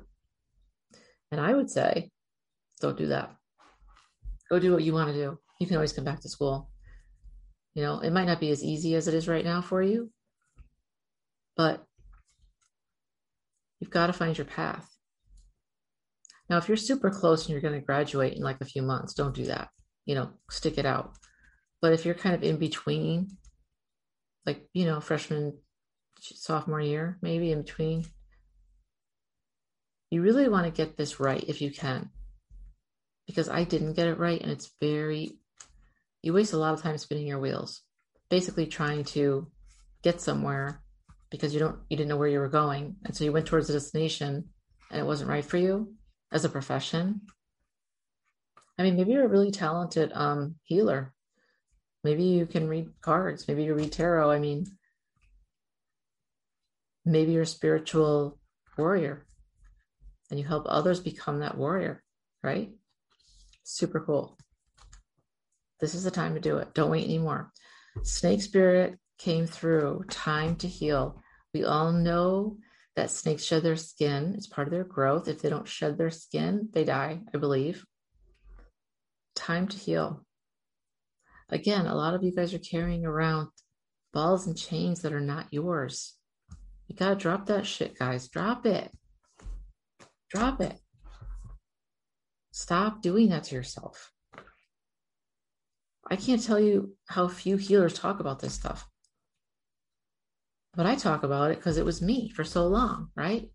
And 1.32 1.42
I 1.42 1.54
would 1.54 1.70
say, 1.70 2.12
don't 2.82 2.98
do 2.98 3.08
that. 3.08 3.36
Go 4.50 4.60
do 4.60 4.74
what 4.74 4.84
you 4.84 4.94
want 4.94 5.10
to 5.10 5.14
do. 5.14 5.40
You 5.60 5.68
can 5.68 5.76
always 5.76 5.94
come 5.94 6.04
back 6.04 6.22
to 6.22 6.30
school. 6.30 6.70
You 7.74 7.84
know, 7.84 8.00
it 8.00 8.12
might 8.12 8.28
not 8.28 8.40
be 8.40 8.52
as 8.52 8.64
easy 8.64 8.96
as 8.96 9.08
it 9.08 9.14
is 9.14 9.28
right 9.28 9.44
now 9.44 9.62
for 9.62 9.82
you, 9.82 10.12
but 11.58 11.84
you've 13.80 13.90
got 13.90 14.08
to 14.08 14.14
find 14.14 14.38
your 14.38 14.46
path. 14.46 14.88
Now, 16.50 16.58
if 16.58 16.68
you're 16.68 16.78
super 16.78 17.10
close 17.10 17.42
and 17.42 17.50
you're 17.50 17.62
going 17.62 17.74
to 17.74 17.86
graduate 17.86 18.34
in 18.34 18.44
like 18.44 18.62
a 18.62 18.66
few 18.66 18.84
months, 18.84 19.14
don't 19.14 19.34
do 19.34 19.46
that. 19.46 19.70
You 20.06 20.16
know, 20.16 20.30
stick 20.52 20.78
it 20.78 20.86
out. 20.86 21.16
But 21.82 21.94
if 21.94 22.06
you're 22.06 22.14
kind 22.14 22.36
of 22.36 22.44
in 22.44 22.58
between, 22.58 23.30
like, 24.46 24.68
you 24.74 24.86
know, 24.86 25.02
freshman, 25.02 25.58
sophomore 26.20 26.82
year, 26.82 27.18
maybe 27.22 27.52
in 27.52 27.64
between, 27.64 28.06
you 30.16 30.22
really 30.22 30.48
want 30.48 30.64
to 30.64 30.72
get 30.72 30.96
this 30.96 31.20
right 31.20 31.44
if 31.46 31.62
you 31.62 31.70
can. 31.70 32.10
Because 33.28 33.50
I 33.50 33.66
didn't 33.66 33.96
get 33.96 34.08
it 34.08 34.18
right 34.18 34.42
and 34.42 34.50
it's 34.50 34.72
very, 34.80 35.38
you 36.22 36.32
waste 36.32 36.54
a 36.54 36.58
lot 36.58 36.74
of 36.74 36.82
time 36.82 36.98
spinning 36.98 37.28
your 37.28 37.40
wheels, 37.40 37.82
basically 38.30 38.66
trying 38.66 39.04
to 39.16 39.52
get 40.04 40.22
somewhere 40.22 40.82
because 41.30 41.54
you 41.54 41.60
don't, 41.60 41.80
you 41.90 41.98
didn't 41.98 42.08
know 42.08 42.16
where 42.16 42.30
you 42.30 42.40
were 42.40 42.48
going. 42.48 42.96
And 43.04 43.14
so 43.14 43.26
you 43.26 43.34
went 43.34 43.46
towards 43.46 43.70
a 43.70 43.74
destination 43.74 44.46
and 44.90 45.02
it 45.02 45.06
wasn't 45.06 45.30
right 45.30 45.44
for 45.44 45.58
you 45.58 45.94
as 46.32 46.46
a 46.46 46.50
profession. 46.50 47.20
I 48.80 48.84
mean, 48.84 48.96
maybe 48.96 49.12
you're 49.12 49.26
a 49.26 49.28
really 49.28 49.52
talented 49.52 50.14
um, 50.14 50.56
healer. 50.64 51.14
Maybe 52.06 52.24
you 52.24 52.46
can 52.46 52.70
read 52.70 52.88
cards. 53.02 53.50
Maybe 53.50 53.66
you 53.66 53.74
read 53.74 53.92
tarot. 53.92 54.32
I 54.32 54.40
mean, 54.40 54.66
maybe 57.04 57.34
you're 57.34 57.42
a 57.42 57.46
spiritual 57.46 58.40
warrior 58.78 59.26
and 60.30 60.40
you 60.40 60.46
help 60.46 60.66
others 60.68 61.00
become 61.00 61.40
that 61.40 61.58
warrior, 61.58 62.04
right? 62.44 62.72
Super 63.64 64.00
cool. 64.00 64.38
This 65.80 65.94
is 65.94 66.04
the 66.04 66.12
time 66.12 66.36
to 66.36 66.40
do 66.40 66.58
it. 66.58 66.74
Don't 66.74 66.92
wait 66.92 67.06
anymore. 67.06 67.52
Snake 68.04 68.42
spirit 68.42 68.98
came 69.18 69.46
through. 69.46 70.06
Time 70.10 70.56
to 70.58 70.68
heal. 70.68 71.22
We 71.54 71.64
all 71.64 71.92
know 71.92 72.58
that 72.96 73.12
snakes 73.12 73.44
shed 73.44 73.64
their 73.64 73.76
skin. 73.76 74.34
It's 74.36 74.48
part 74.48 74.68
of 74.68 74.74
their 74.74 74.84
growth. 74.84 75.28
If 75.28 75.42
they 75.42 75.50
don't 75.50 75.68
shed 75.68 75.98
their 75.98 76.12
skin, 76.12 76.70
they 76.72 76.84
die, 76.84 77.22
I 77.34 77.38
believe. 77.38 77.86
Time 79.36 79.68
to 79.68 79.78
heal. 79.78 80.26
Again, 81.50 81.86
a 81.86 81.96
lot 81.96 82.14
of 82.14 82.24
you 82.24 82.34
guys 82.34 82.54
are 82.54 82.60
carrying 82.60 83.06
around 83.06 83.50
balls 84.14 84.48
and 84.48 84.58
chains 84.58 85.02
that 85.02 85.14
are 85.14 85.20
not 85.20 85.48
yours. 85.52 86.16
You 86.88 86.96
got 86.96 87.10
to 87.10 87.16
drop 87.16 87.48
that 87.48 87.66
shit, 87.66 87.98
guys. 87.98 88.28
Drop 88.30 88.66
it. 88.66 88.92
Drop 90.30 90.62
it. 90.62 90.80
Stop 92.52 93.02
doing 93.02 93.30
that 93.30 93.44
to 93.46 93.56
yourself. 93.56 94.12
I 96.10 96.16
can't 96.16 96.42
tell 96.42 96.60
you 96.60 96.96
how 97.08 97.28
few 97.28 97.58
healers 97.58 97.94
talk 97.94 98.20
about 98.20 98.40
this 98.40 98.54
stuff. 98.54 98.88
But 100.76 100.86
I 100.86 100.96
talk 100.96 101.24
about 101.24 101.52
it 101.52 101.58
because 101.58 101.78
it 101.78 101.86
was 101.86 102.02
me 102.02 102.30
for 102.30 102.44
so 102.44 102.68
long, 102.68 103.10
right? 103.16 103.50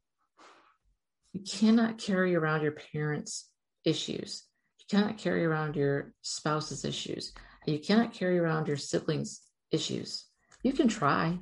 You 1.32 1.42
cannot 1.42 1.98
carry 1.98 2.34
around 2.34 2.62
your 2.62 2.72
parents' 2.72 3.48
issues. 3.84 4.44
You 4.78 4.86
cannot 4.90 5.18
carry 5.18 5.44
around 5.44 5.76
your 5.76 6.12
spouse's 6.22 6.84
issues. 6.84 7.32
You 7.66 7.78
cannot 7.78 8.12
carry 8.12 8.38
around 8.38 8.66
your 8.66 8.76
siblings' 8.76 9.42
issues. 9.70 10.26
You 10.62 10.72
can 10.72 10.88
try. 10.88 11.38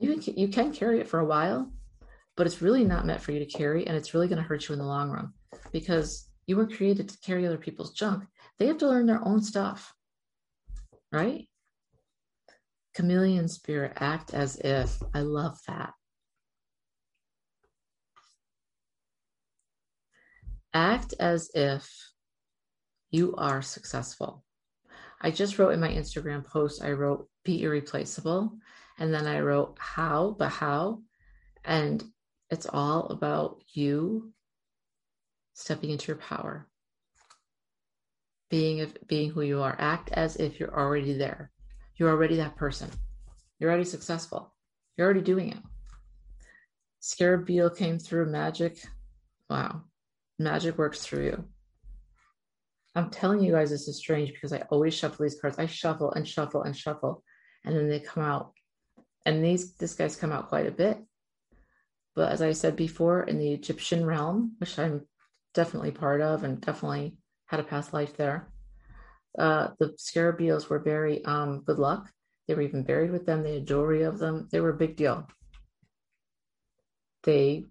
You 0.00 0.16
can, 0.16 0.36
you 0.36 0.48
can 0.48 0.72
carry 0.72 1.00
it 1.00 1.08
for 1.08 1.20
a 1.20 1.26
while, 1.26 1.70
but 2.36 2.46
it's 2.46 2.62
really 2.62 2.84
not 2.84 3.06
meant 3.06 3.20
for 3.20 3.32
you 3.32 3.38
to 3.38 3.46
carry, 3.46 3.86
and 3.86 3.96
it's 3.96 4.14
really 4.14 4.28
going 4.28 4.40
to 4.40 4.48
hurt 4.48 4.68
you 4.68 4.72
in 4.72 4.78
the 4.78 4.86
long 4.86 5.10
run 5.10 5.32
because 5.72 6.28
you 6.46 6.56
were 6.56 6.66
created 6.66 7.08
to 7.08 7.18
carry 7.18 7.46
other 7.46 7.58
people's 7.58 7.92
junk. 7.92 8.24
They 8.58 8.66
have 8.66 8.78
to 8.78 8.88
learn 8.88 9.06
their 9.06 9.24
own 9.24 9.42
stuff, 9.42 9.94
right? 11.12 11.48
Chameleon 12.94 13.48
spirit, 13.48 13.92
act 13.96 14.32
as 14.32 14.56
if. 14.56 14.96
I 15.14 15.20
love 15.20 15.58
that. 15.66 15.92
Act 20.72 21.14
as 21.18 21.50
if 21.54 21.90
you 23.10 23.34
are 23.36 23.62
successful. 23.62 24.44
I 25.20 25.30
just 25.30 25.58
wrote 25.58 25.70
in 25.70 25.80
my 25.80 25.88
Instagram 25.88 26.46
post, 26.46 26.82
I 26.82 26.92
wrote 26.92 27.28
be 27.44 27.62
irreplaceable. 27.62 28.52
And 28.98 29.12
then 29.12 29.26
I 29.26 29.40
wrote 29.40 29.76
how, 29.78 30.36
but 30.38 30.50
how. 30.50 31.02
And 31.64 32.02
it's 32.50 32.66
all 32.66 33.06
about 33.06 33.62
you 33.72 34.32
stepping 35.54 35.90
into 35.90 36.08
your 36.08 36.16
power, 36.16 36.68
being 38.50 38.80
of, 38.80 38.96
being 39.06 39.30
who 39.30 39.42
you 39.42 39.62
are. 39.62 39.74
Act 39.78 40.10
as 40.12 40.36
if 40.36 40.60
you're 40.60 40.78
already 40.78 41.14
there. 41.14 41.50
You're 41.96 42.10
already 42.10 42.36
that 42.36 42.56
person. 42.56 42.90
You're 43.58 43.70
already 43.70 43.84
successful. 43.84 44.54
You're 44.96 45.06
already 45.06 45.22
doing 45.22 45.50
it. 45.52 45.58
Scarab 47.00 47.46
Beetle 47.46 47.70
came 47.70 47.98
through 47.98 48.26
magic. 48.26 48.78
Wow. 49.48 49.82
Magic 50.38 50.76
works 50.76 51.04
through 51.04 51.24
you. 51.24 51.44
I'm 52.94 53.10
telling 53.10 53.42
you 53.42 53.52
guys 53.52 53.70
this 53.70 53.88
is 53.88 53.98
strange 53.98 54.32
because 54.32 54.52
I 54.52 54.62
always 54.70 54.94
shuffle 54.94 55.24
these 55.24 55.38
cards. 55.40 55.58
I 55.58 55.66
shuffle 55.66 56.12
and 56.12 56.26
shuffle 56.26 56.62
and 56.62 56.76
shuffle, 56.76 57.22
and 57.64 57.76
then 57.76 57.88
they 57.88 58.00
come 58.00 58.24
out. 58.24 58.52
And 59.26 59.44
these 59.44 59.74
this 59.74 59.94
guy's 59.94 60.16
come 60.16 60.32
out 60.32 60.48
quite 60.48 60.66
a 60.66 60.70
bit. 60.70 60.98
But 62.16 62.32
as 62.32 62.42
I 62.42 62.52
said 62.52 62.74
before, 62.74 63.22
in 63.22 63.38
the 63.38 63.52
Egyptian 63.52 64.04
realm, 64.04 64.56
which 64.58 64.78
I'm 64.78 65.06
definitely 65.54 65.92
part 65.92 66.20
of 66.20 66.42
and 66.42 66.60
definitely 66.60 67.18
had 67.46 67.60
a 67.60 67.64
past 67.64 67.92
life 67.92 68.16
there, 68.16 68.48
uh, 69.38 69.68
the 69.78 69.94
scarab 69.98 70.38
beetles 70.38 70.68
were 70.68 70.80
very 70.80 71.24
um, 71.24 71.62
good 71.64 71.78
luck. 71.78 72.10
They 72.48 72.54
were 72.54 72.62
even 72.62 72.82
buried 72.82 73.12
with 73.12 73.26
them. 73.26 73.42
They 73.42 73.54
had 73.54 73.66
jewelry 73.66 74.02
of 74.02 74.18
them. 74.18 74.48
They 74.50 74.60
were 74.60 74.70
a 74.70 74.76
big 74.76 74.96
deal. 74.96 75.28
They 77.22 77.66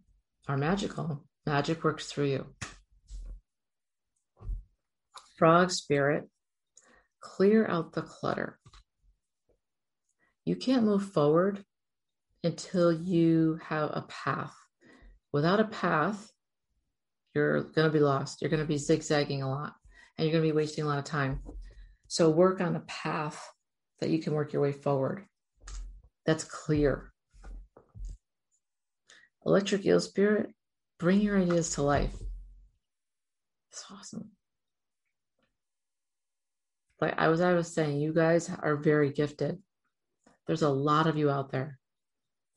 are 0.48 0.58
magical. 0.58 1.26
Magic 1.46 1.84
works 1.84 2.12
through 2.12 2.26
you 2.28 2.46
frog 5.38 5.72
spirit, 5.72 6.30
clear 7.20 7.68
out 7.68 7.94
the 7.94 8.02
clutter. 8.02 8.58
You 10.46 10.56
can't 10.56 10.84
move 10.84 11.12
forward 11.12 11.66
until 12.46 12.92
you 12.92 13.60
have 13.64 13.90
a 13.94 14.06
path. 14.08 14.56
Without 15.34 15.60
a 15.60 15.66
path, 15.66 16.32
you're 17.34 17.64
going 17.64 17.88
to 17.88 17.94
be 17.94 18.00
lost. 18.00 18.42
You're 18.42 18.50
going 18.50 18.62
to 18.62 18.68
be 18.68 18.78
zigzagging 18.78 19.44
a 19.44 19.50
lot 19.50 19.74
and 20.18 20.26
you're 20.26 20.32
going 20.32 20.48
to 20.48 20.54
be 20.54 20.56
wasting 20.56 20.86
a 20.86 20.88
lot 20.88 21.00
of 21.00 21.04
time. 21.04 21.42
So, 22.08 22.30
work 22.30 22.62
on 22.62 22.76
a 22.76 22.82
path 22.82 23.46
that 24.00 24.10
you 24.10 24.20
can 24.20 24.34
work 24.34 24.54
your 24.54 24.62
way 24.62 24.72
forward. 24.72 25.26
That's 26.26 26.44
clear. 26.44 27.12
Electric 29.46 29.86
eel 29.86 30.00
spirit, 30.00 30.54
bring 31.00 31.22
your 31.22 31.38
ideas 31.38 31.72
to 31.72 31.82
life. 31.82 32.16
It's 33.72 33.86
awesome 33.92 34.32
like 37.02 37.16
I 37.18 37.28
was 37.28 37.42
I 37.42 37.54
was 37.54 37.74
saying, 37.74 38.00
you 38.00 38.14
guys 38.14 38.50
are 38.50 38.76
very 38.76 39.12
gifted. 39.12 39.60
There's 40.48 40.62
a 40.62 40.70
lot 40.70 41.08
of 41.08 41.18
you 41.18 41.30
out 41.30 41.52
there 41.52 41.80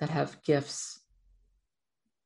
that 0.01 0.11
have 0.11 0.43
gifts 0.43 1.01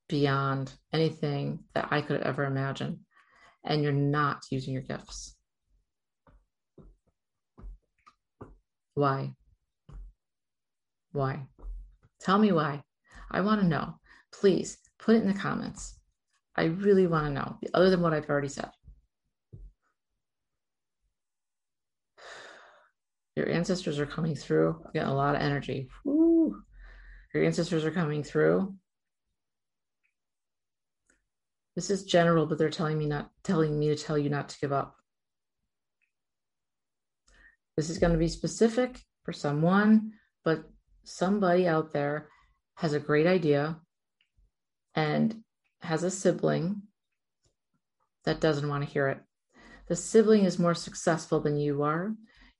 beyond 0.09 0.73
anything 0.93 1.61
that 1.75 1.89
I 1.91 2.03
could 2.03 2.21
ever 2.21 2.45
imagine. 2.45 3.01
And 3.65 3.83
you're 3.83 3.93
not 3.93 4.43
using 4.51 4.75
your 4.75 4.83
gifts. 4.83 5.37
Why? 8.95 9.33
Why? 11.13 11.47
Tell 12.21 12.39
me 12.39 12.53
why. 12.53 12.83
I 13.31 13.41
want 13.41 13.61
to 13.63 13.67
know. 13.67 13.95
Please 14.33 14.79
put 14.99 15.17
it 15.17 15.23
in 15.23 15.29
the 15.29 15.35
comments. 15.35 15.99
I 16.57 16.65
really 16.65 17.07
want 17.07 17.27
to 17.27 17.33
know, 17.33 17.57
other 17.73 17.89
than 17.89 18.03
what 18.03 18.13
I've 18.13 18.29
already 18.29 18.49
said. 18.49 18.71
Your 23.35 23.49
ancestors 23.49 23.99
are 23.99 24.05
coming 24.05 24.35
through. 24.35 24.83
Getting 24.93 25.09
a 25.09 25.15
lot 25.15 25.35
of 25.35 25.41
energy. 25.41 25.89
Woo. 26.05 26.32
Your 27.35 27.45
ancestors 27.45 27.85
are 27.85 27.91
coming 27.91 28.23
through. 28.23 28.75
This 31.75 31.89
is 31.89 32.05
general, 32.05 32.47
but 32.47 32.59
they're 32.59 32.69
telling 32.69 32.99
me 32.99 33.07
not 33.07 33.31
telling 33.43 33.79
me 33.79 33.89
to 33.89 33.97
tell 33.97 34.19
you 34.19 34.29
not 34.29 34.51
to 34.51 34.59
give 34.61 34.73
up. 34.73 34.97
This 37.77 37.89
is 37.89 37.99
going 37.99 38.13
to 38.13 38.19
be 38.19 38.29
specific 38.29 39.01
for 39.25 39.33
someone, 39.33 40.13
but 40.45 40.65
somebody 41.05 41.67
out 41.67 41.93
there 41.93 42.29
has 42.77 42.93
a 42.93 43.01
great 43.01 43.27
idea 43.27 43.81
and 44.95 45.43
has 45.81 46.03
a 46.03 46.11
sibling 46.11 46.83
that 48.25 48.41
doesn't 48.41 48.69
want 48.69 48.85
to 48.85 48.91
hear 48.91 49.09
it. 49.09 49.21
The 49.89 49.97
sibling 49.97 50.45
is 50.45 50.59
more 50.59 50.75
successful 50.75 51.41
than 51.41 51.57
you 51.57 51.83
are 51.83 52.13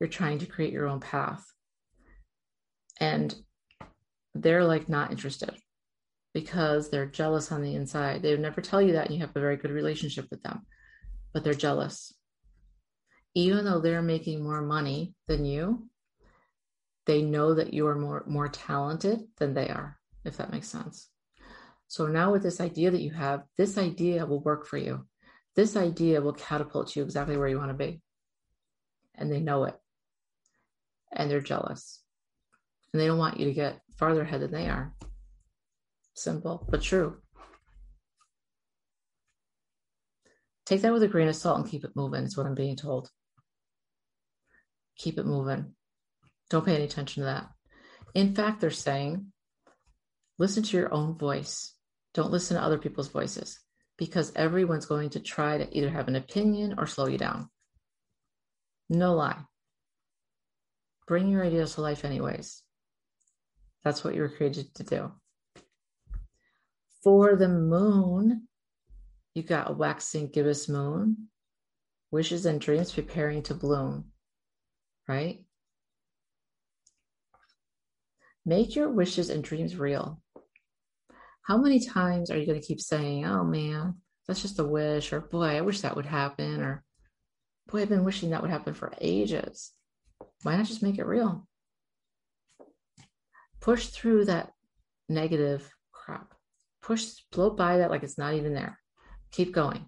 you're 0.03 0.09
trying 0.09 0.41
to 0.41 0.47
create 0.47 0.73
your 0.73 0.89
own 0.89 0.99
path. 0.99 1.45
And 2.99 3.33
they're 4.35 4.65
like 4.65 4.89
not 4.89 5.11
interested 5.11 5.55
because 6.35 6.91
they're 6.91 7.07
jealous 7.07 7.53
on 7.53 7.63
the 7.63 7.75
inside. 7.75 8.23
They 8.23 8.31
would 8.31 8.41
never 8.41 8.61
tell 8.61 8.81
you 8.81 8.93
that 8.93 9.11
you 9.11 9.21
have 9.21 9.37
a 9.37 9.41
very 9.41 9.57
good 9.57 9.71
relationship 9.71 10.27
with 10.31 10.43
them, 10.43 10.67
but 11.33 11.45
they're 11.45 11.55
jealous. 11.55 12.15
Even 13.35 13.65
though 13.65 13.81
they're 13.81 14.03
making 14.03 14.43
more 14.43 14.63
money 14.63 15.15
than 15.27 15.45
you, 15.45 15.89
they 17.07 17.23
know 17.23 17.55
that 17.55 17.75
you 17.75 17.87
are 17.87 17.97
more 17.97 18.25
more 18.27 18.49
talented 18.49 19.21
than 19.39 19.55
they 19.55 19.69
are, 19.69 19.99
if 20.25 20.37
that 20.37 20.53
makes 20.53 20.69
sense. 20.69 21.09
So 21.89 22.07
now 22.07 22.33
with 22.33 22.43
this 22.43 22.61
idea 22.61 22.91
that 22.91 23.03
you 23.03 23.11
have, 23.11 23.43
this 23.59 23.77
idea 23.77 24.25
will 24.25 24.41
work 24.41 24.67
for 24.67 24.79
you. 24.79 25.07
This 25.55 25.77
idea 25.77 26.23
will 26.23 26.33
catapult 26.33 26.97
you 26.97 27.03
exactly 27.03 27.37
where 27.37 27.49
you 27.49 27.59
want 27.59 27.71
to 27.71 27.75
be. 27.75 28.01
And 29.15 29.31
they 29.31 29.41
know 29.41 29.65
it 29.65 29.75
and 31.13 31.31
they're 31.31 31.41
jealous. 31.41 32.01
And 32.93 33.01
they 33.01 33.07
don't 33.07 33.19
want 33.19 33.39
you 33.39 33.47
to 33.47 33.53
get 33.53 33.81
farther 34.03 34.23
ahead 34.23 34.41
than 34.41 34.51
they 34.51 34.69
are. 34.69 34.93
Simple, 36.15 36.67
but 36.69 36.83
true. 36.83 37.19
Take 40.67 40.83
that 40.83 40.93
with 40.93 41.05
a 41.05 41.09
grain 41.09 41.29
of 41.29 41.37
salt 41.37 41.61
and 41.61 41.71
keep 41.71 41.85
it 41.85 41.95
moving, 41.95 42.25
is 42.25 42.37
what 42.37 42.47
I'm 42.47 42.57
being 42.57 42.75
told. 42.75 43.11
Keep 44.99 45.21
it 45.21 45.27
moving. 45.27 45.75
Don't 46.51 46.67
pay 46.67 46.75
any 46.75 46.85
attention 46.85 47.21
to 47.21 47.27
that. 47.27 47.47
In 48.13 48.35
fact, 48.35 48.61
they're 48.61 48.71
saying 48.71 49.27
listen 50.37 50.65
to 50.65 50.77
your 50.77 50.93
own 50.93 51.17
voice. 51.17 51.73
Don't 52.13 52.33
listen 52.33 52.57
to 52.57 52.63
other 52.63 52.79
people's 52.79 53.09
voices 53.09 53.61
because 53.99 54.33
everyone's 54.35 54.87
going 54.87 55.11
to 55.11 55.21
try 55.21 55.59
to 55.59 55.79
either 55.79 55.91
have 55.91 56.09
an 56.09 56.17
opinion 56.17 56.75
or 56.77 56.89
slow 56.89 57.07
you 57.07 57.19
down. 57.19 57.51
No 58.89 59.15
lie. 59.15 59.45
Bring 61.07 61.29
your 61.29 61.45
ideas 61.45 61.77
to 61.77 61.83
life, 61.83 62.05
anyways. 62.05 62.65
That's 63.85 64.05
what 64.05 64.15
you 64.15 64.23
were 64.23 64.29
created 64.29 64.75
to 64.77 64.85
do. 64.85 65.13
For 67.03 67.35
the 67.35 67.49
moon, 67.49 68.47
you 69.35 69.43
got 69.43 69.71
a 69.71 69.73
waxing 69.73 70.29
gibbous 70.29 70.69
moon, 70.69 71.29
wishes 72.11 72.47
and 72.47 72.61
dreams 72.61 72.93
preparing 72.93 73.43
to 73.45 73.55
bloom, 73.55 74.13
right? 75.09 75.45
Make 78.45 78.77
your 78.77 78.91
wishes 78.91 79.31
and 79.31 79.43
dreams 79.43 79.77
real. 79.77 80.21
How 81.43 81.57
many 81.57 81.85
times 81.85 82.31
are 82.31 82.39
you 82.39 82.47
going 82.47 82.61
to 82.61 82.67
keep 82.67 82.81
saying, 82.81 83.25
oh 83.25 83.43
man, 83.43 83.97
that's 84.29 84.43
just 84.43 84.61
a 84.61 84.65
wish, 84.65 85.13
or 85.13 85.21
boy, 85.21 85.57
I 85.57 85.61
wish 85.63 85.81
that 85.81 85.97
would 85.97 86.07
happen, 86.07 86.61
or 86.61 86.85
boy, 87.69 87.83
I've 87.83 87.89
been 87.89 88.05
wishing 88.05 88.31
that 88.31 88.43
would 88.43 88.51
happen 88.51 88.75
for 88.75 88.93
ages? 89.01 89.73
Why 90.43 90.57
not 90.57 90.67
just 90.67 90.83
make 90.83 90.99
it 90.99 91.07
real? 91.07 91.49
Push 93.63 93.87
through 93.87 94.27
that 94.27 94.51
negative 95.09 95.71
crap. 95.93 96.35
Push, 96.83 97.13
float 97.33 97.57
by 97.57 97.79
that 97.79 97.91
like 97.91 98.03
it's 98.03 98.19
not 98.19 98.35
even 98.35 98.53
there. 98.53 98.79
Keep 99.31 99.55
going. 99.55 99.87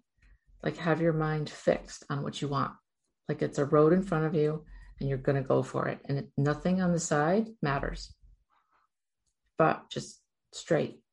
Like 0.63 0.79
have 0.79 1.03
your 1.03 1.13
mind 1.13 1.51
fixed 1.51 2.05
on 2.09 2.23
what 2.23 2.41
you 2.41 2.49
want. 2.49 2.73
Like 3.29 3.43
it's 3.43 3.59
a 3.59 3.67
road 3.67 3.93
in 3.93 4.03
front 4.03 4.25
of 4.25 4.35
you 4.35 4.65
and 4.99 5.09
you're 5.09 5.19
going 5.19 5.43
to 5.43 5.47
go 5.47 5.63
for 5.63 5.89
it. 5.89 5.99
And 6.09 6.29
nothing 6.39 6.81
on 6.81 6.93
the 6.93 7.01
side 7.01 7.49
matters, 7.61 8.15
but 9.59 9.91
just 9.91 10.23
straight 10.53 11.05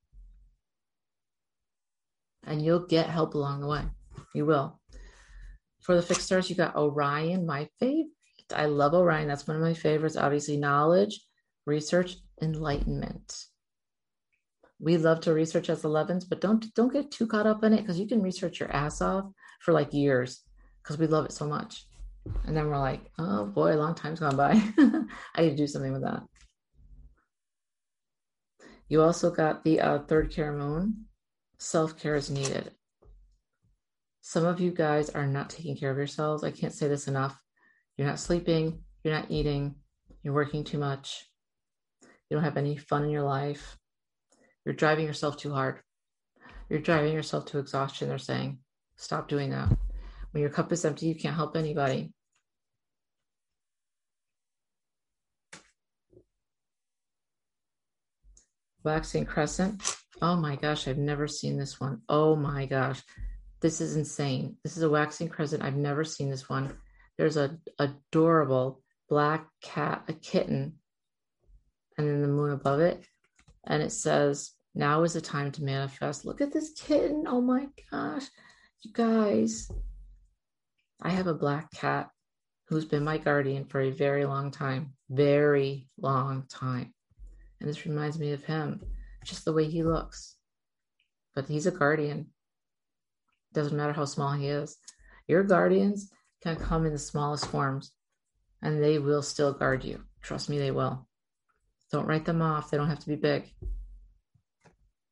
and 2.45 2.63
you'll 2.63 2.85
get 2.85 3.09
help 3.09 3.33
along 3.33 3.61
the 3.61 3.67
way. 3.67 3.83
You 4.33 4.45
will. 4.45 4.79
For 5.81 5.95
the 5.95 6.01
fixed 6.01 6.25
stars, 6.25 6.49
you 6.49 6.55
got 6.55 6.75
Orion, 6.75 7.45
my 7.45 7.67
favorite. 7.79 8.07
I 8.53 8.65
love 8.65 8.93
Orion. 8.93 9.27
That's 9.27 9.47
one 9.47 9.57
of 9.57 9.63
my 9.63 9.73
favorites. 9.73 10.17
Obviously, 10.17 10.57
knowledge, 10.57 11.21
research, 11.65 12.17
enlightenment. 12.41 13.45
We 14.79 14.97
love 14.97 15.21
to 15.21 15.33
research 15.33 15.69
as 15.69 15.83
11s, 15.83 16.25
but 16.27 16.41
don't 16.41 16.73
don't 16.73 16.93
get 16.93 17.11
too 17.11 17.27
caught 17.27 17.45
up 17.45 17.63
in 17.63 17.73
it 17.73 17.81
because 17.81 17.99
you 17.99 18.07
can 18.07 18.21
research 18.21 18.59
your 18.59 18.71
ass 18.71 19.01
off 19.01 19.25
for 19.59 19.73
like 19.73 19.93
years 19.93 20.41
because 20.81 20.97
we 20.97 21.07
love 21.07 21.25
it 21.25 21.31
so 21.31 21.47
much. 21.47 21.85
And 22.45 22.55
then 22.55 22.67
we're 22.67 22.79
like, 22.79 23.01
oh 23.19 23.45
boy, 23.45 23.75
a 23.75 23.77
long 23.77 23.95
time's 23.95 24.19
gone 24.19 24.35
by. 24.35 24.51
I 25.35 25.41
need 25.41 25.51
to 25.51 25.55
do 25.55 25.67
something 25.67 25.93
with 25.93 26.03
that. 26.03 26.23
You 28.89 29.01
also 29.01 29.31
got 29.31 29.63
the 29.63 29.79
uh, 29.79 29.99
third 29.99 30.35
quarter 30.35 30.51
moon, 30.51 31.05
self 31.57 31.97
care 31.97 32.15
is 32.15 32.29
needed. 32.29 32.71
Some 34.21 34.45
of 34.45 34.59
you 34.59 34.71
guys 34.71 35.09
are 35.09 35.25
not 35.25 35.49
taking 35.49 35.77
care 35.77 35.91
of 35.91 35.97
yourselves. 35.97 36.43
I 36.43 36.51
can't 36.51 36.73
say 36.73 36.87
this 36.87 37.07
enough. 37.07 37.39
You're 37.97 38.07
not 38.07 38.19
sleeping, 38.19 38.81
you're 39.03 39.13
not 39.13 39.31
eating, 39.31 39.75
you're 40.23 40.33
working 40.33 40.63
too 40.63 40.77
much, 40.77 41.25
you 42.31 42.37
don't 42.37 42.45
have 42.45 42.55
any 42.55 42.77
fun 42.77 43.03
in 43.03 43.11
your 43.11 43.23
life, 43.23 43.77
you're 44.65 44.73
driving 44.73 45.05
yourself 45.05 45.35
too 45.35 45.53
hard. 45.53 45.81
You're 46.69 46.79
driving 46.79 47.13
yourself 47.13 47.45
to 47.47 47.59
exhaustion, 47.59 48.07
they're 48.07 48.17
saying. 48.17 48.59
Stop 48.95 49.27
doing 49.27 49.49
that. 49.49 49.67
When 50.31 50.39
your 50.39 50.49
cup 50.49 50.71
is 50.71 50.85
empty, 50.85 51.07
you 51.07 51.15
can't 51.15 51.35
help 51.35 51.57
anybody. 51.57 52.13
Waxing 58.83 59.25
crescent 59.25 59.83
Oh 60.21 60.35
my 60.35 60.55
gosh, 60.55 60.87
I've 60.87 60.99
never 60.99 61.27
seen 61.27 61.57
this 61.57 61.79
one. 61.79 62.01
Oh 62.07 62.35
my 62.35 62.67
gosh. 62.67 63.01
This 63.59 63.81
is 63.81 63.95
insane. 63.95 64.57
This 64.63 64.77
is 64.77 64.83
a 64.83 64.89
waxing 64.89 65.29
crescent. 65.29 65.63
I've 65.63 65.75
never 65.75 66.03
seen 66.03 66.29
this 66.29 66.47
one. 66.47 66.77
There's 67.17 67.37
a 67.37 67.57
adorable 67.79 68.81
black 69.09 69.47
cat, 69.61 70.03
a 70.07 70.13
kitten, 70.13 70.73
and 71.97 72.07
then 72.07 72.21
the 72.21 72.27
moon 72.27 72.51
above 72.51 72.79
it. 72.79 73.03
And 73.65 73.81
it 73.83 73.91
says, 73.91 74.51
now 74.73 75.03
is 75.03 75.13
the 75.13 75.21
time 75.21 75.51
to 75.51 75.63
manifest. 75.63 76.25
Look 76.25 76.41
at 76.41 76.53
this 76.53 76.71
kitten. 76.79 77.25
Oh 77.27 77.41
my 77.41 77.67
gosh. 77.91 78.25
You 78.81 78.91
guys. 78.93 79.69
I 81.01 81.09
have 81.09 81.27
a 81.27 81.33
black 81.33 81.71
cat 81.71 82.09
who's 82.67 82.85
been 82.85 83.03
my 83.03 83.17
guardian 83.17 83.65
for 83.65 83.81
a 83.81 83.91
very 83.91 84.25
long 84.25 84.51
time. 84.51 84.93
Very 85.09 85.89
long 85.97 86.45
time. 86.49 86.93
And 87.59 87.69
this 87.69 87.85
reminds 87.85 88.17
me 88.17 88.31
of 88.31 88.43
him 88.45 88.81
just 89.25 89.45
the 89.45 89.53
way 89.53 89.65
he 89.65 89.83
looks. 89.83 90.35
But 91.35 91.47
he's 91.47 91.67
a 91.67 91.71
guardian. 91.71 92.27
Doesn't 93.53 93.77
matter 93.77 93.93
how 93.93 94.05
small 94.05 94.31
he 94.31 94.47
is. 94.47 94.77
Your 95.27 95.43
guardians 95.43 96.09
can 96.41 96.55
come 96.55 96.85
in 96.85 96.93
the 96.93 96.99
smallest 96.99 97.47
forms 97.47 97.91
and 98.61 98.81
they 98.81 98.99
will 98.99 99.21
still 99.21 99.53
guard 99.53 99.83
you. 99.83 100.03
Trust 100.21 100.49
me, 100.49 100.57
they 100.57 100.71
will. 100.71 101.07
Don't 101.91 102.07
write 102.07 102.25
them 102.25 102.41
off. 102.41 102.71
They 102.71 102.77
don't 102.77 102.89
have 102.89 102.99
to 102.99 103.09
be 103.09 103.15
big. 103.15 103.51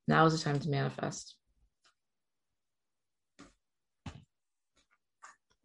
Now 0.08 0.26
is 0.26 0.34
the 0.34 0.44
time 0.44 0.60
to 0.60 0.70
manifest. 0.70 1.36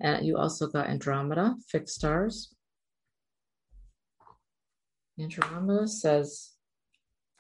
And 0.00 0.26
you 0.26 0.36
also 0.36 0.66
got 0.66 0.88
Andromeda, 0.88 1.54
fixed 1.68 1.94
stars. 1.94 2.54
Andromeda 5.18 5.86
says 5.86 6.50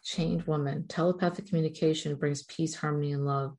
chained 0.04 0.44
woman. 0.44 0.86
Telepathic 0.88 1.48
communication 1.48 2.14
brings 2.14 2.44
peace, 2.44 2.76
harmony, 2.76 3.12
and 3.12 3.26
love. 3.26 3.56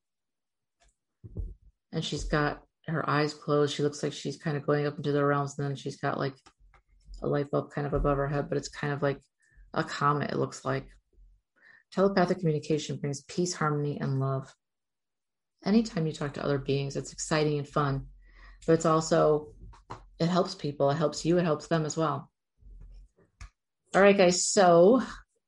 And 1.92 2.04
she's 2.04 2.24
got 2.24 2.62
her 2.88 3.08
eyes 3.10 3.34
closed. 3.34 3.76
She 3.76 3.84
looks 3.84 4.02
like 4.02 4.14
she's 4.14 4.38
kind 4.38 4.56
of 4.56 4.66
going 4.66 4.86
up 4.86 4.98
into 4.98 5.12
the 5.12 5.26
realms, 5.26 5.58
and 5.58 5.68
then 5.68 5.76
she's 5.76 5.98
got 5.98 6.18
like 6.18 6.36
a 7.22 7.28
light 7.28 7.52
bulb 7.52 7.72
kind 7.72 7.86
of 7.86 7.94
above 7.94 8.18
her 8.18 8.28
head, 8.28 8.48
but 8.48 8.58
it's 8.58 8.70
kind 8.70 8.94
of 8.94 9.02
like 9.02 9.20
a 9.76 9.84
comet, 9.84 10.32
it 10.32 10.40
looks 10.40 10.66
like. 10.66 10.88
Telepathic 11.92 12.40
communication 12.40 12.98
brings 12.98 13.22
peace, 13.22 13.54
harmony, 13.54 14.00
and 14.02 14.20
love. 14.20 14.52
Anytime 15.64 16.08
you 16.08 16.14
talk 16.14 16.34
to 16.34 16.44
other 16.44 16.58
beings, 16.58 16.96
it's 16.96 17.14
exciting 17.14 17.60
and 17.60 17.68
fun, 17.68 18.08
but 18.66 18.74
it's 18.74 18.86
also, 18.86 19.50
it 20.20 20.28
helps 20.28 20.56
people, 20.56 20.90
it 20.90 20.96
helps 20.96 21.26
you, 21.26 21.38
it 21.38 21.46
helps 21.46 21.68
them 21.68 21.86
as 21.86 21.96
well. 21.96 22.32
All 23.94 24.02
right, 24.02 24.18
guys. 24.18 24.46
So 24.46 25.02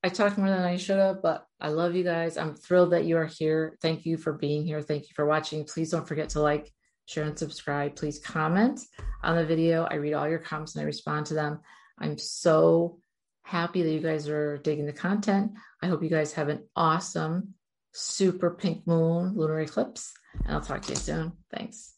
I 0.03 0.09
talked 0.09 0.37
more 0.37 0.49
than 0.49 0.61
I 0.61 0.77
should 0.77 0.99
have, 0.99 1.21
but 1.21 1.45
I 1.59 1.69
love 1.69 1.95
you 1.95 2.03
guys. 2.03 2.37
I'm 2.37 2.55
thrilled 2.55 2.91
that 2.91 3.05
you 3.05 3.17
are 3.17 3.25
here. 3.25 3.77
Thank 3.81 4.05
you 4.05 4.17
for 4.17 4.33
being 4.33 4.65
here. 4.65 4.81
Thank 4.81 5.03
you 5.03 5.13
for 5.15 5.25
watching. 5.25 5.65
Please 5.65 5.91
don't 5.91 6.07
forget 6.07 6.29
to 6.29 6.41
like, 6.41 6.71
share, 7.07 7.25
and 7.25 7.37
subscribe. 7.37 7.95
Please 7.95 8.19
comment 8.19 8.79
on 9.23 9.35
the 9.35 9.45
video. 9.45 9.83
I 9.83 9.95
read 9.95 10.13
all 10.13 10.29
your 10.29 10.39
comments 10.39 10.75
and 10.75 10.83
I 10.83 10.85
respond 10.85 11.25
to 11.27 11.33
them. 11.33 11.59
I'm 11.99 12.17
so 12.17 12.99
happy 13.47 13.81
that 13.81 13.91
you 13.91 14.01
guys 14.01 14.27
are 14.27 14.57
digging 14.57 14.85
the 14.85 14.93
content. 14.93 15.53
I 15.81 15.87
hope 15.87 16.03
you 16.03 16.09
guys 16.09 16.33
have 16.33 16.49
an 16.49 16.67
awesome, 16.75 17.53
super 17.93 18.51
pink 18.51 18.85
moon 18.85 19.33
lunar 19.35 19.61
eclipse, 19.61 20.13
and 20.45 20.53
I'll 20.53 20.61
talk 20.61 20.81
to 20.83 20.89
you 20.89 20.97
soon. 20.97 21.31
Thanks. 21.51 21.96